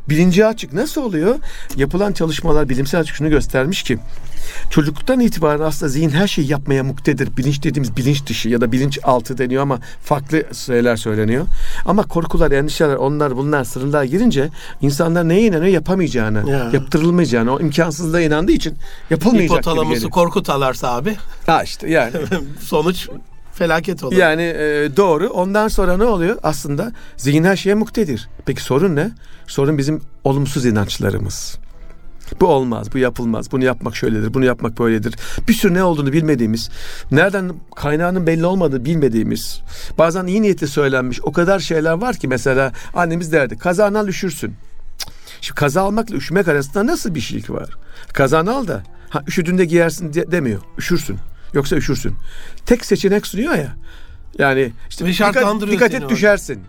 Bilinci 0.09 0.45
açık 0.45 0.73
nasıl 0.73 1.01
oluyor? 1.01 1.35
Yapılan 1.75 2.13
çalışmalar 2.13 2.69
bilimsel 2.69 3.01
açık 3.01 3.15
şunu 3.15 3.29
göstermiş 3.29 3.83
ki 3.83 3.97
çocukluktan 4.69 5.19
itibaren 5.19 5.59
aslında 5.63 5.89
zihin 5.89 6.09
her 6.09 6.27
şeyi 6.27 6.51
yapmaya 6.51 6.83
muktedir. 6.83 7.37
Bilinç 7.37 7.63
dediğimiz 7.63 7.97
bilinç 7.97 8.25
dışı 8.25 8.49
ya 8.49 8.61
da 8.61 8.71
bilinç 8.71 8.99
altı 9.03 9.37
deniyor 9.37 9.61
ama 9.61 9.79
farklı 10.03 10.43
şeyler 10.53 10.95
söyleniyor. 10.95 11.45
Ama 11.85 12.03
korkular, 12.03 12.51
endişeler, 12.51 12.95
onlar 12.95 13.37
bunlar 13.37 13.63
sırrılığa 13.63 14.05
girince 14.05 14.49
insanlar 14.81 15.29
neye 15.29 15.41
inanıyor? 15.41 15.73
Yapamayacağını, 15.73 16.49
Ya. 16.51 16.69
yaptırılmayacağını, 16.73 17.53
o 17.53 17.59
imkansızlığa 17.59 18.21
inandığı 18.21 18.51
için 18.51 18.73
yapılmayacak 19.09 19.49
gibi 19.49 19.57
Hipotalamusu 19.57 19.93
geliyor. 19.93 20.11
korkut 20.11 20.49
alarsa 20.49 20.91
abi 20.95 21.15
Ha 21.45 21.63
işte 21.63 21.89
yani. 21.89 22.11
sonuç 22.61 23.07
felaket 23.55 24.03
olur. 24.03 24.15
Yani 24.15 24.41
e, 24.41 24.89
doğru. 24.97 25.27
Ondan 25.29 25.67
sonra 25.67 25.97
ne 25.97 26.03
oluyor? 26.03 26.37
Aslında 26.43 26.91
zihin 27.17 27.43
her 27.43 27.55
şeye 27.55 27.75
muktedir. 27.75 28.29
Peki 28.45 28.61
sorun 28.61 28.95
ne? 28.95 29.11
Sorun 29.47 29.77
bizim 29.77 30.01
olumsuz 30.23 30.65
inançlarımız. 30.65 31.57
Bu 32.41 32.47
olmaz, 32.47 32.87
bu 32.93 32.97
yapılmaz, 32.97 33.51
bunu 33.51 33.63
yapmak 33.63 33.95
şöyledir, 33.95 34.33
bunu 34.33 34.45
yapmak 34.45 34.79
böyledir. 34.79 35.15
Bir 35.47 35.53
sürü 35.53 35.73
ne 35.73 35.83
olduğunu 35.83 36.13
bilmediğimiz, 36.13 36.69
nereden 37.11 37.51
kaynağının 37.75 38.27
belli 38.27 38.45
olmadığı 38.45 38.85
bilmediğimiz, 38.85 39.61
bazen 39.97 40.25
iyi 40.25 40.41
niyetli 40.41 40.67
söylenmiş 40.67 41.21
o 41.23 41.31
kadar 41.31 41.59
şeyler 41.59 41.91
var 41.93 42.15
ki 42.15 42.27
mesela 42.27 42.71
annemiz 42.93 43.31
derdi 43.31 43.57
kazan 43.57 43.93
al 43.93 44.07
üşürsün. 44.07 44.53
Şimdi 45.41 45.59
kaza 45.59 45.81
almakla 45.81 46.15
üşümek 46.15 46.47
arasında 46.47 46.87
nasıl 46.87 47.15
bir 47.15 47.19
şeylik 47.19 47.49
var? 47.49 47.69
Kazan 48.13 48.45
al 48.45 48.67
da 48.67 48.83
ha, 49.09 49.23
üşüdüğünde 49.27 49.65
giyersin 49.65 50.13
de- 50.13 50.31
demiyor, 50.31 50.61
üşürsün. 50.77 51.17
Yoksa 51.55 51.75
üşürsün. 51.75 52.13
Tek 52.65 52.85
seçenek 52.85 53.27
sunuyor 53.27 53.53
ya. 53.55 53.75
Yani 54.39 54.71
işte 54.89 55.05
Ve 55.05 55.09
dikkat, 55.09 55.35
dikkat 55.71 55.93
et 55.93 56.01
orada. 56.01 56.09
düşersin. 56.09 56.59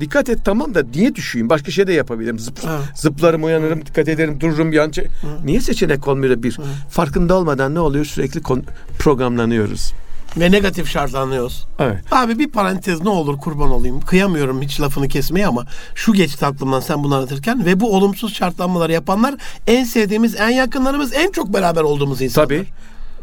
Dikkat 0.00 0.28
et 0.28 0.38
tamam 0.44 0.74
da 0.74 0.82
niye 0.94 1.14
düşeyim? 1.14 1.48
Başka 1.50 1.70
şey 1.70 1.86
de 1.86 1.92
yapabilirim. 1.92 2.38
Zıp, 2.38 2.64
Ha. 2.64 2.78
zıplarım, 2.94 3.44
uyanırım, 3.44 3.86
dikkat 3.86 4.08
ederim, 4.08 4.40
dururum, 4.40 4.72
yan 4.72 4.90
çe- 4.90 5.06
Niye 5.44 5.60
seçenek 5.60 6.08
olmuyor 6.08 6.42
bir? 6.42 6.58
Farkında 6.90 7.34
olmadan 7.34 7.74
ne 7.74 7.80
oluyor? 7.80 8.04
Sürekli 8.04 8.42
kon- 8.42 8.64
programlanıyoruz. 8.98 9.92
Ve 10.36 10.50
negatif 10.50 10.88
şartlanıyoruz. 10.88 11.66
Evet. 11.78 12.12
Abi 12.12 12.38
bir 12.38 12.50
parantez 12.50 13.00
ne 13.02 13.08
olur 13.08 13.38
kurban 13.38 13.70
olayım. 13.70 14.00
Kıyamıyorum 14.00 14.62
hiç 14.62 14.80
lafını 14.80 15.08
kesmeye 15.08 15.46
ama 15.46 15.64
şu 15.94 16.12
geçti 16.12 16.46
aklımdan 16.46 16.80
sen 16.80 17.04
bunu 17.04 17.14
anlatırken 17.14 17.66
ve 17.66 17.80
bu 17.80 17.96
olumsuz 17.96 18.34
şartlanmaları 18.34 18.92
yapanlar 18.92 19.34
en 19.66 19.84
sevdiğimiz, 19.84 20.34
en 20.40 20.48
yakınlarımız, 20.50 21.12
en 21.14 21.30
çok 21.30 21.54
beraber 21.54 21.82
olduğumuz 21.82 22.22
insanlar. 22.22 22.48
Tabii. 22.48 22.64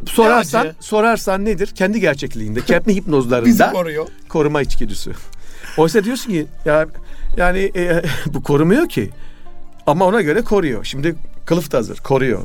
Sorarsan, 0.05 0.61
acı. 0.65 0.75
sorarsan 0.79 1.45
nedir? 1.45 1.67
Kendi 1.67 1.99
gerçekliğinde, 1.99 2.61
kendi 2.65 2.87
Bizi 2.87 2.97
hipnozlarında 2.99 3.71
koruyor. 3.71 4.07
koruma 4.29 4.61
içgüdüsü. 4.61 5.11
Oysa 5.77 6.03
diyorsun 6.03 6.31
ki 6.31 6.47
ya 6.65 6.85
yani 7.37 7.71
e, 7.75 8.01
bu 8.33 8.43
korumuyor 8.43 8.89
ki. 8.89 9.09
Ama 9.87 10.05
ona 10.05 10.21
göre 10.21 10.41
koruyor. 10.41 10.83
Şimdi 10.83 11.15
kılıf 11.45 11.71
da 11.71 11.77
hazır, 11.77 11.97
koruyor. 11.97 12.41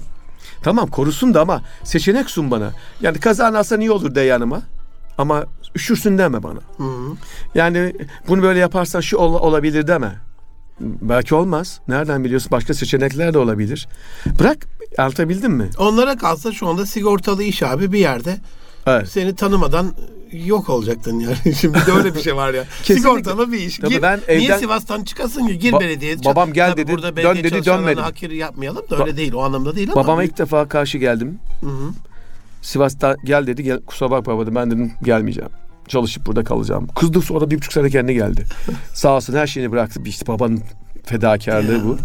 Tamam 0.62 0.86
korusun 0.90 1.34
da 1.34 1.40
ama 1.40 1.62
seçenek 1.84 2.30
sun 2.30 2.50
bana. 2.50 2.70
Yani 3.00 3.20
kazan 3.20 3.54
alsan 3.54 3.80
iyi 3.80 3.90
olur 3.90 4.14
de 4.14 4.20
yanıma. 4.20 4.62
Ama 5.18 5.44
üşürsün 5.76 6.18
deme 6.18 6.42
bana. 6.42 6.58
Hı 6.76 6.82
hı. 6.82 7.12
Yani 7.54 7.94
bunu 8.28 8.42
böyle 8.42 8.58
yaparsan 8.58 9.00
şu 9.00 9.16
ol- 9.16 9.34
olabilir 9.34 9.86
deme. 9.86 10.12
Belki 10.80 11.34
olmaz. 11.34 11.80
Nereden 11.88 12.24
biliyorsun? 12.24 12.50
Başka 12.50 12.74
seçenekler 12.74 13.34
de 13.34 13.38
olabilir. 13.38 13.88
Bırak. 14.38 14.66
Anlatabildim 14.98 15.52
mi? 15.52 15.70
Onlara 15.78 16.16
kalsa 16.16 16.52
şu 16.52 16.68
anda 16.68 16.86
sigortalı 16.86 17.42
iş 17.42 17.62
abi 17.62 17.92
bir 17.92 17.98
yerde 17.98 18.36
Evet. 18.86 19.08
seni 19.08 19.36
tanımadan 19.36 19.92
yok 20.32 20.68
olacaktın 20.68 21.20
yani. 21.20 21.36
Şimdi 21.60 21.78
de 21.86 21.92
öyle 21.98 22.14
bir 22.14 22.20
şey 22.20 22.36
var 22.36 22.54
ya. 22.54 22.64
Sigortalı 22.82 23.52
bir 23.52 23.58
iş. 23.58 23.78
Tabii 23.78 23.90
Gir, 23.90 24.02
ben 24.02 24.20
Niye 24.28 24.40
evden- 24.48 24.58
Sivas'tan 24.58 25.04
çıkasın 25.04 25.46
ki? 25.46 25.58
Gir 25.58 25.72
Ba- 25.72 25.80
belediye. 25.80 26.16
babam 26.24 26.52
gel 26.52 26.70
Tabii 26.70 26.82
dedi, 26.82 26.92
Burada 26.92 27.16
dön 27.16 27.36
dedi, 27.36 27.64
dönmedim. 27.64 28.02
hakir 28.02 28.30
yapmayalım 28.30 28.82
da 28.90 28.98
öyle 29.04 29.16
değil. 29.16 29.32
O 29.32 29.42
anlamda 29.42 29.76
değil 29.76 29.88
ama. 29.92 30.04
Babama 30.04 30.24
ilk 30.24 30.38
defa 30.38 30.68
karşı 30.68 30.98
geldim. 30.98 31.38
Hı 31.60 31.66
hı. 31.66 31.90
Sivas'ta 32.62 33.16
gel 33.24 33.46
dedi. 33.46 33.62
Gel, 33.62 33.80
kusura 33.80 34.10
bakma 34.10 34.42
dedim. 34.42 34.54
Ben 34.54 34.70
dedim 34.70 34.92
gelmeyeceğim. 35.02 35.50
Çalışıp 35.88 36.26
burada 36.26 36.44
kalacağım. 36.44 36.86
Kızdı 36.86 37.20
sonra 37.22 37.50
bir 37.50 37.56
buçuk 37.56 37.72
sene 37.72 37.90
kendi 37.90 38.14
geldi. 38.14 38.44
Sağ 38.94 39.16
olsun 39.16 39.34
her 39.34 39.46
şeyini 39.46 39.72
bıraktı. 39.72 40.00
İşte 40.04 40.26
babanın 40.26 40.62
fedakarlığı 41.04 41.84
bu. 41.84 41.96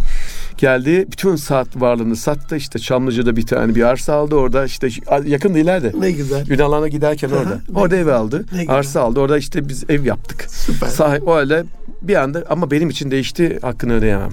Geldi 0.58 1.08
bütün 1.12 1.36
saat 1.36 1.68
varlığını 1.82 2.16
sattı. 2.16 2.56
İşte 2.56 2.80
Çamlıca'da 2.80 3.36
bir 3.36 3.46
tane 3.46 3.76
bir 3.76 3.84
arsa 3.84 4.14
aldı. 4.14 4.36
Orada 4.36 4.66
işte 4.66 4.90
yakın 5.26 5.54
ileride. 5.54 5.92
Ne 6.00 6.12
güzel. 6.12 6.50
Ünalhan'a 6.50 6.88
giderken 6.88 7.30
orada. 7.30 7.60
Orada 7.76 7.96
ev 7.96 8.08
aldı. 8.08 8.46
Arsa 8.68 9.02
aldı. 9.02 9.20
Orada 9.20 9.38
işte 9.38 9.70
biz 9.70 9.90
ev 9.90 10.06
yaptık. 10.06 10.46
Süper. 10.50 10.88
Sahip 10.88 11.28
öyle 11.28 11.64
bir 12.02 12.16
anda 12.16 12.44
ama 12.50 12.72
benim 12.72 12.90
için 12.90 13.12
değişti. 13.12 13.60
Hakkını 13.62 13.94
ödeyemem. 13.94 14.32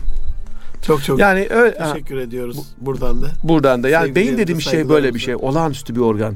Çok 0.86 1.04
çok 1.04 1.18
Yani 1.18 1.46
öyle 1.50 1.78
ha, 1.78 1.92
teşekkür 1.92 2.16
ediyoruz 2.18 2.58
buradan 2.80 3.22
da. 3.22 3.26
buradan 3.42 3.82
da 3.82 3.88
yani 3.88 4.14
beyin 4.14 4.38
dediğim 4.38 4.60
şey 4.60 4.88
böyle 4.88 5.14
bir 5.14 5.18
şey. 5.18 5.34
Olağanüstü 5.34 5.94
bir 5.94 6.00
organ. 6.00 6.34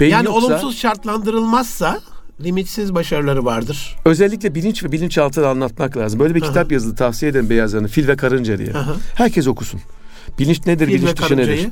Beyin 0.00 0.12
Yani 0.12 0.26
yoksa- 0.26 0.46
olumsuz 0.46 0.78
şartlandırılmazsa 0.78 2.00
limitsiz 2.44 2.94
başarıları 2.94 3.44
vardır. 3.44 3.96
Özellikle 4.04 4.54
bilinç 4.54 4.84
ve 4.84 4.92
bilinçaltını 4.92 5.46
anlatmak 5.48 5.96
lazım. 5.96 6.20
Böyle 6.20 6.34
bir 6.34 6.40
kitap 6.40 6.72
yazıldı 6.72 6.94
tavsiye 6.96 7.30
ederim 7.30 7.50
Beyazlar'ın. 7.50 7.86
Fil 7.86 8.08
ve 8.08 8.16
Karınca 8.16 8.58
diye. 8.58 8.72
Aha. 8.72 8.94
Herkes 9.14 9.46
okusun. 9.46 9.80
Bilinç 10.38 10.66
nedir, 10.66 10.86
Fil 10.86 10.94
bilinç 10.94 11.16
dışı 11.16 11.36
nedir? 11.36 11.68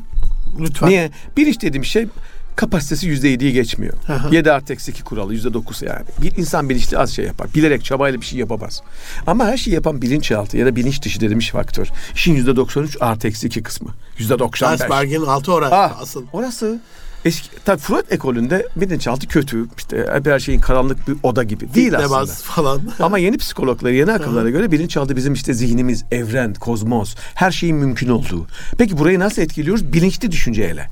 lütfen. 0.61 0.89
Niye? 0.89 1.11
Bilinç 1.37 1.63
dediğim 1.63 1.85
şey 1.85 2.07
kapasitesi 2.57 3.07
yüzde 3.07 3.29
yediyi 3.29 3.53
geçmiyor. 3.53 3.95
Aha. 4.09 4.29
7 4.33 4.53
artı 4.53 4.73
eksi 4.73 4.91
2 4.91 5.03
kuralı 5.05 5.33
yüzde 5.35 5.55
dokuz 5.55 5.83
yani. 5.83 6.05
Bir 6.23 6.37
insan 6.37 6.69
bilinçli 6.69 6.99
az 6.99 7.11
şey 7.11 7.25
yapar. 7.25 7.47
Bilerek 7.55 7.85
çabayla 7.85 8.21
bir 8.21 8.27
şey 8.27 8.39
yapamaz. 8.39 8.83
Ama 9.27 9.47
her 9.47 9.57
şeyi 9.57 9.75
yapan 9.75 10.03
bilinçaltı 10.03 10.57
ya 10.57 10.67
da 10.67 10.77
bilinç 10.77 11.03
dışı 11.03 11.21
dediğimiz 11.21 11.51
faktör. 11.51 11.87
İşin 12.15 12.35
yüzde 12.35 12.57
93 12.57 12.97
artı 13.01 13.29
eksi 13.29 13.47
2 13.47 13.63
kısmı. 13.63 13.89
Yüzde 14.19 14.39
95. 14.39 14.81
Iceberg'in 14.81 15.23
altı 15.23 15.53
orası 15.53 15.75
Ah, 15.75 16.01
asıl. 16.01 16.25
orası 16.33 16.81
eski 17.25 17.49
tabii 17.65 17.81
Freud 17.81 18.05
ekolünde 18.11 18.69
bilinçaltı 18.77 19.29
kötü. 19.29 19.67
İşte 19.79 20.21
her 20.25 20.39
şeyin 20.39 20.61
karanlık 20.61 21.09
bir 21.09 21.17
oda 21.23 21.43
gibi. 21.43 21.75
Değil 21.75 21.97
aslında. 21.97 22.09
Fitnebaz 22.09 22.43
falan. 22.43 22.81
Ama 23.01 23.19
yeni 23.19 23.39
psikologlara, 23.39 23.93
yeni 23.93 24.13
akıllara 24.13 24.51
göre 24.51 24.73
bilinçaltı 24.73 25.17
bizim 25.17 25.33
işte 25.33 25.55
zihnimiz, 25.55 26.05
evren, 26.11 26.55
kozmos, 26.55 27.15
her 27.35 27.51
şeyin 27.51 27.77
mümkün 27.77 28.09
olduğu. 28.09 28.47
Peki 28.79 28.99
burayı 28.99 29.19
nasıl 29.19 29.43
etkiliyoruz? 29.43 29.93
Bilinçli 29.93 30.33
düşünceyle. 30.33 30.89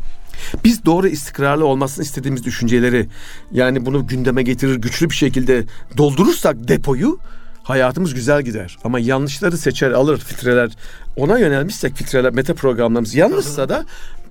Biz 0.64 0.85
doğru 0.85 1.09
istikrarlı 1.09 1.66
olmasını 1.66 2.05
istediğimiz 2.05 2.45
düşünceleri 2.45 3.09
yani 3.53 3.87
bunu 3.87 4.07
gündeme 4.07 4.43
getirir 4.43 4.77
güçlü 4.77 5.11
bir 5.11 5.14
şekilde 5.14 5.64
doldurursak 5.97 6.68
depoyu 6.68 7.18
hayatımız 7.62 8.14
güzel 8.14 8.43
gider. 8.43 8.79
Ama 8.85 8.99
yanlışları 8.99 9.59
seçer 9.59 9.91
alır 9.91 10.18
filtreler. 10.18 10.70
Ona 11.16 11.39
yönelmişsek 11.39 11.95
filtreler 11.97 12.33
meta 12.33 12.55
programlarımız 12.55 13.14
yanlışsa 13.14 13.68
da 13.68 13.85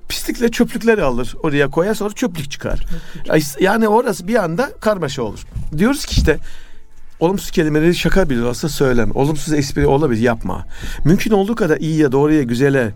pislikle 0.10 0.52
çöplükleri 0.52 1.04
alır. 1.04 1.36
Oraya 1.44 1.70
koyar 1.70 1.94
sonra 1.94 2.14
çöplük 2.14 2.52
çıkar. 2.52 2.86
Yani 3.60 3.88
orası 3.88 4.28
bir 4.28 4.44
anda 4.44 4.72
karmaşa 4.82 5.24
olur. 5.24 5.40
Diyoruz 5.78 6.06
ki 6.06 6.16
işte 6.18 6.40
olumsuz 7.20 7.52
kelimeleri 7.52 7.96
şaka 7.96 8.30
bile 8.30 8.44
olsa 8.44 8.70
söyleme. 8.70 9.12
Olumsuz 9.14 9.54
espri 9.54 9.88
olabilir 9.88 10.22
yapma. 10.22 10.66
Mümkün 11.06 11.32
olduğu 11.32 11.56
kadar 11.56 11.78
iyiye, 11.78 12.12
doğruya, 12.12 12.44
güzele, 12.44 12.94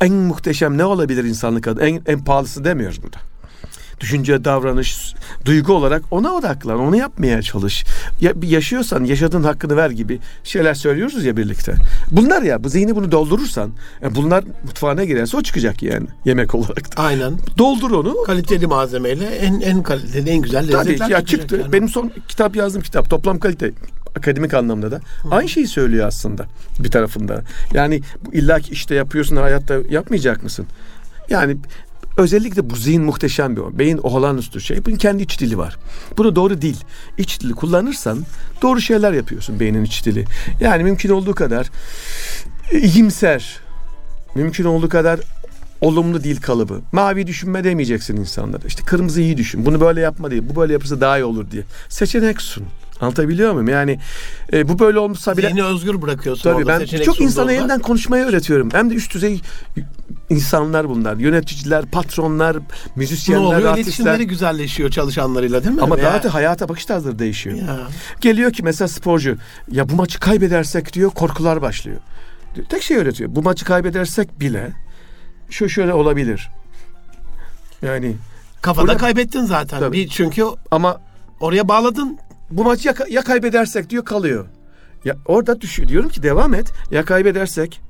en 0.00 0.12
muhteşem 0.12 0.78
ne 0.78 0.84
olabilir 0.84 1.24
insanlık 1.24 1.68
adı? 1.68 1.86
En, 1.86 2.02
en 2.06 2.24
pahalısı 2.24 2.64
demiyoruz 2.64 3.02
burada. 3.02 3.18
Düşünce, 4.00 4.44
davranış, 4.44 5.14
duygu 5.44 5.72
olarak 5.72 6.02
ona 6.10 6.32
odaklan, 6.32 6.80
onu 6.80 6.96
yapmaya 6.96 7.42
çalış. 7.42 7.84
Ya, 8.20 8.42
bir 8.42 8.48
yaşıyorsan 8.48 9.04
yaşadığın 9.04 9.42
hakkını 9.42 9.76
ver 9.76 9.90
gibi 9.90 10.18
şeyler 10.44 10.74
söylüyoruz 10.74 11.24
ya 11.24 11.36
birlikte. 11.36 11.74
Bunlar 12.10 12.42
ya, 12.42 12.64
bu 12.64 12.68
zihni 12.68 12.96
bunu 12.96 13.12
doldurursan, 13.12 13.70
e, 14.02 14.14
bunlar 14.14 14.44
mutfağına 14.64 15.04
girerse 15.04 15.36
o 15.36 15.42
çıkacak 15.42 15.82
yani 15.82 16.06
yemek 16.24 16.54
olarak 16.54 16.96
da. 16.96 17.02
Aynen. 17.02 17.32
Doldur 17.58 17.90
onu. 17.90 18.22
Kaliteli 18.22 18.66
malzemeyle 18.66 19.26
en 19.26 19.60
en 19.60 19.82
kaliteli 19.82 20.30
en 20.30 20.42
güzel 20.42 20.70
Tabii 20.70 20.88
lezzetler 20.88 21.06
ki 21.06 21.12
ya 21.12 21.24
çıktı. 21.24 21.56
yani. 21.56 21.72
Benim 21.72 21.88
son 21.88 22.12
kitap 22.28 22.56
yazdığım 22.56 22.82
kitap 22.82 23.10
toplam 23.10 23.38
kalite 23.38 23.72
akademik 24.16 24.54
anlamda 24.54 24.90
da 24.90 25.00
aynı 25.30 25.48
şeyi 25.48 25.66
söylüyor 25.66 26.06
aslında 26.06 26.46
bir 26.78 26.90
tarafında. 26.90 27.42
Yani 27.74 28.00
bu 28.26 28.34
illa 28.34 28.60
ki 28.60 28.72
işte 28.72 28.94
yapıyorsun 28.94 29.36
hayatta 29.36 29.74
yapmayacak 29.90 30.42
mısın? 30.42 30.66
Yani 31.30 31.56
özellikle 32.16 32.70
bu 32.70 32.76
zihin 32.76 33.02
muhteşem 33.02 33.56
bir 33.56 33.60
o. 33.60 33.78
Beyin 33.78 33.98
olağanüstü 33.98 34.60
şey. 34.60 34.84
Bunun 34.84 34.96
kendi 34.96 35.22
iç 35.22 35.40
dili 35.40 35.58
var. 35.58 35.76
Bunu 36.18 36.36
doğru 36.36 36.62
dil, 36.62 36.76
iç 37.18 37.40
dili 37.40 37.52
kullanırsan 37.52 38.18
doğru 38.62 38.80
şeyler 38.80 39.12
yapıyorsun 39.12 39.60
beynin 39.60 39.84
iç 39.84 40.06
dili. 40.06 40.24
Yani 40.60 40.82
mümkün 40.82 41.10
olduğu 41.10 41.34
kadar 41.34 41.70
iyimser, 42.72 43.60
mümkün 44.34 44.64
olduğu 44.64 44.88
kadar 44.88 45.20
olumlu 45.80 46.24
dil 46.24 46.40
kalıbı. 46.40 46.80
Mavi 46.92 47.26
düşünme 47.26 47.64
demeyeceksin 47.64 48.16
insanlara. 48.16 48.66
İşte 48.66 48.82
kırmızı 48.82 49.20
iyi 49.20 49.36
düşün. 49.36 49.66
Bunu 49.66 49.80
böyle 49.80 50.00
yapma 50.00 50.30
diye. 50.30 50.48
Bu 50.48 50.56
böyle 50.56 50.72
yapırsa 50.72 51.00
daha 51.00 51.18
iyi 51.18 51.24
olur 51.24 51.50
diye. 51.50 51.62
Seçenek 51.88 52.42
sun. 52.42 52.64
Anlatabiliyor 53.00 53.52
muyum? 53.52 53.68
Yani 53.68 53.98
e, 54.52 54.68
bu 54.68 54.78
böyle 54.78 54.98
olmuşsa 54.98 55.36
bile... 55.36 55.48
Zihni 55.48 55.64
özgür 55.64 56.02
bırakıyorsun 56.02 56.42
Tabii 56.42 56.64
orada 56.64 56.80
ben 56.80 57.02
çok 57.02 57.20
insana 57.20 57.52
yeniden 57.52 57.80
konuşmayı 57.80 58.24
öğretiyorum. 58.24 58.68
Hem 58.72 58.90
de 58.90 58.94
üst 58.94 59.14
düzey 59.14 59.40
insanlar 60.30 60.88
bunlar. 60.88 61.16
Yöneticiler, 61.16 61.86
patronlar, 61.86 62.56
ne 62.56 62.60
müzisyenler, 62.96 63.40
oluyor? 63.40 63.60
artistler. 63.60 63.82
İletişimleri 63.82 64.26
güzelleşiyor 64.26 64.90
çalışanlarıyla 64.90 65.64
değil 65.64 65.74
mi? 65.74 65.82
Ama 65.82 65.96
Veya- 65.96 66.04
daha 66.04 66.22
da 66.22 66.34
hayata 66.34 66.68
bakış 66.68 66.84
tarzları 66.84 67.18
değişiyor. 67.18 67.56
Ya. 67.56 67.78
Geliyor 68.20 68.52
ki 68.52 68.62
mesela 68.62 68.88
sporcu 68.88 69.36
ya 69.70 69.88
bu 69.88 69.94
maçı 69.94 70.20
kaybedersek 70.20 70.92
diyor 70.92 71.10
korkular 71.10 71.62
başlıyor. 71.62 71.98
Tek 72.68 72.82
şey 72.82 72.96
öğretiyor. 72.96 73.30
Bu 73.34 73.42
maçı 73.42 73.64
kaybedersek 73.64 74.40
bile 74.40 74.72
şu 75.50 75.68
şöyle 75.68 75.92
olabilir. 75.92 76.48
Yani 77.82 78.16
Kafada 78.62 78.86
Burada- 78.86 78.96
kaybettin 78.96 79.44
zaten. 79.44 79.80
Tabii. 79.80 79.96
Bir 79.96 80.08
çünkü 80.08 80.44
ama 80.70 81.00
oraya 81.40 81.68
bağladın. 81.68 82.18
Bu 82.50 82.64
maçı 82.64 82.88
ya, 82.88 82.94
ya 83.10 83.22
kaybedersek 83.22 83.90
diyor 83.90 84.04
kalıyor. 84.04 84.46
Ya 85.04 85.16
orada 85.26 85.60
düşüyor. 85.60 85.88
Diyorum 85.88 86.10
ki 86.10 86.22
devam 86.22 86.54
et. 86.54 86.72
Ya 86.90 87.04
kaybedersek 87.04 87.80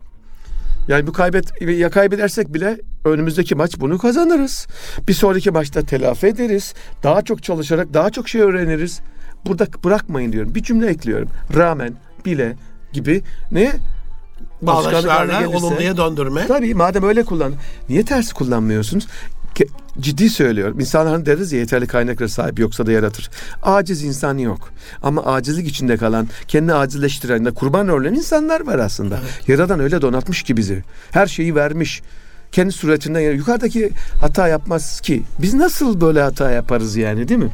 yani 0.89 1.07
bu 1.07 1.13
kaybet 1.13 1.63
ya 1.63 1.91
kaybedersek 1.91 2.55
bile 2.55 2.81
önümüzdeki 3.05 3.55
maç 3.55 3.81
bunu 3.81 3.99
kazanırız. 3.99 4.67
Bir 5.09 5.15
sonraki 5.15 5.51
maçta 5.51 5.83
telafi 5.83 6.27
ederiz. 6.27 6.75
Daha 7.03 7.23
çok 7.23 7.43
çalışarak 7.43 7.95
daha 7.95 8.11
çok 8.11 8.29
şey 8.29 8.41
öğreniriz. 8.41 9.01
Burada 9.47 9.67
bırakmayın 9.85 10.33
diyorum. 10.33 10.55
Bir 10.55 10.63
cümle 10.63 10.87
ekliyorum. 10.87 11.29
Rağmen 11.57 11.95
bile 12.25 12.57
gibi 12.93 13.23
ne 13.53 13.73
Bağlaçlarla 14.63 15.49
olumluya 15.49 15.97
döndürme. 15.97 16.47
Tabii 16.47 16.75
madem 16.75 17.05
öyle 17.05 17.25
kullan. 17.25 17.53
Niye 17.89 18.05
tersi 18.05 18.35
kullanmıyorsunuz? 18.35 19.07
Ciddi 20.01 20.31
söylüyorum. 20.31 20.81
İnsanların 20.81 21.27
deriz 21.27 21.53
ya 21.53 21.59
yeterli 21.59 21.87
kaynaklara 21.87 22.29
sahip 22.29 22.59
yoksa 22.59 22.87
da 22.87 22.93
yaratır. 22.93 23.31
Aciz 23.63 24.05
insan 24.05 24.39
yok. 24.39 24.71
Ama 25.03 25.23
acizlik 25.25 25.69
içinde 25.69 25.97
kalan, 25.97 26.29
kendini 26.49 26.75
acizleştiren 26.75 27.45
de 27.45 27.51
kurban 27.51 27.89
örneğin 27.89 28.15
insanlar 28.15 28.67
var 28.67 28.79
aslında. 28.79 29.19
Yaradan 29.49 29.81
öyle 29.81 30.03
donatmış 30.03 30.43
ki 30.43 30.57
bizi. 30.57 30.85
Her 31.11 31.27
şeyi 31.27 31.55
vermiş. 31.55 32.03
Kendi 32.53 32.73
suretinden 32.73 33.21
yani 33.21 33.37
yukarıdaki 33.37 33.91
hata 34.21 34.49
yapmaz 34.49 35.01
ki. 35.01 35.23
Biz 35.39 35.55
nasıl 35.55 36.01
böyle 36.01 36.23
hata 36.23 36.51
yaparız 36.51 36.97
yani 36.97 37.29
değil 37.29 37.41
mi? 37.41 37.51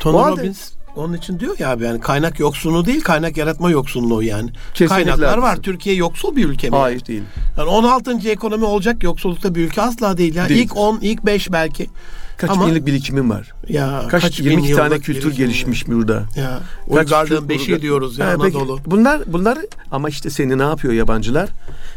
Tony 0.00 0.16
halde- 0.16 0.40
Robbins 0.40 0.75
onun 0.96 1.12
için 1.14 1.40
diyor 1.40 1.58
ya 1.58 1.70
abi 1.70 1.84
yani 1.84 2.00
kaynak 2.00 2.40
yoksunluğu 2.40 2.84
değil 2.86 3.00
kaynak 3.00 3.36
yaratma 3.36 3.70
yoksunluğu 3.70 4.22
yani. 4.22 4.50
Kesinlikle 4.74 5.04
Kaynaklar 5.04 5.38
var. 5.38 5.44
haklısın. 5.44 5.62
Türkiye 5.62 5.94
yoksul 5.96 6.36
bir 6.36 6.44
ülke 6.48 6.70
mi? 6.70 6.76
Hayır 6.76 7.06
değil. 7.06 7.22
Yani 7.58 7.68
16. 7.68 8.30
ekonomi 8.30 8.64
olacak 8.64 9.02
yoksullukta 9.02 9.54
bir 9.54 9.64
ülke 9.66 9.82
asla 9.82 10.16
değil 10.18 10.34
ya. 10.34 10.48
Değil. 10.48 10.60
İlk 10.64 10.76
10, 10.76 10.98
ilk 11.02 11.26
5 11.26 11.52
belki. 11.52 11.90
Kaç 12.36 12.50
Ama- 12.50 12.66
binlik 12.66 12.86
birikimim 12.86 13.30
var. 13.30 13.52
Ya 13.68 14.04
Kaç, 14.08 14.40
bin 14.40 14.44
22 14.44 14.74
tane 14.74 14.88
yıllık 14.94 15.04
kültür 15.04 15.36
gelişmiş 15.36 15.88
burada. 15.88 16.14
Ya. 16.36 16.60
Kaç 16.94 16.98
Uygarlığın 16.98 17.48
burada- 17.48 17.82
diyoruz 17.82 18.18
ya 18.18 18.26
Ha, 18.26 18.34
peki, 18.42 18.58
Anadolu. 18.58 18.80
bunlar 18.86 19.20
bunlar 19.26 19.58
ama 19.90 20.08
işte 20.08 20.30
seni 20.30 20.58
ne 20.58 20.62
yapıyor 20.62 20.94
yabancılar? 20.94 21.48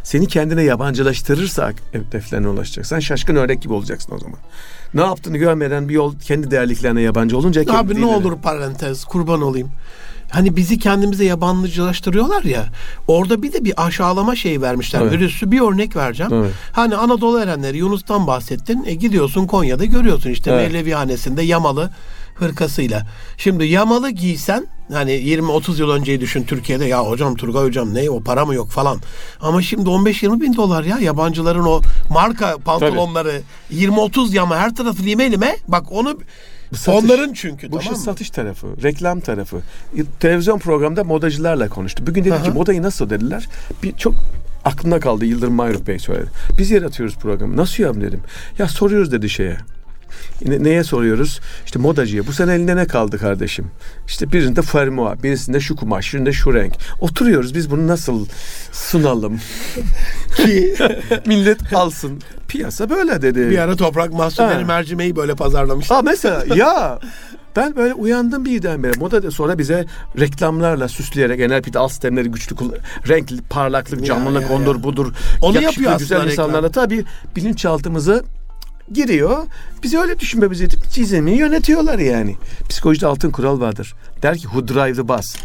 Seni 0.03 0.27
kendine 0.27 0.63
yabancılaştırırsa 0.63 1.71
hedeflerine 1.91 2.47
ulaşacaksın. 2.47 2.95
Sen 2.95 2.99
şaşkın 2.99 3.35
ördek 3.35 3.61
gibi 3.61 3.73
olacaksın 3.73 4.13
o 4.15 4.19
zaman. 4.19 4.39
Ne 4.93 5.01
yaptığını 5.01 5.37
görmeden 5.37 5.89
bir 5.89 5.93
yol 5.93 6.15
kendi 6.19 6.51
değerliklerine 6.51 7.01
yabancı 7.01 7.37
olunca 7.37 7.61
Abi 7.61 7.67
ne 7.67 7.73
kendine- 7.75 8.05
olur 8.05 8.37
parantez 8.43 9.05
kurban 9.05 9.41
olayım. 9.41 9.69
Hani 10.31 10.55
bizi 10.55 10.79
kendimize 10.79 11.25
yabancılaştırıyorlar 11.25 12.43
ya. 12.43 12.65
Orada 13.07 13.43
bir 13.43 13.53
de 13.53 13.63
bir 13.65 13.85
aşağılama 13.85 14.35
şey 14.35 14.61
vermişler. 14.61 15.01
Evet. 15.01 15.11
Virüsü 15.11 15.51
bir 15.51 15.61
örnek 15.61 15.95
vereceğim. 15.95 16.33
Evet. 16.33 16.51
Hani 16.71 16.95
Anadolu 16.95 17.39
erenleri 17.39 17.77
Yunus'tan 17.77 18.27
bahsettin. 18.27 18.83
E 18.85 18.93
gidiyorsun 18.93 19.47
Konya'da 19.47 19.85
görüyorsun 19.85 20.29
işte 20.29 20.51
Evet. 20.51 20.67
Mevlevihanesinde 20.71 21.41
yamalı 21.41 21.89
hırkasıyla. 22.41 23.07
Şimdi 23.37 23.65
yamalı 23.65 24.09
giysen 24.09 24.67
hani 24.93 25.11
20-30 25.11 25.79
yıl 25.79 25.89
önceyi 25.89 26.21
düşün 26.21 26.43
Türkiye'de 26.43 26.85
ya 26.85 27.03
hocam 27.09 27.35
Turgay 27.35 27.63
hocam 27.63 27.93
ne 27.93 28.09
o 28.09 28.23
para 28.23 28.45
mı 28.45 28.55
yok 28.55 28.69
falan. 28.71 28.99
Ama 29.41 29.61
şimdi 29.61 29.89
15-20 29.89 30.41
bin 30.41 30.55
dolar 30.55 30.83
ya 30.83 30.97
yabancıların 30.99 31.65
o 31.65 31.81
marka 32.09 32.57
pantolonları 32.57 33.41
20-30 33.73 34.35
yama 34.35 34.57
her 34.57 34.75
tarafı 34.75 35.03
lime 35.03 35.31
lime 35.31 35.55
bak 35.67 35.91
onu 35.91 36.17
satış- 36.73 36.87
onların 37.05 37.33
çünkü 37.33 37.71
Bu 37.71 37.79
tamam 37.79 37.93
mı? 37.93 37.99
satış 37.99 38.29
tarafı, 38.29 38.67
reklam 38.83 39.19
tarafı. 39.19 39.57
Televizyon 40.19 40.59
programında 40.59 41.03
modacılarla 41.03 41.69
konuştu. 41.69 42.07
Bugün 42.07 42.23
dedi 42.25 42.43
ki 42.43 42.51
modayı 42.51 42.81
nasıl 42.81 43.09
dediler? 43.09 43.47
Bir 43.83 43.93
çok 43.97 44.15
aklımda 44.65 44.99
kaldı 44.99 45.25
Yıldırım 45.25 45.53
Mayruk 45.53 45.87
Bey 45.87 45.99
söyledi. 45.99 46.29
Biz 46.59 46.71
yaratıyoruz 46.71 47.15
programı. 47.15 47.57
Nasıl 47.57 47.83
ya 47.83 47.93
dedim. 47.93 48.21
Ya 48.57 48.67
soruyoruz 48.67 49.11
dedi 49.11 49.29
şeye. 49.29 49.57
Ne- 50.45 50.63
neye 50.63 50.83
soruyoruz? 50.83 51.39
İşte 51.65 51.79
modacıya. 51.79 52.27
Bu 52.27 52.33
sene 52.33 52.53
elinde 52.53 52.75
ne 52.75 52.87
kaldı 52.87 53.17
kardeşim? 53.17 53.71
İşte 54.07 54.31
birinde 54.31 54.61
fermuar, 54.61 55.23
birisinde 55.23 55.59
şu 55.59 55.75
kumaş, 55.75 56.13
birinde 56.13 56.33
şu 56.33 56.53
renk. 56.53 56.73
Oturuyoruz 57.01 57.55
biz 57.55 57.71
bunu 57.71 57.87
nasıl 57.87 58.25
sunalım? 58.71 59.39
Ki 60.37 60.75
Millet 61.25 61.73
alsın. 61.73 62.21
Piyasa 62.47 62.89
böyle 62.89 63.21
dedi. 63.21 63.49
bir 63.49 63.57
ara 63.57 63.75
toprak 63.75 64.13
mahsulleri 64.13 64.65
mercimeği 64.65 65.15
böyle 65.15 65.35
pazarlamış. 65.35 65.91
Ha 65.91 66.01
mesela 66.01 66.55
ya 66.55 66.99
ben 67.55 67.75
böyle 67.75 67.93
uyandım 67.93 68.45
birdenbire. 68.45 68.91
Moda 68.99 69.23
da 69.23 69.31
sonra 69.31 69.57
bize 69.57 69.85
reklamlarla 70.19 70.87
süsleyerek 70.87 71.39
NLP'de 71.49 71.79
alt 71.79 71.91
sistemleri 71.91 72.27
güçlü 72.31 72.55
renkli, 73.07 73.41
parlaklık, 73.41 73.99
Ya, 73.99 74.05
canlılık, 74.05 74.41
ya, 74.49 74.55
ondur 74.55 74.75
ya. 74.75 74.83
budur. 74.83 75.13
Onu 75.41 75.61
yapıyor 75.61 75.99
güzel 75.99 76.25
insanlarla 76.31 76.71
tabii 76.71 77.05
bilinçaltımızı 77.35 78.23
giriyor. 78.93 79.37
Bizi 79.83 79.99
öyle 79.99 80.19
düşünmemizi 80.19 80.63
edip 80.63 80.91
çizimi 80.91 81.31
yönetiyorlar 81.31 81.99
yani. 81.99 82.35
Psikolojide 82.69 83.07
altın 83.07 83.31
kural 83.31 83.59
vardır. 83.59 83.95
Der 84.21 84.37
ki 84.37 84.43
who 84.43 84.67
drive 84.67 84.93
the 84.93 85.07
bus? 85.07 85.35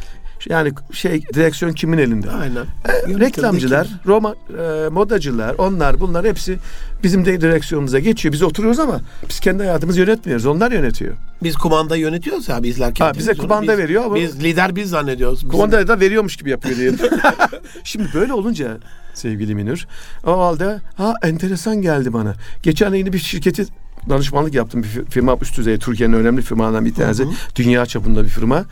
Yani 0.49 0.73
şey 0.93 1.23
direksiyon 1.35 1.73
kimin 1.73 1.99
elinde? 1.99 2.31
Aynen. 2.31 2.65
E, 2.85 3.21
reklamcılar, 3.21 3.89
Roma, 4.07 4.35
e, 4.51 4.89
modacılar, 4.89 5.55
onlar 5.59 6.01
bunlar 6.01 6.27
hepsi 6.27 6.59
bizim 7.03 7.25
de 7.25 7.41
direksiyonumuza 7.41 7.99
geçiyor. 7.99 8.33
Biz 8.33 8.43
oturuyoruz 8.43 8.81
ama 8.81 9.01
biz 9.29 9.41
kendi 9.41 9.63
hayatımızı 9.63 10.01
yönetmiyoruz. 10.01 10.47
Onlar 10.47 10.73
yönetiyor. 10.73 11.15
Biz 11.43 11.57
kumanda 11.57 11.97
yönetiyoruz 11.97 12.49
ya 12.49 12.59
izlerken. 12.59 13.05
Ha, 13.05 13.15
bize 13.15 13.35
kumanda 13.35 13.73
biz, 13.73 13.79
veriyor 13.79 14.05
ama 14.05 14.15
biz 14.15 14.43
lider 14.43 14.77
biz 14.77 14.91
zannediyoruz. 14.91 15.49
Kumanda 15.49 15.89
da 15.89 16.01
veriyormuş 16.01 16.37
gibi 16.37 16.51
yapıyor 16.51 16.77
diyelim. 16.77 16.99
Şimdi 17.85 18.09
böyle 18.15 18.33
olunca 18.33 18.79
sevgili 19.15 19.55
Minür 19.55 19.87
o 20.27 20.39
halde 20.39 20.81
ha 20.97 21.15
enteresan 21.23 21.83
geldi 21.83 22.13
bana. 22.13 22.35
Geçen 22.63 22.95
yeni 22.95 23.13
bir 23.13 23.19
şirketi 23.19 23.67
danışmanlık 24.09 24.55
yaptım 24.55 24.83
bir 24.83 24.89
fir- 24.89 25.11
firma 25.11 25.37
üst 25.43 25.59
düzey 25.59 25.79
Türkiye'nin 25.79 26.15
önemli 26.15 26.43
firmalarından 26.43 26.85
bir 26.85 26.95
tanesi. 26.95 27.23
Hı 27.25 27.29
hı. 27.29 27.33
Dünya 27.57 27.87
çapında 27.87 28.25
bir 28.25 28.29
firma. 28.29 28.65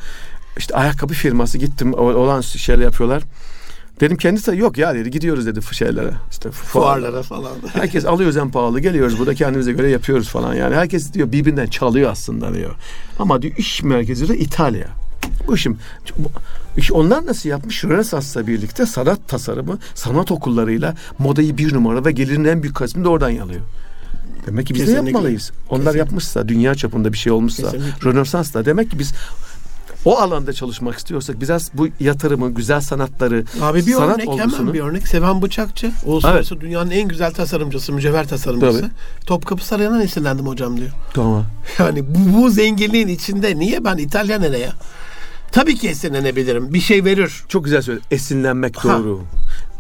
İşte 0.57 0.75
ayakkabı 0.75 1.15
firması 1.15 1.59
gittim 1.59 1.95
olan 1.95 2.41
şeyler 2.41 2.83
yapıyorlar. 2.83 3.23
Dedim 4.01 4.17
kendisi 4.17 4.53
de 4.53 4.57
yok 4.57 4.79
ya 4.79 4.95
dedi 4.95 5.11
gidiyoruz 5.11 5.47
dedi 5.47 5.61
şeylere 5.73 6.11
işte 6.31 6.51
fuarlara. 6.51 7.01
fuarlara 7.11 7.23
falan. 7.23 7.53
Herkes 7.73 8.05
alıyoruz 8.05 8.37
en 8.37 8.51
pahalı 8.51 8.81
geliyoruz 8.81 9.19
burada 9.19 9.35
kendimize 9.35 9.73
göre 9.73 9.91
yapıyoruz 9.91 10.29
falan 10.29 10.55
yani. 10.55 10.75
Herkes 10.75 11.13
diyor 11.13 11.33
birbirinden 11.33 11.67
çalıyor 11.67 12.11
aslında 12.11 12.55
diyor. 12.55 12.75
Ama 13.19 13.43
diyor 13.43 13.57
iş 13.57 13.83
merkezi 13.83 14.29
de 14.29 14.39
İtalya. 14.39 14.87
Bu 15.47 15.55
işim 15.55 15.79
bu 16.19 16.29
iş 16.77 16.93
onlar 16.93 17.27
nasıl 17.27 17.49
yapmış? 17.49 17.85
Rönesans'la 17.85 18.47
birlikte 18.47 18.87
sanat 18.87 19.29
tasarımı, 19.29 19.79
sanat 19.95 20.31
okullarıyla 20.31 20.95
modayı 21.19 21.59
bir 21.59 21.75
numara 21.75 22.05
ve 22.05 22.13
gelirin 22.13 22.45
en 22.45 22.63
büyük 22.63 22.77
kısmını 22.77 23.05
da 23.05 23.09
oradan 23.09 23.31
yalıyor. 23.31 23.61
Demek 24.47 24.67
ki 24.67 24.75
biz 24.75 24.81
de 24.81 24.85
Kesinlikle. 24.87 25.11
yapmalıyız. 25.11 25.53
Onlar 25.69 25.79
Kesinlikle. 25.81 25.99
yapmışsa, 25.99 26.49
dünya 26.49 26.75
çapında 26.75 27.13
bir 27.13 27.19
şey 27.19 27.33
olmuşsa, 27.33 27.63
Kesinlikle. 27.71 28.11
Rönesans'la 28.11 28.65
demek 28.65 28.91
ki 28.91 28.99
biz 28.99 29.13
o 30.05 30.19
alanda 30.19 30.53
çalışmak 30.53 30.99
istiyorsak 30.99 31.41
biraz 31.41 31.71
bu 31.75 31.89
yatırımı, 32.01 32.51
güzel 32.55 32.81
sanatları, 32.81 33.45
Abi 33.61 33.87
bir 33.87 33.93
sanat 33.93 34.15
örnek 34.17 34.29
olgusunu- 34.29 34.59
hemen 34.61 34.75
bir 34.75 34.81
örnek. 34.81 35.09
Seven 35.09 35.43
Bıçakçı. 35.43 35.93
Uluslararası 36.05 36.61
dünyanın 36.61 36.91
en 36.91 37.09
güzel 37.09 37.33
tasarımcısı, 37.33 37.93
mücevher 37.93 38.29
tasarımcısı. 38.29 38.81
Tabii. 38.81 38.91
Topkapı 39.27 39.65
Sarayı'ndan 39.67 40.01
esinlendim 40.01 40.47
hocam 40.47 40.77
diyor. 40.77 40.91
Tamam. 41.15 41.45
Yani 41.79 42.05
bu, 42.15 42.37
bu 42.43 42.51
zenginliğin 42.51 43.09
içinde 43.09 43.59
niye 43.59 43.85
ben 43.85 43.97
İtalya 43.97 44.39
nereye? 44.39 44.71
Tabii 45.53 45.75
ki 45.77 45.89
esinlenebilirim. 45.89 46.75
Bir 46.75 46.81
şey 46.81 47.05
verir. 47.05 47.33
Çok 47.49 47.65
güzel 47.65 47.83
söyledin. 47.83 48.07
Esinlenmek 48.11 48.77
Ha. 48.77 48.99
doğru. 48.99 49.21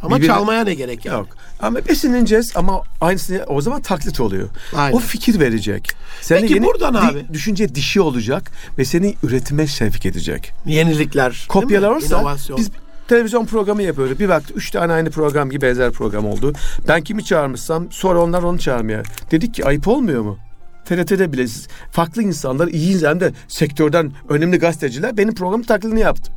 Ama 0.03 0.17
Birbirine- 0.17 0.27
çalmaya 0.35 0.65
ne 0.65 0.75
gerek 0.75 1.05
yani? 1.05 1.19
Yok. 1.19 1.29
Ama 1.61 1.79
esinleneceğiz 1.89 2.53
ama 2.55 2.83
aynısını 3.01 3.45
o 3.47 3.61
zaman 3.61 3.83
taklit 3.83 4.21
oluyor. 4.21 4.49
Aynen. 4.77 4.97
O 4.97 4.99
fikir 5.01 5.41
verecek. 5.41 5.89
Seni 6.21 6.41
Peki 6.41 6.55
yeni 6.55 6.65
buradan 6.67 6.95
di- 6.95 6.99
abi- 6.99 7.27
düşünce 7.33 7.75
dişi 7.75 8.01
olacak 8.01 8.51
ve 8.79 8.85
seni 8.85 9.15
üretime 9.23 9.67
sevk 9.67 10.07
edecek. 10.07 10.53
Yenilikler. 10.67 11.47
Kopyalar 11.49 11.89
mi? 11.89 11.95
olursa 11.95 12.17
İnovasyon. 12.19 12.59
biz 12.59 12.71
televizyon 13.09 13.47
programı 13.47 13.83
yapıyoruz. 13.83 14.19
Bir 14.19 14.29
vakti 14.29 14.53
üç 14.55 14.71
tane 14.71 14.93
aynı 14.93 15.11
program 15.11 15.51
gibi 15.51 15.63
benzer 15.67 15.91
program 15.93 16.27
oldu. 16.27 16.53
Ben 16.89 17.01
kimi 17.05 17.25
çağırmışsam 17.25 17.87
sonra 17.93 18.21
onlar 18.23 18.43
onu 18.43 18.59
çağırmaya. 18.59 19.03
Dedik 19.31 19.55
ki 19.55 19.65
ayıp 19.65 19.89
olmuyor 19.89 20.23
mu? 20.23 20.39
TRT'de 20.85 21.33
bile 21.33 21.49
siz 21.49 21.69
farklı 21.91 22.23
insanlar 22.23 22.69
iyi 22.69 23.07
hem 23.07 23.21
de 23.21 23.33
sektörden 23.49 24.13
önemli 24.29 24.59
gazeteciler 24.59 25.17
benim 25.17 25.35
programı 25.35 25.65
taklidini 25.65 26.01
yaptı. 26.01 26.33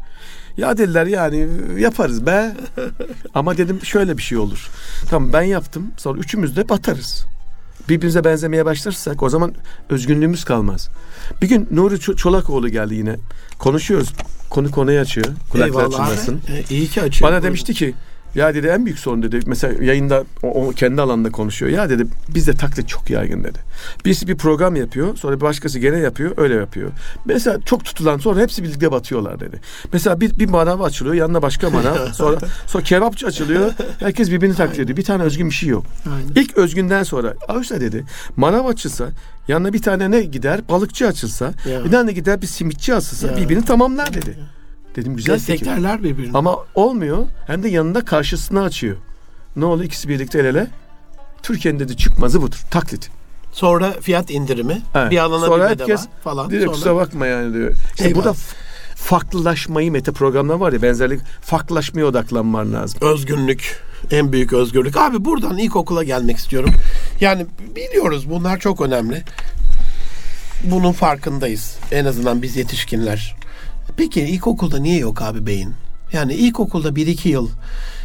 Ya 0.57 0.77
dediler 0.77 1.05
yani 1.05 1.47
yaparız 1.79 2.25
be. 2.25 2.51
Ama 3.33 3.57
dedim 3.57 3.79
şöyle 3.83 4.17
bir 4.17 4.23
şey 4.23 4.37
olur. 4.37 4.69
Tamam 5.09 5.33
ben 5.33 5.41
yaptım. 5.41 5.91
Sonra 5.97 6.19
üçümüz 6.19 6.57
de 6.57 6.69
batarız. 6.69 7.25
Birbirimize 7.89 8.23
benzemeye 8.23 8.65
başlarsak 8.65 9.23
o 9.23 9.29
zaman 9.29 9.53
özgünlüğümüz 9.89 10.43
kalmaz. 10.43 10.89
Bir 11.41 11.49
gün 11.49 11.67
Nuri 11.71 11.95
Ço- 11.95 12.15
Çolakoğlu 12.15 12.69
geldi 12.69 12.95
yine. 12.95 13.15
Konuşuyoruz. 13.59 14.13
Konu 14.49 14.71
konuyu 14.71 14.99
açıyor. 14.99 15.27
Kulaklar 15.51 15.67
Eyvallah 15.83 15.95
çınlasın. 15.95 16.41
E, 16.49 16.63
iyi 16.75 16.87
ki 16.87 17.01
açıyor. 17.01 17.31
Bana 17.31 17.43
demişti 17.43 17.73
ki 17.73 17.93
ya 18.35 18.55
dedi 18.55 18.67
en 18.67 18.85
büyük 18.85 18.99
sorun 18.99 19.23
dedi. 19.23 19.39
Mesela 19.45 19.83
yayında 19.83 20.23
o, 20.43 20.65
o 20.67 20.69
kendi 20.71 21.01
alanında 21.01 21.31
konuşuyor. 21.31 21.71
Ya 21.71 21.89
dedi 21.89 22.07
bizde 22.35 22.53
taklit 22.53 22.87
çok 22.89 23.09
yaygın 23.09 23.43
dedi. 23.43 23.59
Birisi 24.05 24.27
bir 24.27 24.37
program 24.37 24.75
yapıyor. 24.75 25.15
Sonra 25.17 25.35
bir 25.35 25.41
başkası 25.41 25.79
gene 25.79 25.97
yapıyor. 25.97 26.31
Öyle 26.37 26.53
yapıyor. 26.55 26.91
Mesela 27.25 27.61
çok 27.61 27.85
tutulan 27.85 28.17
sonra 28.17 28.39
hepsi 28.41 28.63
birlikte 28.63 28.91
batıyorlar 28.91 29.39
dedi. 29.39 29.59
Mesela 29.93 30.21
bir, 30.21 30.39
bir 30.39 30.49
manav 30.49 30.79
açılıyor. 30.81 31.15
Yanına 31.15 31.41
başka 31.41 31.69
manav. 31.69 31.95
sonra 32.13 32.37
sonra 32.67 32.83
kebapçı 32.83 33.27
açılıyor. 33.27 33.71
Herkes 33.99 34.31
birbirini 34.31 34.55
taklit 34.55 34.79
ediyor. 34.79 34.97
Bir 34.97 35.03
tane 35.03 35.23
özgün 35.23 35.49
bir 35.49 35.55
şey 35.55 35.69
yok. 35.69 35.85
Aynen. 36.05 36.41
İlk 36.41 36.57
özgünden 36.57 37.03
sonra 37.03 37.33
oysa 37.55 37.81
dedi 37.81 38.03
manav 38.35 38.65
açılsa 38.65 39.05
yanına 39.47 39.73
bir 39.73 39.81
tane 39.81 40.11
ne 40.11 40.21
gider 40.21 40.61
balıkçı 40.69 41.07
açılsa 41.07 41.53
Ya. 41.71 41.83
bir 41.85 41.91
tane 41.91 42.11
gider 42.11 42.41
bir 42.41 42.47
simitçi 42.47 42.95
açılsa 42.95 43.27
Ya. 43.27 43.37
birbirini 43.37 43.65
tamamlar 43.65 44.13
dedi. 44.13 44.37
Dedim 44.95 45.15
güzel 45.15 45.39
fikir. 45.39 45.53
Desteklerler 45.53 46.03
birbirini. 46.03 46.37
Ama 46.37 46.57
olmuyor. 46.75 47.25
Hem 47.47 47.63
de 47.63 47.69
yanında 47.69 48.05
karşısına 48.05 48.63
açıyor. 48.63 48.97
Ne 49.55 49.65
oluyor? 49.65 49.85
İkisi 49.85 50.09
birlikte 50.09 50.39
el 50.39 50.45
ele. 50.45 50.67
Türkiye'nin 51.43 51.79
dedi 51.79 51.97
çıkmazı 51.97 52.41
budur. 52.41 52.61
Taklit. 52.71 53.09
Sonra 53.51 53.91
fiyat 54.01 54.31
indirimi. 54.31 54.81
Evet. 54.95 55.11
Bir 55.11 55.17
alana 55.17 55.45
Sonra 55.45 55.63
bir 55.65 55.69
herkes 55.79 56.01
falan. 56.23 56.49
Diyor 56.49 56.61
Sonra... 56.61 56.73
kusura 56.73 56.95
bakma 56.95 57.27
yani 57.27 57.53
diyor. 57.53 57.73
İşte 57.91 58.03
Eyvallah. 58.07 58.15
burada 58.15 58.33
f- 58.33 58.55
farklılaşmayı 58.95 59.91
meta 59.91 60.11
programlar 60.11 60.55
var 60.55 60.73
ya 60.73 60.81
benzerlik 60.81 61.21
farklılaşmaya 61.41 62.05
odaklanman 62.05 62.73
lazım. 62.73 62.99
Özgünlük. 63.01 63.83
En 64.11 64.31
büyük 64.31 64.53
özgürlük. 64.53 64.97
Abi 64.97 65.25
buradan 65.25 65.57
ilkokula 65.57 66.03
gelmek 66.03 66.37
istiyorum. 66.37 66.69
Yani 67.21 67.45
biliyoruz 67.75 68.29
bunlar 68.29 68.59
çok 68.59 68.81
önemli. 68.81 69.23
Bunun 70.63 70.91
farkındayız. 70.91 71.77
En 71.91 72.05
azından 72.05 72.41
biz 72.41 72.55
yetişkinler. 72.57 73.35
Peki 73.97 74.21
ilkokulda 74.21 74.79
niye 74.79 74.97
yok 74.97 75.21
abi 75.21 75.45
beyin? 75.45 75.73
Yani 76.13 76.33
ilkokulda 76.33 76.95
bir 76.95 77.07
iki 77.07 77.29
yıl 77.29 77.49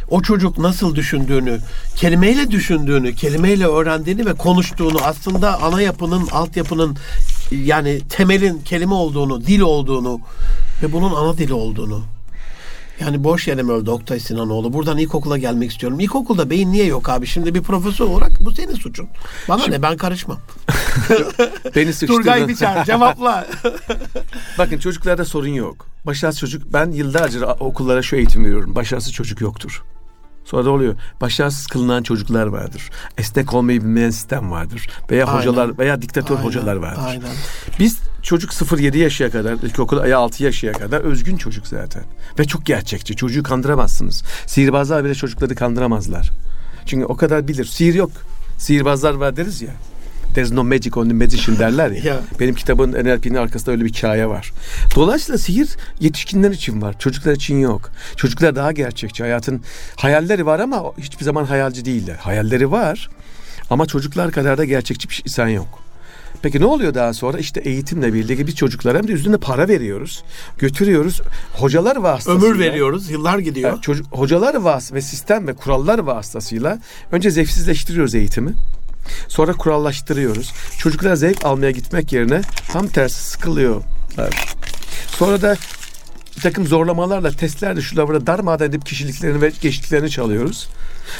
o 0.09 0.21
çocuk 0.21 0.57
nasıl 0.57 0.95
düşündüğünü, 0.95 1.59
kelimeyle 1.95 2.51
düşündüğünü, 2.51 3.15
kelimeyle 3.15 3.65
öğrendiğini 3.65 4.25
ve 4.25 4.33
konuştuğunu 4.33 4.97
aslında 5.03 5.61
ana 5.61 5.81
yapının, 5.81 6.27
altyapının 6.27 6.97
yani 7.51 8.01
temelin 8.09 8.61
kelime 8.65 8.93
olduğunu, 8.93 9.45
dil 9.45 9.59
olduğunu 9.59 10.19
ve 10.83 10.93
bunun 10.93 11.15
ana 11.15 11.37
dili 11.37 11.53
olduğunu 11.53 12.03
yani 12.99 13.23
boş 13.23 13.47
yere 13.47 13.63
mi 13.63 13.71
öldü 13.71 13.89
Oktay 13.89 14.19
Sinanoğlu? 14.19 14.73
Buradan 14.73 14.97
ilkokula 14.97 15.37
gelmek 15.37 15.71
istiyorum. 15.71 15.99
İlkokulda 15.99 16.49
beyin 16.49 16.71
niye 16.71 16.85
yok 16.85 17.09
abi? 17.09 17.27
Şimdi 17.27 17.55
bir 17.55 17.61
profesör 17.61 18.05
olarak 18.05 18.31
bu 18.39 18.51
senin 18.51 18.75
suçun. 18.75 19.09
Bana 19.49 19.67
ne 19.67 19.81
ben 19.81 19.97
karışmam. 19.97 20.39
Beni 21.75 21.93
sıkıştırdın. 21.93 22.17
Turgay 22.17 22.47
Biçer 22.47 22.85
cevapla. 22.85 23.47
Bakın 24.57 24.77
çocuklarda 24.77 25.25
sorun 25.25 25.47
yok. 25.47 25.87
Başarısız 26.05 26.39
çocuk 26.39 26.73
ben 26.73 26.91
yıllarca 26.91 27.53
okullara 27.53 28.01
şu 28.01 28.15
eğitim 28.15 28.45
veriyorum. 28.45 28.75
Başarısız 28.75 29.13
çocuk 29.13 29.41
yoktur. 29.41 29.83
Sonra 30.45 30.65
da 30.65 30.69
oluyor. 30.69 30.95
Başarısız 31.21 31.67
kılınan 31.67 32.03
çocuklar 32.03 32.47
vardır. 32.47 32.89
Esnek 33.17 33.53
olmayı 33.53 33.81
bilmeyen 33.81 34.09
sistem 34.09 34.51
vardır. 34.51 34.89
Veya 35.11 35.25
Aynen. 35.25 35.39
hocalar 35.39 35.77
veya 35.77 36.01
diktatör 36.01 36.35
Aynen, 36.35 36.47
hocalar 36.47 36.75
vardır. 36.75 37.01
Aynen. 37.05 37.31
Biz 37.79 37.99
çocuk 38.21 38.51
0-7 38.51 38.97
yaşına 38.97 39.29
kadar, 39.29 39.53
ilkokul 39.53 40.05
ya 40.05 40.19
6 40.19 40.43
yaşına 40.43 40.71
kadar 40.71 41.01
özgün 41.01 41.37
çocuk 41.37 41.67
zaten. 41.67 42.03
Ve 42.39 42.45
çok 42.45 42.65
gerçekçi. 42.65 43.15
Çocuğu 43.15 43.43
kandıramazsınız. 43.43 44.23
Sihirbazlar 44.45 45.05
bile 45.05 45.15
çocukları 45.15 45.55
kandıramazlar. 45.55 46.31
Çünkü 46.85 47.05
o 47.05 47.15
kadar 47.15 47.47
bilir. 47.47 47.65
Sihir 47.65 47.93
yok. 47.93 48.11
Sihirbazlar 48.57 49.13
var 49.13 49.37
deriz 49.37 49.61
ya. 49.61 49.71
There's 50.35 50.51
no 50.51 50.63
magic 50.63 50.91
only 50.95 51.13
magician 51.13 51.59
derler 51.59 51.91
ya. 51.91 52.03
Ya. 52.03 52.19
Benim 52.39 52.55
kitabın 52.55 52.91
NLP'nin 52.91 53.35
arkasında 53.35 53.71
öyle 53.71 53.85
bir 53.85 53.89
hikaye 53.89 54.27
var. 54.27 54.51
Dolayısıyla 54.95 55.37
sihir 55.37 55.69
yetişkinler 55.99 56.51
için 56.51 56.81
var. 56.81 56.99
Çocuklar 56.99 57.31
için 57.31 57.59
yok. 57.59 57.91
Çocuklar 58.15 58.55
daha 58.55 58.71
gerçekçi. 58.71 59.23
Hayatın 59.23 59.61
hayalleri 59.95 60.45
var 60.45 60.59
ama 60.59 60.83
hiçbir 60.97 61.25
zaman 61.25 61.45
hayalci 61.45 61.85
değiller. 61.85 62.15
Hayalleri 62.15 62.71
var 62.71 63.09
ama 63.69 63.85
çocuklar 63.85 64.31
kadar 64.31 64.57
da 64.57 64.65
gerçekçi 64.65 65.09
bir 65.09 65.21
insan 65.25 65.47
yok. 65.47 65.80
Peki 66.41 66.59
ne 66.59 66.65
oluyor 66.65 66.93
daha 66.93 67.13
sonra? 67.13 67.37
İşte 67.37 67.59
eğitimle 67.59 68.13
birlikte 68.13 68.47
biz 68.47 68.55
çocuklara 68.55 68.97
hem 68.97 69.07
de 69.07 69.11
üstüne 69.11 69.37
para 69.37 69.67
veriyoruz. 69.67 70.23
Götürüyoruz. 70.57 71.21
Hocalar 71.53 71.95
vasıtasıyla. 71.95 72.47
Ömür 72.47 72.59
veriyoruz. 72.59 73.09
Yıllar 73.09 73.39
gidiyor. 73.39 73.81
Çocuk, 73.81 74.05
hocalar 74.11 74.55
vas 74.55 74.93
ve 74.93 75.01
sistem 75.01 75.47
ve 75.47 75.53
kurallar 75.53 75.99
vasıtasıyla 75.99 76.79
önce 77.11 77.31
zevksizleştiriyoruz 77.31 78.15
eğitimi. 78.15 78.53
Sonra 79.27 79.53
kurallaştırıyoruz. 79.53 80.53
Çocuklar 80.77 81.15
zevk 81.15 81.45
almaya 81.45 81.71
gitmek 81.71 82.13
yerine 82.13 82.41
tam 82.71 82.87
tersi 82.87 83.23
sıkılıyor. 83.23 83.81
Evet. 84.17 84.33
Sonra 85.07 85.41
da 85.41 85.55
bir 86.41 86.49
takım 86.49 86.67
zorlamalarla, 86.67 87.31
testlerle 87.31 87.81
şurada 87.81 88.07
burada 88.07 88.27
darmadağın 88.27 88.69
edip 88.69 88.85
kişiliklerini 88.85 89.41
ve 89.41 89.51
geçtiklerini 89.61 90.09
çalıyoruz. 90.09 90.69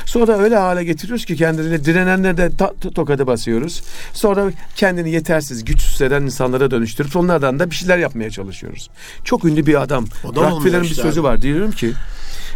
Sonra 0.05 0.28
da 0.28 0.39
öyle 0.39 0.55
hale 0.55 0.84
getiriyoruz 0.84 1.26
ki 1.26 1.36
kendilerine 1.36 1.86
direnenlere 1.86 2.38
de 2.38 2.49
ta- 2.57 2.74
to- 2.82 2.93
tokadı 2.93 3.28
basıyoruz. 3.28 3.84
Sonra 4.13 4.51
kendini 4.76 5.11
yetersiz, 5.11 5.65
güçsüz 5.65 5.91
hisseden 5.91 6.22
insanlara 6.22 6.72
dönüştürüp 6.72 7.15
onlardan 7.15 7.59
da 7.59 7.69
bir 7.69 7.76
şeyler 7.76 7.97
yapmaya 7.97 8.30
çalışıyoruz. 8.30 8.89
Çok 9.24 9.45
ünlü 9.45 9.65
bir 9.65 9.82
adam. 9.82 10.05
Rockefeller'ın 10.24 10.84
bir 10.84 10.89
işte 10.89 11.01
sözü 11.01 11.19
abi. 11.19 11.28
var. 11.28 11.41
Diyorum 11.41 11.72
ki 11.72 11.93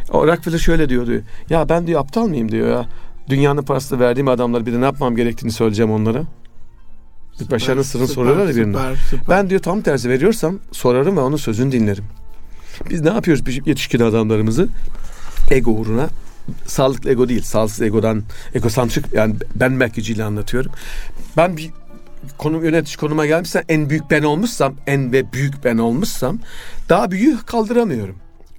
o 0.09 0.27
Rockefeller 0.27 0.57
şöyle 0.59 0.89
diyor 0.89 1.07
diyor. 1.07 1.21
Ya 1.49 1.69
ben 1.69 1.87
diyor 1.87 2.01
aptal 2.01 2.27
mıyım 2.27 2.51
diyor 2.51 2.67
ya. 2.69 2.85
Dünyanın 3.29 3.63
parasını 3.63 3.99
verdiğim 3.99 4.27
adamlar 4.27 4.65
bir 4.65 4.73
de 4.73 4.81
ne 4.81 4.85
yapmam 4.85 5.15
gerektiğini 5.15 5.51
söyleyeceğim 5.51 5.91
onlara. 5.91 6.23
Başarının 7.51 7.81
sırrını 7.81 8.07
soruyorlar 8.07 8.47
ya 8.47 8.55
birine. 8.55 8.77
Süper, 8.77 8.95
süper. 9.09 9.27
Ben 9.29 9.49
diyor 9.49 9.61
tam 9.61 9.81
tersi 9.81 10.09
veriyorsam 10.09 10.59
sorarım 10.71 11.17
ve 11.17 11.21
onun 11.21 11.37
sözünü 11.37 11.71
dinlerim. 11.71 12.03
Biz 12.89 13.01
ne 13.01 13.09
yapıyoruz 13.09 13.45
biz 13.45 13.67
yetişkin 13.67 13.99
adamlarımızı? 13.99 14.67
Ego 15.51 15.71
uğruna 15.71 16.09
sağlıklı 16.65 17.09
ego 17.09 17.29
değil, 17.29 17.41
sağlıksız 17.41 17.81
egodan, 17.81 18.23
egosantrik 18.55 19.13
yani 19.13 19.35
ben 19.55 19.71
merkezciyle 19.71 20.23
anlatıyorum. 20.23 20.71
Ben 21.37 21.57
bir 21.57 21.69
konum 22.37 22.63
yönetici 22.63 22.97
konuma 22.97 23.25
gelmişsem 23.25 23.63
en 23.69 23.89
büyük 23.89 24.11
ben 24.11 24.23
olmuşsam, 24.23 24.75
en 24.87 25.11
ve 25.11 25.33
büyük 25.33 25.63
ben 25.63 25.77
olmuşsam 25.77 26.39
daha 26.89 27.11
büyüğü 27.11 27.37
kaldıramıyorum. 27.45 28.15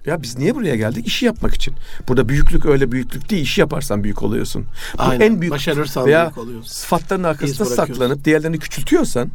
Ya 0.06 0.22
biz 0.22 0.38
niye 0.38 0.54
buraya 0.54 0.76
geldik? 0.76 1.06
İşi 1.06 1.26
yapmak 1.26 1.54
için. 1.54 1.74
Burada 2.08 2.28
büyüklük 2.28 2.66
öyle 2.66 2.92
büyüklük 2.92 3.30
değil. 3.30 3.42
İşi 3.42 3.60
yaparsan 3.60 4.04
büyük 4.04 4.22
oluyorsun. 4.22 4.66
Bu 4.98 5.02
Aynen. 5.02 5.26
en 5.26 5.40
büyük 5.40 5.54
Başarırsan 5.54 6.06
veya 6.06 6.24
büyük 6.24 6.38
oluyorsun. 6.38 6.70
sıfatların 6.70 7.22
arkasında 7.22 7.68
saklanıp 7.68 8.24
diğerlerini 8.24 8.58
küçültüyorsan 8.58 9.30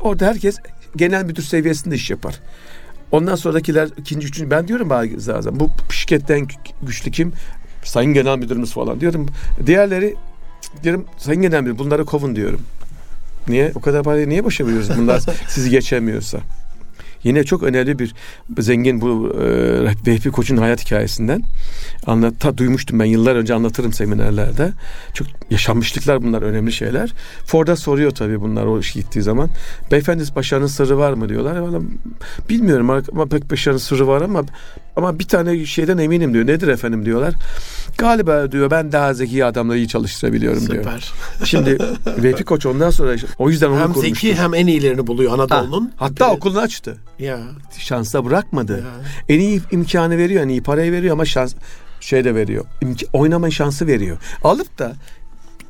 orada 0.00 0.26
herkes 0.26 0.56
genel 0.96 1.24
müdür 1.24 1.42
seviyesinde 1.42 1.94
iş 1.94 2.10
yapar. 2.10 2.40
Ondan 3.12 3.34
sonrakiler 3.34 3.88
ikinci, 3.96 4.26
üçüncü 4.26 4.50
ben 4.50 4.68
diyorum 4.68 4.90
bazen 4.90 5.60
bu 5.60 5.70
şirketten 5.90 6.46
güçlü 6.82 7.10
kim? 7.10 7.32
Sayın 7.84 8.14
Genel 8.14 8.38
Müdürümüz 8.38 8.72
falan 8.72 9.00
diyorum. 9.00 9.26
Diğerleri 9.66 10.14
diyorum 10.82 11.04
Sayın 11.18 11.42
Genel 11.42 11.62
Müdür 11.62 11.78
bunları 11.78 12.04
kovun 12.04 12.36
diyorum. 12.36 12.60
Niye? 13.48 13.72
O 13.74 13.80
kadar 13.80 14.02
parayı 14.02 14.28
niye 14.28 14.44
boşa 14.44 14.66
veriyoruz 14.66 14.90
bunlar 14.98 15.22
sizi 15.48 15.70
geçemiyorsa? 15.70 16.38
Yine 17.24 17.44
çok 17.44 17.62
önemli 17.62 17.98
bir 17.98 18.14
zengin 18.58 19.00
bu 19.00 19.32
e, 19.40 19.46
Vehbi 20.06 20.30
Koç'un 20.30 20.56
hayat 20.56 20.84
hikayesinden 20.84 21.42
anlat, 22.06 22.34
ta, 22.40 22.58
duymuştum 22.58 22.98
ben 23.00 23.04
yıllar 23.04 23.36
önce 23.36 23.54
anlatırım 23.54 23.92
seminerlerde. 23.92 24.72
Çok 25.14 25.26
yaşanmışlıklar 25.50 26.22
bunlar 26.22 26.42
önemli 26.42 26.72
şeyler. 26.72 27.12
Ford'a 27.46 27.76
soruyor 27.76 28.10
tabii 28.10 28.40
bunlar 28.40 28.64
o 28.66 28.78
iş 28.80 28.92
gittiği 28.92 29.22
zaman. 29.22 29.48
Beyefendi 29.90 30.24
başarının 30.36 30.66
sırrı 30.66 30.98
var 30.98 31.12
mı 31.12 31.28
diyorlar. 31.28 31.62
Bana, 31.62 31.80
bilmiyorum 32.48 32.90
ama 33.12 33.26
pek 33.26 33.50
başarının 33.50 33.78
sırrı 33.78 34.06
var 34.06 34.22
ama 34.22 34.42
ama 34.96 35.18
bir 35.18 35.24
tane 35.28 35.66
şeyden 35.66 35.98
eminim 35.98 36.34
diyor. 36.34 36.46
Nedir 36.46 36.68
efendim 36.68 37.04
diyorlar. 37.04 37.34
Galiba 37.98 38.52
diyor 38.52 38.70
ben 38.70 38.92
daha 38.92 39.14
zeki 39.14 39.44
adamları 39.44 39.78
iyi 39.78 39.88
çalıştırabiliyorum 39.88 40.66
diyor. 40.70 40.84
Süper. 40.84 41.12
Şimdi 41.44 41.78
Vehbi 42.06 42.44
Koç 42.44 42.66
ondan 42.66 42.90
sonra 42.90 43.16
o 43.38 43.50
yüzden 43.50 43.68
onu 43.70 43.80
Hem 43.80 43.92
kurmuştu. 43.92 44.14
zeki 44.14 44.34
hem 44.34 44.54
en 44.54 44.66
iyilerini 44.66 45.06
buluyor 45.06 45.30
Ha, 45.30 45.34
Anadolu'nun. 45.34 45.92
hatta 45.96 46.14
Bir 46.14 46.20
de- 46.30 46.36
okulunu 46.36 46.58
açtı. 46.60 46.96
Ya. 47.20 47.38
Şansa 47.78 48.24
bırakmadı. 48.24 48.78
Ya. 48.78 48.84
En 49.28 49.40
iyi 49.40 49.60
imkanı 49.70 50.18
veriyor, 50.18 50.42
en 50.42 50.48
iyi 50.48 50.62
parayı 50.62 50.92
veriyor 50.92 51.12
ama 51.12 51.24
şans 51.24 51.54
şey 52.00 52.24
de 52.24 52.34
veriyor. 52.34 52.64
İmk- 52.82 53.06
oynama 53.12 53.50
şansı 53.50 53.86
veriyor. 53.86 54.16
Alıp 54.44 54.78
da 54.78 54.92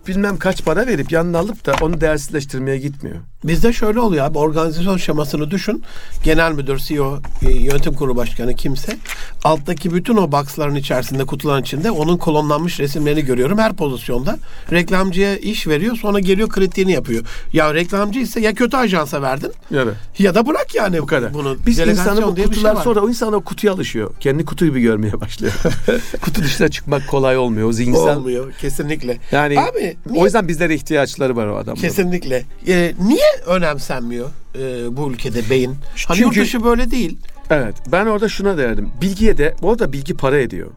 bilmem 0.07 0.37
kaç 0.39 0.65
para 0.65 0.87
verip 0.87 1.13
yanına 1.13 1.39
alıp 1.39 1.67
da 1.67 1.75
onu 1.83 2.01
değersizleştirmeye 2.01 2.79
gitmiyor. 2.79 3.17
Bizde 3.45 3.73
şöyle 3.73 4.01
oluyor 4.01 4.25
abi 4.27 4.39
organizasyon 4.39 4.97
şemasını 4.97 5.51
düşün. 5.51 5.83
Genel 6.25 6.53
müdür, 6.53 6.79
CEO, 6.79 7.19
e, 7.43 7.53
yönetim 7.53 7.95
kurulu 7.95 8.17
başkanı 8.17 8.55
kimse. 8.55 8.97
Alttaki 9.45 9.95
bütün 9.95 10.17
o 10.17 10.33
boxların 10.33 10.75
içerisinde 10.75 11.25
kutuların 11.25 11.63
içinde 11.63 11.91
onun 11.91 12.17
kolonlanmış 12.17 12.81
resimlerini 12.81 13.25
görüyorum 13.25 13.59
her 13.59 13.73
pozisyonda. 13.73 14.39
Reklamcıya 14.73 15.37
iş 15.37 15.67
veriyor 15.67 15.97
sonra 15.97 16.21
geliyor 16.21 16.49
kritiğini 16.49 16.93
yapıyor. 16.93 17.25
Ya 17.53 17.75
reklamcı 17.75 18.21
ise 18.21 18.41
ya 18.41 18.55
kötü 18.55 18.77
ajansa 18.77 19.23
verdin 19.23 19.53
Yani. 19.71 19.91
ya 20.19 20.35
da 20.35 20.47
bırak 20.47 20.75
yani 20.75 21.03
Bu 21.03 21.07
kadar. 21.07 21.35
bunu. 21.35 21.57
Biz 21.67 21.79
insanı 21.79 22.27
bu 22.27 22.37
şey 22.37 22.45
kutular 22.45 22.75
var. 22.75 22.83
sonra 22.83 23.01
o 23.01 23.09
insan 23.09 23.33
o 23.33 23.41
kutuya 23.41 23.73
alışıyor. 23.73 24.11
Kendi 24.21 24.45
kutu 24.45 24.65
gibi 24.67 24.81
görmeye 24.81 25.21
başlıyor. 25.21 25.53
Kutu 26.23 26.43
dışına 26.43 26.69
çıkmak 26.69 27.09
kolay 27.09 27.37
olmuyor. 27.39 27.69
O 27.69 27.73
zihinsel. 27.73 28.17
olmuyor 28.17 28.53
kesinlikle. 28.53 29.19
Yani 29.33 29.61
Abi 29.61 29.90
niye 30.11 30.23
o 30.23 30.25
yüzden 30.25 30.49
bizlere 30.49 30.75
ihtiyaçları 30.75 31.37
var 31.37 31.47
o 31.47 31.57
adamların. 31.57 31.81
Kesinlikle. 31.81 32.45
Ee, 32.69 32.95
niye 33.07 33.27
önemsenmiyor 33.47 34.29
e, 34.55 34.97
bu 34.97 35.11
ülkede 35.13 35.51
beyin? 35.51 35.77
Hani 36.07 36.17
Çünkü- 36.17 36.23
yurt 36.23 36.37
dışı 36.37 36.65
böyle 36.65 36.91
değil. 36.91 37.19
Evet. 37.51 37.75
Ben 37.93 38.07
orada 38.07 38.29
şuna 38.29 38.59
derdim. 38.59 38.91
Bilgiye 39.01 39.39
de 39.39 39.55
bu 39.63 39.71
arada 39.71 39.93
bilgi 39.93 40.17
para 40.17 40.39
ediyor. 40.39 40.71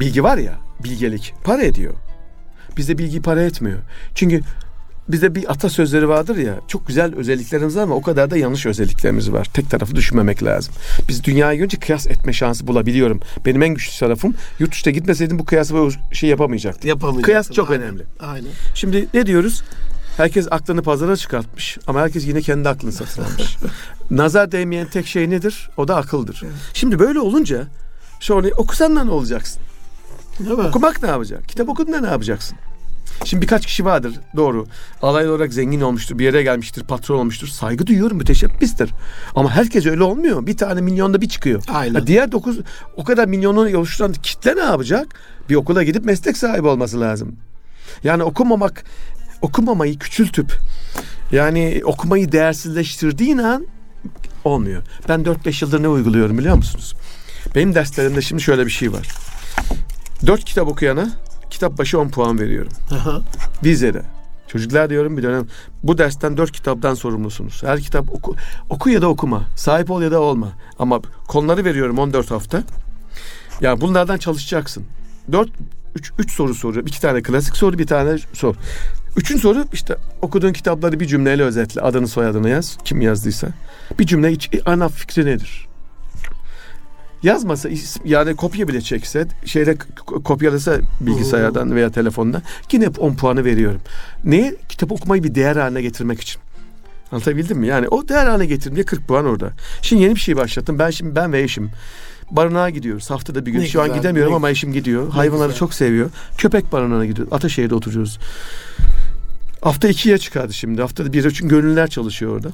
Bilgi 0.00 0.22
var 0.24 0.38
ya, 0.38 0.52
bilgelik 0.84 1.34
para 1.44 1.62
ediyor. 1.62 1.94
Bizde 2.76 2.98
bilgi 2.98 3.22
para 3.22 3.42
etmiyor. 3.42 3.78
Çünkü 4.14 4.40
bizde 5.08 5.34
bir 5.34 5.50
atasözleri 5.50 6.08
vardır 6.08 6.36
ya. 6.36 6.54
Çok 6.68 6.86
güzel 6.86 7.14
özelliklerimiz 7.14 7.76
var 7.76 7.82
ama 7.82 7.94
o 7.94 8.02
kadar 8.02 8.30
da 8.30 8.36
yanlış 8.36 8.66
özelliklerimiz 8.66 9.32
var. 9.32 9.48
Tek 9.54 9.70
tarafı 9.70 9.94
düşünmemek 9.96 10.42
lazım. 10.42 10.74
Biz 11.08 11.24
dünyayı 11.24 11.58
görünce 11.58 11.78
kıyas 11.78 12.06
etme 12.06 12.32
şansı 12.32 12.66
bulabiliyorum. 12.66 13.20
Benim 13.46 13.62
en 13.62 13.74
güçlü 13.74 13.98
tarafım 13.98 14.34
yurt 14.58 14.72
dışına 14.72 14.92
gitmeseydim 14.92 15.38
bu 15.38 15.44
kıyası 15.44 15.76
o 15.78 15.90
şey 16.12 16.30
yapamayacaktım. 16.30 16.88
Yapamayacaksın. 16.88 17.24
Kıyas 17.24 17.50
çok 17.50 17.70
Aynen. 17.70 17.82
önemli. 17.82 18.02
Aynen. 18.20 18.50
Şimdi 18.74 19.06
ne 19.14 19.26
diyoruz? 19.26 19.62
Herkes 20.16 20.48
aklını 20.50 20.82
pazara 20.82 21.16
çıkartmış 21.16 21.78
ama 21.86 22.00
herkes 22.00 22.26
yine 22.26 22.40
kendi 22.40 22.68
aklını 22.68 22.92
satın 22.92 23.22
almış. 23.22 23.56
Nazar 24.10 24.52
değmeyen 24.52 24.86
tek 24.86 25.06
şey 25.06 25.30
nedir? 25.30 25.70
O 25.76 25.88
da 25.88 25.96
akıldır. 25.96 26.42
Şimdi 26.74 26.98
böyle 26.98 27.20
olunca 27.20 27.66
sonra 28.20 28.48
okusan 28.56 28.96
da 28.96 29.04
ne 29.04 29.10
olacaksın? 29.10 29.62
Değil 30.38 30.50
mi? 30.50 30.62
Okumak 30.62 31.02
ne 31.02 31.08
yapacak? 31.08 31.48
Kitap 31.48 31.68
okudun 31.68 31.92
da 31.92 32.00
ne 32.00 32.06
yapacaksın? 32.06 32.58
Şimdi 33.24 33.42
birkaç 33.42 33.66
kişi 33.66 33.84
vardır 33.84 34.12
doğru. 34.36 34.66
Alay 35.02 35.30
olarak 35.30 35.52
zengin 35.52 35.80
olmuştur, 35.80 36.18
bir 36.18 36.24
yere 36.24 36.42
gelmiştir, 36.42 36.84
patron 36.84 37.18
olmuştur. 37.18 37.48
Saygı 37.48 37.86
duyuyorum, 37.86 38.16
müteşebbistir. 38.16 38.90
Ama 39.34 39.50
herkes 39.50 39.86
öyle 39.86 40.02
olmuyor. 40.02 40.46
Bir 40.46 40.56
tane 40.56 40.80
milyonda 40.80 41.20
bir 41.20 41.28
çıkıyor. 41.28 41.62
Aynen. 41.68 41.94
Ha, 41.94 42.06
diğer 42.06 42.32
dokuz 42.32 42.58
o 42.96 43.04
kadar 43.04 43.28
milyonu 43.28 43.78
oluşturan 43.78 44.12
kitle 44.12 44.56
ne 44.56 44.60
yapacak? 44.60 45.06
Bir 45.48 45.54
okula 45.54 45.82
gidip 45.82 46.04
meslek 46.04 46.36
sahibi 46.36 46.66
olması 46.66 47.00
lazım. 47.00 47.36
Yani 48.04 48.22
okumamak, 48.22 48.84
okumamayı 49.42 49.98
küçültüp 49.98 50.58
yani 51.32 51.80
okumayı 51.84 52.32
değersizleştirdiğin 52.32 53.38
an 53.38 53.66
olmuyor. 54.44 54.82
Ben 55.08 55.20
4-5 55.20 55.64
yıldır 55.64 55.82
ne 55.82 55.88
uyguluyorum 55.88 56.38
biliyor 56.38 56.56
musunuz? 56.56 56.94
Benim 57.54 57.74
derslerimde 57.74 58.22
şimdi 58.22 58.42
şöyle 58.42 58.66
bir 58.66 58.70
şey 58.70 58.92
var. 58.92 59.08
4 60.26 60.44
kitap 60.44 60.68
okuyana 60.68 61.08
kitap 61.52 61.78
başı 61.78 62.00
10 62.00 62.08
puan 62.08 62.38
veriyorum. 62.38 62.72
Aha. 62.90 63.22
Vizede. 63.64 64.02
Çocuklar 64.48 64.90
diyorum 64.90 65.16
bir 65.16 65.22
dönem 65.22 65.46
bu 65.82 65.98
dersten 65.98 66.36
dört 66.36 66.52
kitaptan 66.52 66.94
sorumlusunuz. 66.94 67.62
Her 67.62 67.80
kitap 67.80 68.10
oku, 68.12 68.36
oku 68.70 68.90
ya 68.90 69.02
da 69.02 69.08
okuma. 69.08 69.42
Sahip 69.56 69.90
ol 69.90 70.02
ya 70.02 70.10
da 70.10 70.20
olma. 70.20 70.52
Ama 70.78 71.00
konuları 71.28 71.64
veriyorum 71.64 71.98
14 71.98 72.30
hafta. 72.30 72.62
Ya 73.60 73.80
bunlardan 73.80 74.18
çalışacaksın. 74.18 74.84
4 75.32 75.50
3 75.94 76.12
3 76.18 76.32
soru 76.32 76.54
soruyorum. 76.54 76.86
İki 76.86 77.00
tane 77.00 77.22
klasik 77.22 77.56
soru, 77.56 77.78
bir 77.78 77.86
tane 77.86 78.18
soru. 78.32 78.56
Üçüncü 79.16 79.42
soru 79.42 79.64
işte 79.72 79.96
okuduğun 80.22 80.52
kitapları 80.52 81.00
bir 81.00 81.06
cümleyle 81.06 81.42
özetle. 81.42 81.80
Adını 81.80 82.08
soyadını 82.08 82.48
yaz. 82.48 82.78
Kim 82.84 83.00
yazdıysa. 83.00 83.48
Bir 83.98 84.06
cümle 84.06 84.32
iç, 84.32 84.50
ana 84.66 84.88
fikri 84.88 85.26
nedir? 85.26 85.66
Yazmasa 87.22 87.68
yani 88.04 88.36
kopya 88.36 88.68
bile 88.68 88.80
çekse 88.80 89.26
şeyde 89.44 89.76
k- 89.76 89.86
kopyalasa 90.24 90.78
bilgisayardan 91.00 91.76
veya 91.76 91.90
telefonda 91.90 92.42
yine 92.72 92.86
hep 92.86 93.02
10 93.02 93.14
puanı 93.14 93.44
veriyorum. 93.44 93.80
Niye? 94.24 94.56
Kitap 94.68 94.92
okumayı 94.92 95.24
bir 95.24 95.34
değer 95.34 95.56
haline 95.56 95.82
getirmek 95.82 96.20
için. 96.20 96.40
Anlatabildim 97.12 97.58
mi? 97.58 97.66
Yani 97.66 97.88
o 97.88 98.08
değer 98.08 98.26
haline 98.26 98.46
getirdim 98.46 98.74
diye 98.74 98.84
40 98.84 99.08
puan 99.08 99.26
orada. 99.26 99.50
Şimdi 99.82 100.02
yeni 100.02 100.14
bir 100.14 100.20
şey 100.20 100.36
başlattım. 100.36 100.78
Ben 100.78 100.90
şimdi 100.90 101.16
ben 101.16 101.32
ve 101.32 101.42
eşim 101.42 101.70
barınağa 102.30 102.70
gidiyoruz. 102.70 103.10
Haftada 103.10 103.46
bir 103.46 103.52
gün. 103.52 103.60
Ne 103.60 103.66
Şu 103.66 103.80
an 103.80 103.86
güzel, 103.86 103.98
gidemiyorum 104.00 104.32
ne- 104.32 104.36
ama 104.36 104.50
eşim 104.50 104.72
gidiyor. 104.72 105.10
Hayvanları 105.10 105.48
güzel. 105.48 105.58
çok 105.58 105.74
seviyor. 105.74 106.10
Köpek 106.38 106.72
barınağına 106.72 107.06
gidiyoruz. 107.06 107.32
Ataşehir'de 107.32 107.74
oturuyoruz. 107.74 108.18
Hafta 109.60 109.88
ikiye 109.88 110.18
çıkardı 110.18 110.52
şimdi. 110.52 110.80
Haftada 110.80 111.12
bir 111.12 111.24
için 111.24 111.48
gönüller 111.48 111.86
çalışıyor 111.90 112.32
orada. 112.36 112.48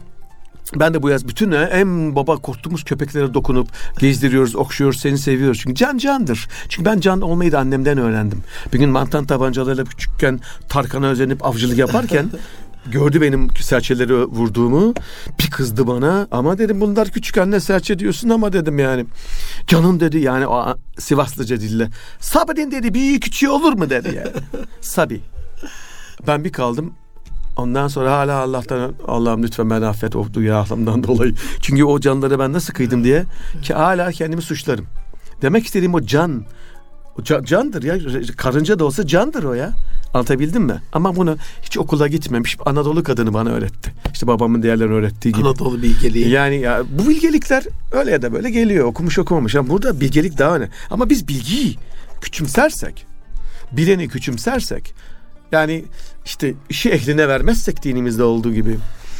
Ben 0.77 0.95
de 0.95 1.03
bu 1.03 1.09
yaz 1.09 1.29
bütün 1.29 1.53
en 1.53 2.16
baba 2.16 2.37
korktuğumuz 2.37 2.85
köpeklere 2.85 3.35
dokunup 3.35 3.69
gezdiriyoruz, 3.99 4.57
okşuyoruz, 4.57 5.01
seni 5.01 5.19
seviyoruz. 5.19 5.59
Çünkü 5.62 5.75
can 5.75 5.99
candır. 5.99 6.49
Çünkü 6.69 6.91
ben 6.91 7.01
can 7.01 7.21
olmayı 7.21 7.53
da 7.53 7.59
annemden 7.59 7.99
öğrendim. 7.99 8.43
Bir 8.73 8.79
gün 8.79 8.91
mantan 8.91 9.25
tabancalarıyla 9.25 9.85
küçükken 9.85 10.41
Tarkan'a 10.69 11.07
özenip 11.07 11.47
avcılık 11.47 11.79
yaparken 11.79 12.31
gördü 12.87 13.21
benim 13.21 13.49
serçeleri 13.61 14.14
vurduğumu. 14.14 14.95
Bir 15.41 15.51
kızdı 15.51 15.87
bana. 15.87 16.29
Ama 16.31 16.59
dedim 16.59 16.81
bunlar 16.81 17.09
küçük 17.09 17.39
anne 17.39 17.61
serçe 17.61 17.99
diyorsun 17.99 18.29
ama 18.29 18.53
dedim 18.53 18.79
yani. 18.79 19.07
Canım 19.66 20.01
dedi 20.01 20.19
yani 20.19 20.47
o 20.47 20.77
Sivaslıca 20.99 21.61
dille. 21.61 21.89
Sabrin 22.21 22.71
dedi 22.71 22.95
bir 22.95 23.21
küçüğü 23.21 23.49
olur 23.49 23.73
mu 23.73 23.91
dedi 23.91 24.14
yani. 24.16 24.33
Sabi. 24.81 25.21
Ben 26.27 26.45
bir 26.45 26.53
kaldım. 26.53 26.95
Ondan 27.59 27.89
sonra 27.89 28.13
hala 28.13 28.39
Allah'tan 28.39 28.95
Allah'ım 29.07 29.43
lütfen 29.43 29.71
beni 29.71 29.87
affet 29.87 30.17
o 30.17 30.27
günahlarımdan 30.33 31.03
dolayı. 31.09 31.35
Çünkü 31.61 31.85
o 31.85 32.01
canlara 32.01 32.39
ben 32.39 32.53
nasıl 32.53 32.73
kıydım 32.75 33.05
diye 33.05 33.25
ki 33.63 33.75
hala 33.75 34.13
kendimi 34.13 34.43
suçlarım. 34.43 34.87
Demek 35.43 35.67
istediğim 35.67 35.95
o 35.95 36.01
can. 36.01 36.45
O 37.19 37.23
ca- 37.23 37.45
candır 37.47 37.83
ya. 37.83 37.97
Karınca 38.37 38.79
da 38.79 38.85
olsa 38.85 39.07
candır 39.07 39.45
o 39.45 39.55
ya. 39.55 39.73
Anlatabildim 40.15 40.63
mi? 40.63 40.83
Ama 40.93 41.17
bunu 41.17 41.37
hiç 41.63 41.79
okula 41.79 42.09
gitmemiş 42.09 42.57
Anadolu 42.67 43.03
kadını 43.03 43.35
bana 43.35 43.51
öğretti. 43.51 43.93
İşte 44.13 44.27
babamın 44.27 44.63
diğerlerini 44.63 44.95
öğrettiği 44.95 45.35
gibi. 45.35 45.47
Anadolu 45.49 45.83
bilgeliği. 45.83 46.29
Yani 46.29 46.57
ya 46.57 46.83
bu 46.99 47.09
bilgelikler 47.09 47.65
öyle 47.93 48.11
ya 48.11 48.23
da 48.23 48.33
böyle 48.33 48.51
geliyor. 48.51 48.85
Okumuş 48.87 49.19
okumamış. 49.19 49.55
Ama 49.55 49.69
burada 49.69 50.01
bilgelik 50.01 50.39
daha 50.39 50.57
önemli. 50.57 50.71
Ama 50.91 51.11
biz 51.11 51.29
bilgiyi 51.29 51.77
küçümsersek, 52.21 53.07
bileni 53.73 54.09
küçümsersek, 54.09 54.95
yani 55.53 55.84
işte 56.24 56.55
işi 56.68 56.90
ehline 56.90 57.28
vermezsek 57.28 57.82
dinimizde 57.82 58.22
olduğu 58.22 58.53
gibi. 58.53 58.76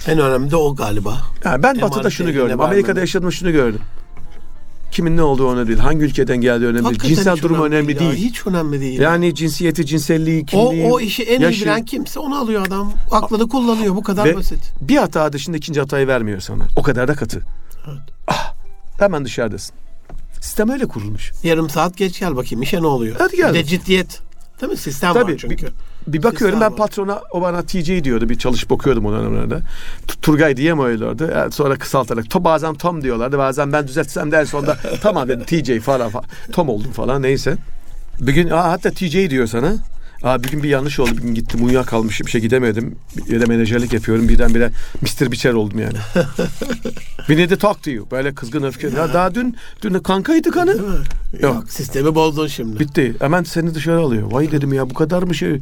En 0.06 0.18
önemli 0.18 0.50
de 0.50 0.56
o 0.56 0.74
galiba. 0.74 1.18
Yani 1.44 1.62
ben 1.62 1.68
Emanet 1.68 1.82
batıda 1.82 2.10
şunu 2.10 2.32
gördüm. 2.32 2.60
Amerika'da 2.60 3.00
yaşadığımda 3.00 3.30
şunu 3.30 3.52
gördüm. 3.52 3.80
Kimin 4.90 5.16
ne 5.16 5.22
olduğu 5.22 5.52
önemli 5.52 5.68
değil. 5.68 5.78
Hangi 5.78 6.04
ülkeden 6.04 6.36
geldiği 6.36 6.66
önemli 6.66 6.84
değil. 6.84 7.16
Cinsel 7.16 7.36
hiç 7.36 7.42
durumu 7.42 7.64
önemli 7.64 7.92
ya, 7.92 7.98
değil. 7.98 8.14
Hiç 8.14 8.46
önemli 8.46 8.80
değil. 8.80 9.00
Yani 9.00 9.34
cinsiyeti, 9.34 9.86
cinselliği, 9.86 10.42
o, 10.42 10.46
kimliği, 10.46 10.86
o 10.86 11.00
işi 11.00 11.22
en 11.22 11.40
iyi 11.40 11.42
yaşı. 11.42 11.64
bilen 11.64 11.84
kimse 11.84 12.20
onu 12.20 12.38
alıyor 12.38 12.66
adam. 12.66 12.92
Aklını 13.10 13.48
kullanıyor 13.48 13.96
bu 13.96 14.02
kadar 14.02 14.24
Ve 14.24 14.36
basit. 14.36 14.72
bir 14.80 14.96
hata 14.96 15.32
dışında 15.32 15.56
ikinci 15.56 15.80
hatayı 15.80 16.06
vermiyor 16.06 16.40
sana. 16.40 16.66
O 16.76 16.82
kadar 16.82 17.08
da 17.08 17.14
katı. 17.14 17.42
Evet. 17.88 18.00
Ah, 18.26 18.54
hemen 18.98 19.24
dışarıdasın. 19.24 19.76
Sistem 20.40 20.70
öyle 20.70 20.86
kurulmuş. 20.86 21.32
Yarım 21.42 21.70
saat 21.70 21.96
geç 21.96 22.20
gel 22.20 22.36
bakayım 22.36 22.62
işe 22.62 22.82
ne 22.82 22.86
oluyor? 22.86 23.16
Hadi 23.18 23.36
gel. 23.36 23.48
Bir 23.48 23.54
de 23.54 23.64
ciddiyet. 23.64 24.20
Değil 24.60 24.72
mi? 24.72 24.78
Sistem 24.78 25.12
Tabii, 25.14 25.32
var 25.32 25.38
çünkü. 25.38 25.66
Bir 25.66 25.72
bakıyorum 26.12 26.59
Sistem 26.59 26.70
ben 26.70 26.76
patrona 26.76 27.20
o 27.30 27.42
bana 27.42 27.62
TC 27.62 28.04
diyordu. 28.04 28.28
Bir 28.28 28.38
çalışıp 28.38 28.72
okuyordum 28.72 29.06
o 29.06 29.12
dönemlerde. 29.12 29.59
Tu- 30.09 30.20
Turgay 30.22 30.56
diyemiyorlardı. 30.56 31.32
Yani 31.36 31.52
sonra 31.52 31.76
kısaltarak. 31.76 32.30
To, 32.30 32.44
bazen 32.44 32.74
Tom 32.74 33.02
diyorlardı. 33.02 33.38
Bazen 33.38 33.72
ben 33.72 33.88
düzeltsem 33.88 34.32
de 34.32 34.36
en 34.36 34.44
sonunda 34.44 34.76
tamam 35.02 35.28
dedim 35.28 35.44
TC 35.44 35.80
falan, 35.80 36.11
falan. 36.11 36.24
Tom 36.52 36.68
oldum 36.68 36.92
falan 36.92 37.22
neyse. 37.22 37.56
Bir 38.20 38.32
gün 38.32 38.50
aa, 38.50 38.70
hatta 38.70 38.90
TC 38.90 39.30
diyor 39.30 39.46
sana. 39.46 39.74
Aa, 40.22 40.44
bir 40.44 40.48
gün 40.48 40.62
bir 40.62 40.68
yanlış 40.68 41.00
oldu. 41.00 41.10
Bir 41.16 41.22
gün 41.22 41.34
gittim 41.34 41.64
uyuyakalmışım. 41.64 42.26
Bir 42.26 42.30
şey 42.30 42.40
gidemedim. 42.40 42.96
Ya 43.28 43.40
da 43.40 43.46
menajerlik 43.46 43.92
yapıyorum. 43.92 44.28
Birdenbire 44.28 44.70
Mr. 45.02 45.32
Biçer 45.32 45.52
oldum 45.52 45.78
yani. 45.78 45.96
We 47.16 47.36
need 47.36 47.50
to 47.50 47.56
talk 47.56 47.82
to 47.82 47.90
you. 47.90 48.10
Böyle 48.10 48.34
kızgın 48.34 48.62
öfke. 48.62 48.88
Ya 48.88 49.12
daha 49.14 49.34
dün 49.34 49.56
dün 49.82 49.98
kankaydı 49.98 50.50
kanı. 50.50 50.74
Değil 50.74 50.88
mi? 50.88 50.94
Yok. 51.32 51.42
Yok. 51.42 51.70
sistemi 51.70 52.14
bozdun 52.14 52.46
şimdi. 52.46 52.80
Bitti. 52.80 53.14
Hemen 53.20 53.42
seni 53.42 53.74
dışarı 53.74 54.00
alıyor. 54.00 54.32
Vay 54.32 54.52
dedim 54.52 54.72
ya 54.72 54.90
bu 54.90 54.94
kadar 54.94 55.22
mı 55.22 55.34
şey? 55.34 55.60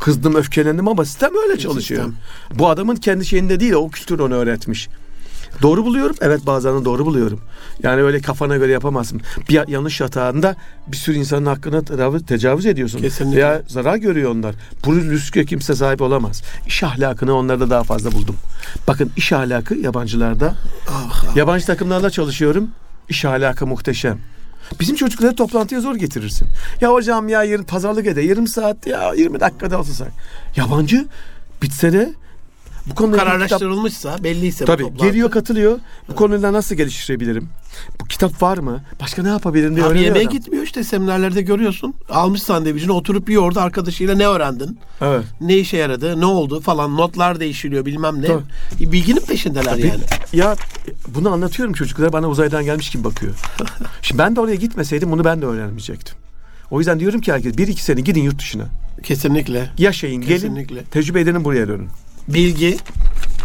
Kızdım 0.00 0.34
öfkelendim 0.34 0.88
ama 0.88 1.04
sistem 1.04 1.30
öyle 1.44 1.58
çalışıyor. 1.58 2.04
Sistem. 2.04 2.58
Bu 2.58 2.68
adamın 2.68 2.96
kendi 2.96 3.26
şeyinde 3.26 3.60
değil 3.60 3.72
o 3.72 3.90
kültür 3.90 4.18
onu 4.18 4.34
öğretmiş. 4.34 4.88
Doğru 5.62 5.84
buluyorum. 5.84 6.16
Evet 6.20 6.46
bazen 6.46 6.80
de 6.80 6.84
doğru 6.84 7.06
buluyorum. 7.06 7.40
Yani 7.82 8.02
öyle 8.02 8.20
kafana 8.20 8.56
göre 8.56 8.72
yapamazsın. 8.72 9.20
Bir 9.48 9.68
yanlış 9.68 10.00
hatanda 10.00 10.56
bir 10.86 10.96
sürü 10.96 11.16
insanın 11.16 11.46
hakkına 11.46 11.82
tecavüz, 12.26 12.66
ediyorsun. 12.66 12.98
Kesinlikle. 12.98 13.36
Veya 13.36 13.62
zarar 13.66 13.96
görüyor 13.96 14.30
onlar. 14.34 14.54
Bu 14.86 14.96
lüske 14.96 15.44
kimse 15.44 15.74
sahip 15.74 16.02
olamaz. 16.02 16.42
İş 16.66 16.82
ahlakını 16.82 17.34
onlarda 17.34 17.70
daha 17.70 17.82
fazla 17.82 18.12
buldum. 18.12 18.36
Bakın 18.88 19.12
iş 19.16 19.32
ahlakı 19.32 19.74
yabancılarda. 19.74 20.54
Ah, 20.90 21.24
ah. 21.30 21.36
Yabancı 21.36 21.66
takımlarla 21.66 22.10
çalışıyorum. 22.10 22.70
İş 23.08 23.24
ahlakı 23.24 23.66
muhteşem. 23.66 24.18
Bizim 24.80 24.96
çocukları 24.96 25.36
toplantıya 25.36 25.80
zor 25.80 25.94
getirirsin. 25.96 26.48
Ya 26.80 26.92
hocam 26.92 27.28
ya 27.28 27.44
yarın 27.44 27.62
pazarlık 27.62 28.06
ede 28.06 28.20
yarım 28.20 28.46
saat 28.46 28.86
ya 28.86 29.14
20 29.14 29.40
dakikada 29.40 29.78
olsa. 29.78 30.06
Yabancı 30.56 31.06
bitse 31.62 31.92
de 31.92 32.12
bu 32.90 32.94
konuda 32.94 33.16
ilgili 33.16 33.24
kitap- 33.24 33.38
Kararlaştırılmışsa 33.38 34.24
belliyse 34.24 34.64
bu 34.64 34.66
Tabii 34.66 34.82
toplantı. 34.82 35.06
geliyor 35.06 35.30
katılıyor. 35.30 35.78
Bu 36.08 36.14
konuda 36.14 36.52
nasıl 36.52 36.74
geliştirebilirim? 36.74 37.48
Bu 38.00 38.04
kitap 38.04 38.42
var 38.42 38.58
mı? 38.58 38.82
Başka 39.00 39.22
ne 39.22 39.28
yapabilirim 39.28 39.76
diye 39.76 39.86
Abi 39.86 40.00
yemeğe 40.00 40.24
adam. 40.24 40.32
gitmiyor 40.38 40.64
işte 40.64 40.84
seminerlerde 40.84 41.42
görüyorsun. 41.42 41.94
Almış 42.10 42.42
sandviçini 42.42 42.92
oturup 42.92 43.28
yiyor 43.28 43.42
orada 43.42 43.62
arkadaşıyla 43.62 44.14
ne 44.14 44.26
öğrendin? 44.26 44.78
Evet. 45.00 45.24
Ne 45.40 45.56
işe 45.58 45.76
yaradı? 45.76 46.20
Ne 46.20 46.24
oldu 46.26 46.60
falan. 46.60 46.96
Notlar 46.96 47.40
değişiliyor 47.40 47.86
bilmem 47.86 48.22
ne. 48.22 48.26
Tabii. 48.26 48.92
Bilginin 48.92 49.20
peşindeler 49.20 49.76
Bir- 49.76 49.84
yani. 49.84 50.02
Ya 50.32 50.56
bunu 51.08 51.32
anlatıyorum 51.32 51.72
çocuklara 51.74 52.12
bana 52.12 52.28
uzaydan 52.28 52.64
gelmiş 52.64 52.90
gibi 52.90 53.04
bakıyor. 53.04 53.34
Şimdi 54.02 54.18
ben 54.18 54.36
de 54.36 54.40
oraya 54.40 54.54
gitmeseydim 54.56 55.10
bunu 55.12 55.24
ben 55.24 55.42
de 55.42 55.46
öğrenmeyecektim. 55.46 56.14
O 56.70 56.78
yüzden 56.78 57.00
diyorum 57.00 57.20
ki 57.20 57.32
herkes 57.32 57.56
bir 57.58 57.68
iki 57.68 57.84
sene 57.84 58.00
gidin 58.00 58.22
yurt 58.22 58.38
dışına. 58.38 58.64
Kesinlikle. 59.02 59.70
Yaşayın, 59.78 60.20
gelin, 60.20 60.32
Kesinlikle. 60.34 60.84
tecrübe 60.84 61.20
edenin 61.20 61.44
buraya 61.44 61.68
dönün. 61.68 61.88
Bilgi, 62.28 62.78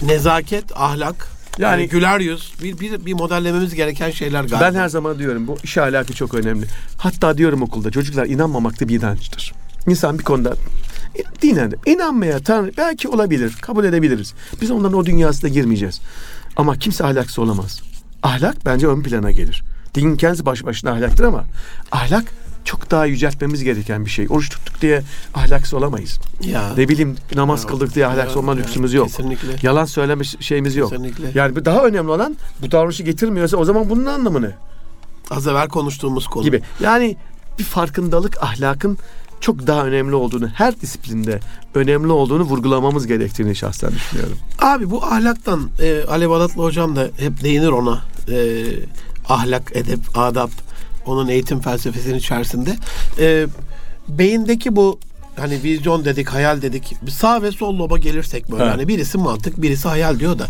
nezaket, 0.02 0.64
ahlak, 0.76 1.28
Yani- 1.58 1.82
yani 1.82 1.90
güler 1.90 2.20
yüz 2.20 2.54
bir, 2.64 2.80
bir, 2.80 3.06
bir 3.06 3.14
modellememiz 3.14 3.74
gereken 3.76 4.12
şeyler 4.12 4.44
galiba. 4.44 4.62
Ben 4.62 4.80
her 4.80 4.90
zaman 4.90 5.20
diyorum 5.20 5.48
bu 5.48 5.58
iş 5.64 5.78
ahlakı 5.78 6.14
çok 6.14 6.34
önemli. 6.34 6.66
Hatta 6.98 7.38
diyorum 7.38 7.62
okulda 7.62 7.92
çocuklar 7.92 8.26
inanmamak 8.26 8.82
da 8.82 8.88
bir 8.88 9.00
inançtır. 9.00 9.54
İnsan 9.88 10.20
bir 10.20 10.24
konuda 10.24 10.56
dinen 11.42 11.74
inanmaya 11.86 12.40
Tanrı 12.40 12.72
belki 12.78 13.08
olabilir, 13.08 13.56
kabul 13.62 13.86
edebiliriz. 13.86 14.34
Biz 14.62 14.72
onların 14.72 14.98
o 14.98 15.06
dünyasına 15.06 15.50
girmeyeceğiz. 15.50 16.02
Ama 16.56 16.78
kimse 16.78 17.04
ahlaksız 17.06 17.40
olamaz. 17.40 17.82
Ahlak 18.24 18.66
bence 18.66 18.88
ön 18.88 19.04
plana 19.04 19.32
gelir. 19.32 19.64
Din 19.96 20.16
kendisi 20.16 20.46
baş 20.46 20.64
başına 20.64 20.92
ahlaktır 20.92 21.24
ama 21.24 21.44
ahlak 21.92 22.24
çok 22.66 22.91
daha 22.91 23.05
yüceltmemiz 23.05 23.64
gereken 23.64 24.05
bir 24.05 24.09
şey. 24.09 24.28
Oruç 24.30 24.49
tuttuk 24.49 24.82
diye 24.82 25.01
ahlaksız 25.34 25.74
olamayız. 25.74 26.20
ya. 26.43 26.74
Ne 26.78 26.89
bileyim 26.89 27.16
namaz 27.36 27.68
kıldık 27.68 27.95
diye 27.95 28.07
ahlaksız 28.07 28.36
Ya, 28.36 28.39
olma 28.41 28.51
ya, 28.51 28.57
lüksümüz 28.57 28.93
yok. 28.93 29.07
Kesinlikle. 29.07 29.47
Yalan 29.61 29.86
söyleme 29.86 30.24
şeyimiz 30.24 30.76
yok. 30.76 30.89
Kesinlikle. 30.89 31.32
Yani 31.36 31.66
daha 31.66 31.84
önemli 31.86 32.11
olan 32.11 32.38
bu 32.61 32.72
davranışı 32.72 33.03
getirmiyorsa 33.03 33.57
o 33.57 33.66
zaman 33.66 33.89
bunun 33.89 34.05
anlamı 34.05 34.41
ne? 34.41 34.51
Az 35.32 35.47
evvel 35.47 35.68
konuştuğumuz 35.68 36.28
konu. 36.28 36.43
gibi. 36.43 36.61
Yani 36.80 37.18
bir 37.59 37.64
farkındalık 37.64 38.43
ahlakın 38.43 38.97
çok 39.41 39.68
daha 39.68 39.86
önemli 39.86 40.16
olduğunu, 40.16 40.47
her 40.47 40.82
disiplinde 40.82 41.39
önemli 41.76 42.11
olduğunu 42.11 42.43
vurgulamamız 42.43 43.07
gerektiğini 43.07 43.55
şahsen 43.55 43.91
düşünüyorum. 43.91 44.38
Abi 44.61 44.91
bu 44.91 45.05
ahlaktan 45.05 45.70
e, 45.82 46.03
Alev 46.03 46.30
Adatlı 46.32 46.64
hocam 46.64 46.95
da 46.95 47.07
hep 47.18 47.43
değinir 47.43 47.68
ona. 47.68 48.01
E, 48.32 48.64
ahlak, 49.30 49.72
edep, 49.76 49.99
adap 50.16 50.49
onun 51.06 51.28
eğitim 51.28 51.60
felsefesinin 51.60 52.16
içerisinde. 52.18 52.76
E, 53.20 53.47
beyindeki 54.08 54.76
bu 54.76 54.99
hani 55.36 55.64
vizyon 55.64 56.06
dedik, 56.06 56.30
hayal 56.30 56.62
dedik. 56.62 56.95
Sağ 57.10 57.41
ve 57.41 57.51
sol 57.51 57.78
loba 57.78 57.97
gelirsek 57.97 58.51
böyle 58.51 58.64
Evet. 58.64 58.74
hani 58.74 58.88
birisi 58.88 59.18
mantık, 59.18 59.62
birisi 59.62 59.88
hayal 59.88 60.20
diyor 60.20 60.39
da 60.39 60.47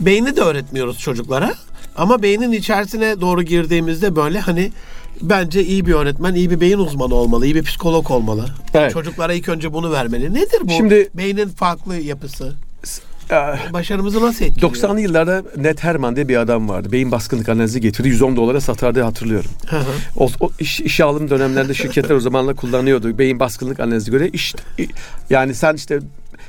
beyni 0.00 0.36
de 0.36 0.40
öğretmiyoruz 0.40 0.98
çocuklara. 0.98 1.54
Ama 1.96 2.22
beynin 2.22 2.52
içerisine 2.52 3.20
doğru 3.20 3.42
girdiğimizde 3.42 4.16
böyle 4.16 4.40
hani 4.40 4.72
bence 5.22 5.64
iyi 5.64 5.86
bir 5.86 5.92
öğretmen, 5.92 6.34
iyi 6.34 6.50
bir 6.50 6.60
beyin 6.60 6.78
uzmanı 6.78 7.14
olmalı, 7.14 7.44
iyi 7.46 7.54
bir 7.54 7.62
psikolog 7.62 8.10
olmalı. 8.10 8.46
Evet. 8.74 8.92
Çocuklara 8.92 9.32
ilk 9.32 9.48
önce 9.48 9.72
bunu 9.72 9.92
vermeli. 9.92 10.34
Nedir 10.34 10.60
bu? 10.62 10.70
Şimdi- 10.70 11.08
beynin 11.14 11.48
farklı 11.48 11.96
yapısı. 11.96 12.54
Ee, 13.30 13.72
Başarımızı 13.72 14.22
nasıl 14.22 14.44
etkiliyor? 14.44 14.72
90'lı 14.72 15.00
yıllarda 15.00 15.42
Ned 15.56 15.78
Herman 15.78 16.16
diye 16.16 16.28
bir 16.28 16.36
adam 16.36 16.68
vardı. 16.68 16.92
Beyin 16.92 17.12
baskınlık 17.12 17.48
analizi 17.48 17.80
getirdi. 17.80 18.08
110 18.08 18.36
dolara 18.36 18.60
satardı 18.60 19.02
hatırlıyorum. 19.02 19.50
Hı 19.66 19.76
hı. 19.76 19.84
O, 20.16 20.28
o 20.40 20.50
iş, 20.60 20.80
işe 20.80 21.04
alım 21.04 21.30
dönemlerinde 21.30 21.74
şirketler 21.74 22.14
o 22.14 22.20
zamanla 22.20 22.54
kullanıyordu. 22.54 23.18
Beyin 23.18 23.40
baskınlık 23.40 23.80
analizi 23.80 24.10
göre 24.10 24.28
iş, 24.28 24.54
yani 25.30 25.54
sen 25.54 25.74
işte 25.74 26.00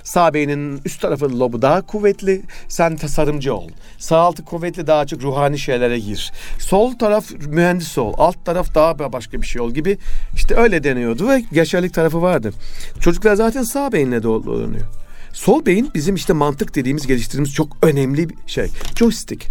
sağ 0.04 0.34
beynin 0.34 0.82
üst 0.86 1.02
tarafı 1.02 1.40
lobu 1.40 1.62
daha 1.62 1.82
kuvvetli. 1.82 2.42
Sen 2.68 2.96
tasarımcı 2.96 3.56
ol. 3.56 3.70
Sağ 3.98 4.18
altı 4.18 4.46
kuvvetli 4.46 4.88
daha 4.88 5.06
çok 5.06 5.24
ruhani 5.24 5.60
şeylere 5.60 6.00
gir. 6.00 6.32
Sol 6.60 6.94
taraf 6.94 7.32
mühendis 7.48 7.98
ol. 7.98 8.14
Alt 8.18 8.46
taraf 8.46 8.76
daha 8.76 9.14
başka 9.14 9.42
bir 9.42 9.48
şey 9.48 9.62
ol 9.62 9.72
gibi. 9.72 9.98
işte 10.36 10.56
öyle 10.56 10.84
deniyordu 10.84 11.30
ve 11.30 11.44
geçerlik 11.54 11.94
tarafı 11.94 12.22
vardı. 12.22 12.54
Çocuklar 13.00 13.36
zaten 13.36 13.64
sağ 13.64 13.92
beyinle 13.92 14.24
dolanıyor. 14.24 15.05
Sol 15.36 15.66
beyin 15.66 15.92
bizim 15.96 16.16
işte 16.16 16.34
mantık 16.34 16.76
dediğimiz 16.76 17.08
geliştirdiğimiz 17.08 17.54
çok 17.54 17.78
önemli 17.82 18.30
bir 18.30 18.36
şey. 18.48 18.68
Joystick. 18.96 19.48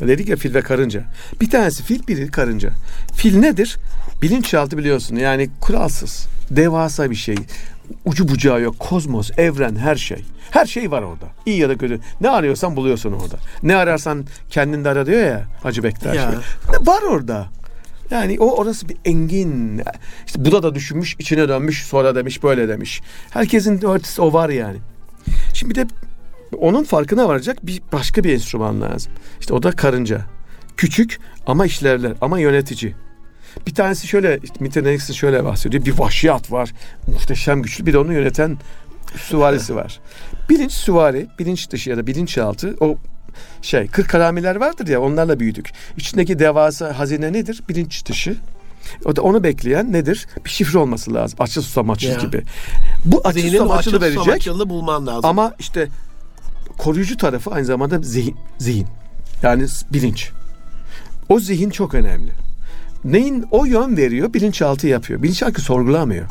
Dedik 0.00 0.28
ya 0.28 0.36
fil 0.36 0.54
ve 0.54 0.60
karınca. 0.60 1.04
Bir 1.40 1.50
tanesi 1.50 1.82
fil, 1.82 2.06
biri 2.06 2.30
karınca. 2.30 2.70
Fil 3.14 3.38
nedir? 3.38 3.76
Bilinçaltı 4.22 4.78
biliyorsun. 4.78 5.16
Yani 5.16 5.50
kuralsız. 5.60 6.26
Devasa 6.50 7.10
bir 7.10 7.14
şey. 7.14 7.34
Ucu 8.04 8.28
bucağı 8.28 8.60
yok. 8.60 8.78
Kozmos, 8.78 9.30
evren, 9.38 9.76
her 9.76 9.96
şey. 9.96 10.24
Her 10.50 10.66
şey 10.66 10.90
var 10.90 11.02
orada. 11.02 11.26
İyi 11.46 11.58
ya 11.58 11.68
da 11.68 11.76
kötü. 11.76 12.00
Ne 12.20 12.30
arıyorsan 12.30 12.76
buluyorsun 12.76 13.12
orada. 13.12 13.36
Ne 13.62 13.76
ararsan 13.76 14.24
kendinde 14.50 14.88
ara 14.88 15.06
diyor 15.06 15.22
ya 15.22 15.44
Hacı 15.62 15.82
Bektaş. 15.82 16.16
Ya. 16.16 16.34
Var 16.80 17.02
orada. 17.02 17.48
Yani 18.10 18.36
o 18.40 18.56
orası 18.56 18.88
bir 18.88 18.96
engin. 19.04 19.82
İşte 20.26 20.44
Buda 20.44 20.62
da 20.62 20.74
düşünmüş, 20.74 21.16
içine 21.18 21.48
dönmüş, 21.48 21.86
sonra 21.86 22.14
demiş, 22.14 22.42
böyle 22.42 22.68
demiş. 22.68 23.02
Herkesin 23.30 23.86
örtüsü 23.86 24.22
o 24.22 24.32
var 24.32 24.48
yani. 24.48 24.76
Şimdi 25.52 25.70
bir 25.70 25.80
de 25.80 25.86
onun 26.58 26.84
farkına 26.84 27.28
varacak 27.28 27.66
bir 27.66 27.82
başka 27.92 28.24
bir 28.24 28.32
enstrüman 28.32 28.80
lazım. 28.80 29.12
İşte 29.40 29.54
o 29.54 29.62
da 29.62 29.72
karınca. 29.72 30.20
Küçük 30.76 31.18
ama 31.46 31.66
işlevler 31.66 32.12
ama 32.20 32.38
yönetici. 32.38 32.94
Bir 33.66 33.74
tanesi 33.74 34.06
şöyle, 34.06 34.40
Milton 34.60 34.84
Erickson 34.84 35.14
şöyle 35.14 35.44
bahsediyor. 35.44 35.84
Bir 35.84 35.98
vahşi 35.98 36.32
at 36.32 36.52
var. 36.52 36.72
Muhteşem 37.06 37.62
güçlü. 37.62 37.86
Bir 37.86 37.92
de 37.92 37.98
onu 37.98 38.12
yöneten 38.12 38.58
süvarisi 39.16 39.74
var. 39.76 40.00
Bilinç 40.50 40.72
süvari, 40.72 41.26
bilinç 41.38 41.70
dışı 41.70 41.90
ya 41.90 41.96
da 41.96 42.06
bilinçaltı 42.06 42.76
o 42.80 42.98
şey 43.62 43.86
kırk 43.86 44.08
karamiler 44.08 44.56
vardır 44.56 44.86
ya 44.86 45.00
onlarla 45.00 45.40
büyüdük. 45.40 45.70
İçindeki 45.96 46.38
devasa 46.38 46.98
hazine 46.98 47.32
nedir? 47.32 47.62
Bilinç 47.68 48.06
dışı. 48.06 48.36
O 49.04 49.16
da 49.16 49.22
onu 49.22 49.44
bekleyen 49.44 49.92
nedir? 49.92 50.26
Bir 50.44 50.50
şifre 50.50 50.78
olması 50.78 51.14
lazım. 51.14 51.36
Açı 51.42 51.62
susam 51.62 51.90
açıl 51.90 52.08
Ya. 52.08 52.14
gibi. 52.14 52.42
Bu 53.04 53.20
açı 53.24 53.40
Zihnin 53.40 53.52
susam 53.52 53.70
açılı 53.70 53.96
açıl 53.96 54.04
verecek. 54.06 54.24
samaçılını 54.24 54.68
bulman 54.68 55.06
lazım. 55.06 55.24
Ama 55.30 55.54
işte 55.58 55.88
koruyucu 56.78 57.16
tarafı 57.16 57.50
aynı 57.50 57.64
zamanda 57.66 57.98
zihin. 58.02 58.36
zihin. 58.58 58.86
Yani 59.42 59.66
bilinç. 59.92 60.30
O 61.28 61.40
zihin 61.40 61.70
çok 61.70 61.94
önemli. 61.94 62.30
Neyin 63.04 63.44
o 63.50 63.64
yön 63.64 63.96
veriyor, 63.96 64.34
bilinçaltı 64.34 64.86
yapıyor. 64.86 65.22
Bilinçaltı 65.22 65.60
sorgulamıyor. 65.62 66.26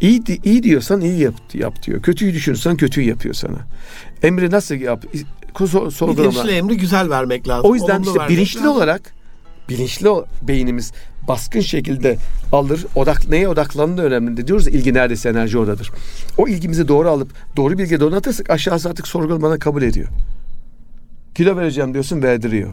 İyi, 0.00 0.22
iyi 0.44 0.62
diyorsan 0.62 1.00
iyi 1.00 1.18
yap, 1.20 1.34
yap 1.54 1.82
diyor. 1.86 2.02
Kötüyü 2.02 2.34
düşünürsen 2.34 2.76
kötüyü 2.76 3.08
yapıyor 3.08 3.34
sana. 3.34 3.58
Emri 4.22 4.50
nasıl 4.50 4.74
yap? 4.74 5.04
So- 5.54 5.90
sorgulama. 5.90 6.30
Bilinçli 6.32 6.50
emri 6.50 6.76
güzel 6.76 7.10
vermek 7.10 7.48
lazım. 7.48 7.70
O 7.70 7.74
yüzden 7.74 8.00
olumlu 8.00 8.08
işte 8.10 8.28
bilinçli 8.28 8.58
lazım. 8.60 8.76
olarak 8.76 9.13
bilinçli 9.68 10.08
beynimiz 10.42 10.92
baskın 11.28 11.60
şekilde 11.60 12.16
alır. 12.52 12.86
Odak 12.94 13.28
neye 13.28 13.48
odaklandığı 13.48 14.02
önemli. 14.02 14.46
Diyoruz 14.46 14.66
ya 14.66 14.72
ilgi 14.72 14.94
neredeyse 14.94 15.28
enerji 15.28 15.58
oradadır. 15.58 15.90
O 16.38 16.48
ilgimizi 16.48 16.88
doğru 16.88 17.08
alıp 17.10 17.28
doğru 17.56 17.78
bilgiye 17.78 18.00
donatırsak 18.00 18.50
aşağısı 18.50 18.88
artık 18.88 19.08
sorgulamadan 19.08 19.58
kabul 19.58 19.82
ediyor. 19.82 20.08
Kilo 21.34 21.56
vereceğim 21.56 21.94
diyorsun 21.94 22.22
verdiriyor. 22.22 22.70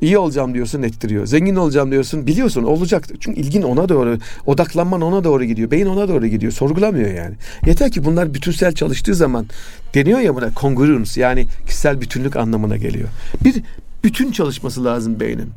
İyi 0.00 0.18
olacağım 0.18 0.54
diyorsun 0.54 0.82
ettiriyor. 0.82 1.26
Zengin 1.26 1.56
olacağım 1.56 1.90
diyorsun 1.90 2.26
biliyorsun 2.26 2.62
olacak. 2.62 3.04
Çünkü 3.20 3.40
ilgin 3.40 3.62
ona 3.62 3.88
doğru, 3.88 4.18
odaklanman 4.46 5.00
ona 5.00 5.24
doğru 5.24 5.44
gidiyor. 5.44 5.70
Beyin 5.70 5.86
ona 5.86 6.08
doğru 6.08 6.26
gidiyor. 6.26 6.52
Sorgulamıyor 6.52 7.14
yani. 7.14 7.34
Yeter 7.66 7.90
ki 7.90 8.04
bunlar 8.04 8.34
bütünsel 8.34 8.72
çalıştığı 8.72 9.14
zaman 9.14 9.46
deniyor 9.94 10.20
ya 10.20 10.34
buna 10.34 10.50
congruence 10.60 11.20
yani 11.20 11.46
kişisel 11.66 12.00
bütünlük 12.00 12.36
anlamına 12.36 12.76
geliyor. 12.76 13.08
Bir 13.44 13.62
bütün 14.04 14.32
çalışması 14.32 14.84
lazım 14.84 15.20
beynin. 15.20 15.50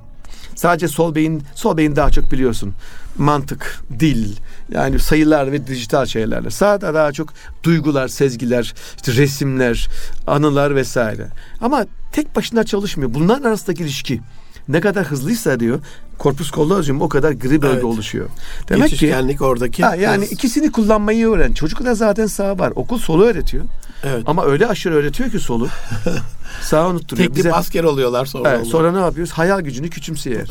Sadece 0.56 0.88
sol 0.88 1.16
beyin, 1.16 1.44
sol 1.56 1.78
beyin 1.78 1.96
daha 1.96 2.10
çok 2.10 2.32
biliyorsun. 2.32 2.74
Mantık, 3.18 3.84
dil, 4.00 4.36
yani 4.72 5.00
sayılar 5.00 5.52
ve 5.52 5.68
dijital 5.68 6.06
şeylerle. 6.06 6.50
Sağda 6.50 6.94
daha 6.94 7.12
çok 7.12 7.34
duygular, 7.64 8.08
sezgiler, 8.08 8.74
işte 8.96 9.14
resimler, 9.14 9.90
anılar 10.28 10.76
vesaire. 10.76 11.28
Ama 11.62 11.86
tek 12.12 12.36
başına 12.36 12.64
çalışmıyor. 12.64 13.14
Bunların 13.14 13.50
arasındaki 13.50 13.84
ilişki 13.84 14.22
ne 14.68 14.82
kadar 14.82 15.06
hızlıysa 15.06 15.60
diyor 15.60 15.80
korpus 16.18 16.52
callosum 16.52 17.02
o 17.02 17.10
kadar 17.10 17.32
gri 17.32 17.62
bölge 17.62 17.74
Evet. 17.74 17.84
oluşuyor. 17.84 18.30
Demek 18.70 18.92
ki 18.92 19.16
oradaki. 19.42 19.84
ha, 19.84 19.96
yani 19.96 20.26
ikisini 20.26 20.72
kullanmayı 20.72 21.28
öğren. 21.30 21.54
Çocukta 21.54 21.96
zaten 21.96 22.26
sağ 22.26 22.60
var. 22.60 22.74
Okul 22.76 22.98
solu 23.00 23.26
öğretiyor. 23.26 23.66
Evet. 24.04 24.24
Ama 24.26 24.46
öyle 24.46 24.68
aşırı 24.68 24.94
öğretiyor 24.96 25.30
ki 25.32 25.40
solu. 25.40 25.68
Sağ 26.62 26.88
unutturuyor. 26.90 27.28
Tek 27.28 27.44
tip 27.44 27.54
asker 27.54 27.84
oluyorlar 27.84 28.26
sonra. 28.26 28.50
Evet, 28.50 28.68
sonra 28.68 28.92
ne 28.92 29.00
yapıyoruz? 29.00 29.32
Hayal 29.34 29.62
gücünü 29.62 29.90
küçümseyer. 29.90 30.48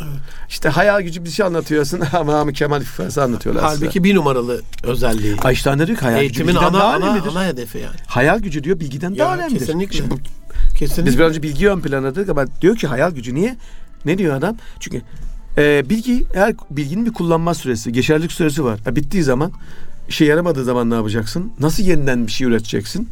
İşte 0.48 0.68
hayal 0.68 1.00
gücü 1.00 1.24
bir 1.24 1.30
şey 1.30 1.46
anlatıyorsun 1.46 2.00
ama 2.12 2.32
Hamı 2.34 2.52
Kemal 2.52 2.82
ifadesi 2.82 3.20
anlatıyorlar 3.22 3.68
size. 3.68 3.84
Halbuki 3.84 4.04
bir 4.04 4.14
numaralı 4.14 4.62
özelliği. 4.82 5.36
Einstein 5.46 5.78
de 5.78 5.86
diyor 5.86 5.98
ki 5.98 6.04
hayal 6.04 6.20
Eğitimin 6.22 6.46
gücü 6.46 6.58
bilgiden 6.60 6.74
ana, 6.74 6.80
daha 6.80 6.92
ana, 6.94 7.04
önemlidir. 7.06 7.30
ana 7.30 7.44
hedefi 7.46 7.78
yani. 7.78 7.96
Hayal 8.06 8.38
gücü 8.38 8.64
diyor 8.64 8.80
bilgiden 8.80 9.18
daha 9.18 9.28
Ya, 9.30 9.34
önemlidir. 9.36 9.58
kesinlikle. 9.58 9.96
Şimdi 9.96 10.14
Kesinlikle. 10.78 11.06
biz 11.06 11.18
biraz 11.18 11.30
önce 11.30 11.42
bilgi 11.42 11.70
ön 11.70 11.80
plana 11.80 12.14
dedik 12.14 12.28
ama 12.28 12.44
diyor 12.60 12.76
ki 12.76 12.86
hayal 12.86 13.10
gücü 13.10 13.34
niye? 13.34 13.56
Ne 14.04 14.18
diyor 14.18 14.36
adam? 14.36 14.56
Çünkü 14.80 15.02
e, 15.58 15.90
bilgi 15.90 16.24
her 16.34 16.54
bilginin 16.70 17.06
bir 17.06 17.12
kullanma 17.12 17.54
süresi, 17.54 17.92
geçerlilik 17.92 18.32
süresi 18.32 18.64
var. 18.64 18.80
Ha, 18.84 18.96
bittiği 18.96 19.22
zaman 19.22 19.52
işe 20.08 20.24
yaramadığı 20.24 20.64
zaman 20.64 20.90
ne 20.90 20.94
yapacaksın? 20.94 21.52
Nasıl 21.60 21.82
yeniden 21.82 22.26
bir 22.26 22.32
şey 22.32 22.46
üreteceksin? 22.46 23.08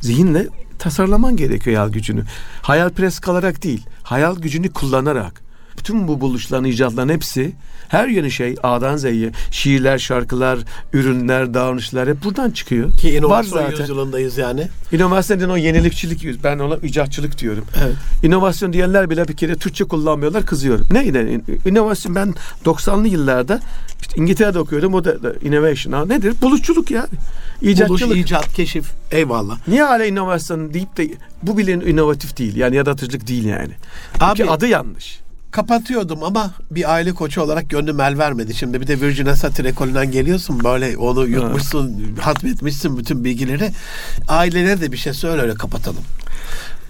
Zihinle 0.00 0.48
tasarlaman 0.78 1.36
gerekiyor 1.36 1.76
hayal 1.76 1.92
gücünü. 1.92 2.24
Hayal 2.62 2.90
pres 2.90 3.18
kalarak 3.18 3.62
değil, 3.62 3.86
hayal 4.02 4.36
gücünü 4.36 4.72
kullanarak. 4.72 5.45
Bütün 5.86 6.08
bu 6.08 6.20
buluşların, 6.20 6.64
icatların 6.64 7.08
hepsi 7.08 7.52
her 7.88 8.08
yeni 8.08 8.30
şey 8.30 8.54
A'dan 8.62 8.96
Z'ye 8.96 9.30
şiirler, 9.50 9.98
şarkılar, 9.98 10.58
ürünler, 10.92 11.54
davranışlar 11.54 12.08
hep 12.08 12.24
buradan 12.24 12.50
çıkıyor. 12.50 12.92
Ki 12.92 13.08
Var 13.08 13.12
inovasyon 13.18 13.62
zaten. 13.62 13.80
yüzyılındayız 13.80 14.38
yani. 14.38 14.68
İnovasyon 14.92 15.48
o 15.50 15.56
yenilikçilik, 15.56 16.44
ben 16.44 16.58
ona 16.58 16.76
icatçılık 16.76 17.38
diyorum. 17.38 17.64
Evet. 17.84 17.94
İnovasyon 18.22 18.72
diyenler 18.72 19.10
bile 19.10 19.28
bir 19.28 19.36
kere 19.36 19.56
Türkçe 19.56 19.84
kullanmıyorlar 19.84 20.46
kızıyorum. 20.46 20.86
Ne 20.90 21.04
inovasyon 21.66 22.14
ben 22.14 22.34
90'lı 22.64 23.08
yıllarda 23.08 23.60
işte 24.00 24.20
İngiltere'de 24.22 24.58
okuyordum 24.58 24.94
o 24.94 25.04
da, 25.04 25.22
da 25.22 25.34
innovation. 25.42 25.92
Ha, 25.92 26.06
nedir? 26.06 26.34
Buluşçuluk 26.42 26.90
ya. 26.90 27.06
Buluş, 27.62 27.70
İcatçılık. 27.72 28.16
icat, 28.16 28.54
keşif. 28.54 28.86
Eyvallah. 29.10 29.68
Niye 29.68 29.82
hala 29.82 30.04
inovasyon 30.04 30.74
deyip 30.74 30.96
de 30.96 31.08
bu 31.42 31.58
bile 31.58 31.72
inovatif 31.72 32.38
değil. 32.38 32.56
Yani 32.56 32.76
yaratıcılık 32.76 33.28
değil 33.28 33.44
yani. 33.44 33.72
Abi- 34.20 34.36
Çünkü 34.36 34.50
adı 34.50 34.66
yanlış. 34.66 35.25
Kapatıyordum 35.56 36.24
ama 36.24 36.50
bir 36.70 36.92
aile 36.92 37.12
koçu 37.12 37.42
olarak 37.42 37.70
gönlüm 37.70 38.00
el 38.00 38.18
vermedi. 38.18 38.54
Şimdi 38.54 38.80
bir 38.80 38.86
de 38.86 39.00
Virgin 39.00 39.32
Satir 39.32 39.64
ekolünden 39.64 40.10
geliyorsun 40.10 40.64
böyle 40.64 40.96
onu 40.96 41.26
yutmuşsun, 41.26 42.16
hatmetmişsin 42.20 42.98
bütün 42.98 43.24
bilgileri. 43.24 43.72
Ailelere 44.28 44.80
de 44.80 44.92
bir 44.92 44.96
şey 44.96 45.12
söyle 45.12 45.42
öyle 45.42 45.54
kapatalım. 45.54 46.02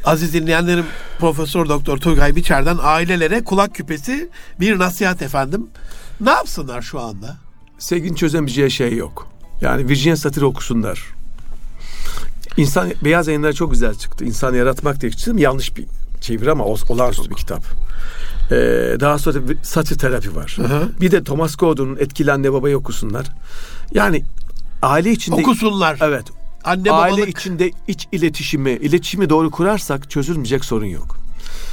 Aziz 0.05 0.35
dinleyenlerim 0.35 0.85
Profesör 1.19 1.69
Doktor 1.69 1.99
Turgay 1.99 2.37
Biçer'den 2.37 2.79
ailelere 2.83 3.45
kulak 3.45 3.75
küpesi 3.75 4.29
bir 4.61 4.79
nasihat 4.79 5.23
efendim. 5.23 5.67
Ne 6.21 6.31
yapsınlar 6.31 6.83
şu 6.83 7.01
anda? 7.01 7.37
Sevginin 7.79 8.15
çözemeyeceği 8.15 8.71
şey 8.71 8.97
yok. 8.97 9.29
Yani 9.61 9.89
Virginia 9.89 10.17
Satir 10.17 10.43
okusunlar. 10.43 11.03
İnsan 12.57 12.93
Beyaz 13.05 13.27
Yayınlar 13.27 13.53
çok 13.53 13.71
güzel 13.71 13.95
çıktı. 13.95 14.25
İnsan 14.25 14.55
yaratmak 14.55 15.01
diye 15.01 15.13
çıktı. 15.13 15.33
Yanlış 15.37 15.77
bir 15.77 15.87
çeviri 16.27 16.51
ama 16.51 16.65
ol- 16.65 16.79
olağanüstü 16.89 17.31
bir 17.31 17.35
kitap. 17.35 17.63
Ee, 18.51 18.55
daha 19.01 19.19
sonra 19.19 19.39
satir 19.63 19.99
terapi 19.99 20.37
var. 20.37 20.57
hı. 20.61 20.89
Bir 21.01 21.11
de 21.11 21.25
Thomas 21.25 21.57
Gordon'un 21.57 21.97
Etkili 21.97 22.33
Anne 22.33 22.53
Babayı 22.53 22.77
okusunlar. 22.79 23.27
Yani 23.95 24.23
aile 24.83 25.11
içinde 25.11 25.37
Okusunlar. 25.41 25.99
Evet. 26.01 26.25
Anne 26.65 26.91
aile 26.91 27.13
babalık 27.17 27.29
içinde 27.29 27.71
iç 27.89 28.09
iletişimi, 28.13 28.71
iletişimi 28.71 29.31
doğru 29.31 29.51
kurarsak 29.51 30.11
çözülmeyecek 30.11 30.65
sorun 30.65 30.87
yok. 30.87 31.17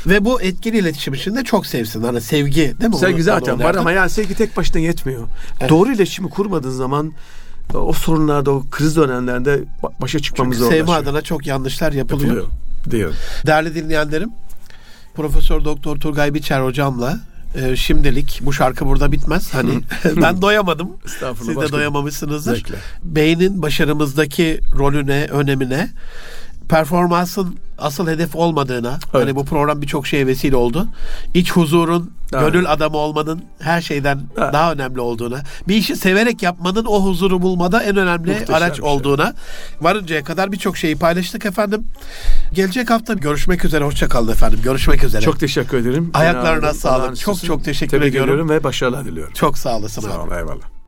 ve 0.08 0.26
bu 0.26 0.42
etkili 0.42 0.78
iletişim 0.78 1.14
içinde 1.14 1.44
çok 1.44 1.66
sevsin. 1.66 2.04
Hani 2.04 2.22
sevgi 2.22 2.56
değil 2.80 2.90
mi? 2.90 2.96
Sevgi 2.98 3.24
zaten 3.24 3.60
var 3.60 3.76
ama 3.76 3.92
yani 3.92 4.10
sevgi 4.10 4.36
tek 4.36 4.58
başına 4.58 4.80
yetmiyor. 4.82 5.28
Evet. 5.60 5.70
Doğru 5.70 5.92
iletişimi 5.94 6.30
kurmadığın 6.30 6.70
zaman 6.72 7.12
o 7.74 7.94
sorunlarda, 7.94 8.52
o 8.52 8.64
kriz 8.72 8.96
dönemlerinde 8.96 9.64
ba- 9.84 10.02
başa 10.02 10.20
çıkmamız 10.20 10.58
Sevme 10.58 10.70
zorlaşıyor. 10.72 10.98
adına 10.98 11.22
çok 11.22 11.48
yanlışlar 11.48 11.92
yapılıyor. 11.94 12.30
Yapılıyor. 12.36 12.48
Diyor. 12.92 13.14
Değerli 13.48 13.76
dinleyenlerim, 13.76 14.30
Profesör 15.16 15.66
Doktor 15.66 15.98
Turgay 16.00 16.34
Biçer 16.34 16.62
hocamla 16.62 17.20
e, 17.56 17.76
şimdilik 17.76 18.40
bu 18.44 18.54
şarkı 18.54 18.86
burada 18.86 19.12
bitmez. 19.12 19.54
Hani 19.54 19.80
ben 20.22 20.42
doyamadım. 20.42 20.90
Estağfurullah, 21.06 21.38
Siz 21.46 21.50
de 21.50 21.56
başka- 21.56 21.78
doyamamışsınızdır. 21.78 22.56
Zevkle. 22.56 22.76
Beynin 23.04 23.62
başarımızdaki 23.62 24.60
rolüne, 24.78 25.26
önemine, 25.32 25.90
performansın 26.70 27.58
asıl 27.78 28.08
hedef 28.08 28.36
olmadığına, 28.36 29.00
hani 29.12 29.36
bu 29.36 29.46
program 29.46 29.82
birçok 29.82 30.08
şeye 30.08 30.28
vesile 30.28 30.56
oldu. 30.56 30.88
İç 31.34 31.52
huzurun, 31.52 32.12
Evet. 32.34 32.54
gönül 32.54 32.72
adamı 32.72 32.98
olmanın 32.98 33.44
her 33.60 33.82
şeyden 33.82 34.20
Evet. 34.38 34.54
daha 34.54 34.74
önemli 34.74 35.00
olduğuna, 35.00 35.42
bir 35.68 35.76
işi 35.76 35.96
severek 35.96 36.44
yapmanın 36.44 36.86
o 36.86 37.04
huzuru 37.06 37.42
bulmada 37.42 37.84
en 37.84 37.96
önemli 37.98 38.30
Muhteşem 38.32 38.56
araç 38.56 38.76
şey. 38.76 38.86
olduğuna 38.86 39.34
varıncaya 39.82 40.24
kadar 40.24 40.52
birçok 40.52 40.78
şeyi 40.78 40.96
paylaştık 40.96 41.46
efendim. 41.46 41.84
Gelecek 42.54 42.90
hafta 42.90 43.14
görüşmek 43.14 43.66
üzere. 43.66 43.84
Hoşçakalın 43.84 44.32
efendim. 44.32 44.60
Görüşmek 44.64 45.04
üzere. 45.04 45.22
Çok 45.22 45.40
teşekkür 45.40 45.78
ederim. 45.78 46.12
Ayaklarına 46.14 46.74
sağlık. 46.74 47.20
Çok 47.20 47.44
çok 47.44 47.64
teşekkür 47.64 47.92
Tebrik 47.92 48.10
ediyorum. 48.10 48.30
ediyorum 48.30 48.50
ve 48.50 48.64
başarılar 48.64 49.06
diliyorum. 49.06 49.34
Çok 49.34 49.58
sağ 49.58 49.78
olasın. 49.78 50.02
Sağ 50.02 50.14
abi. 50.14 50.34
ol, 50.34 50.38
eyvallah. 50.38 50.83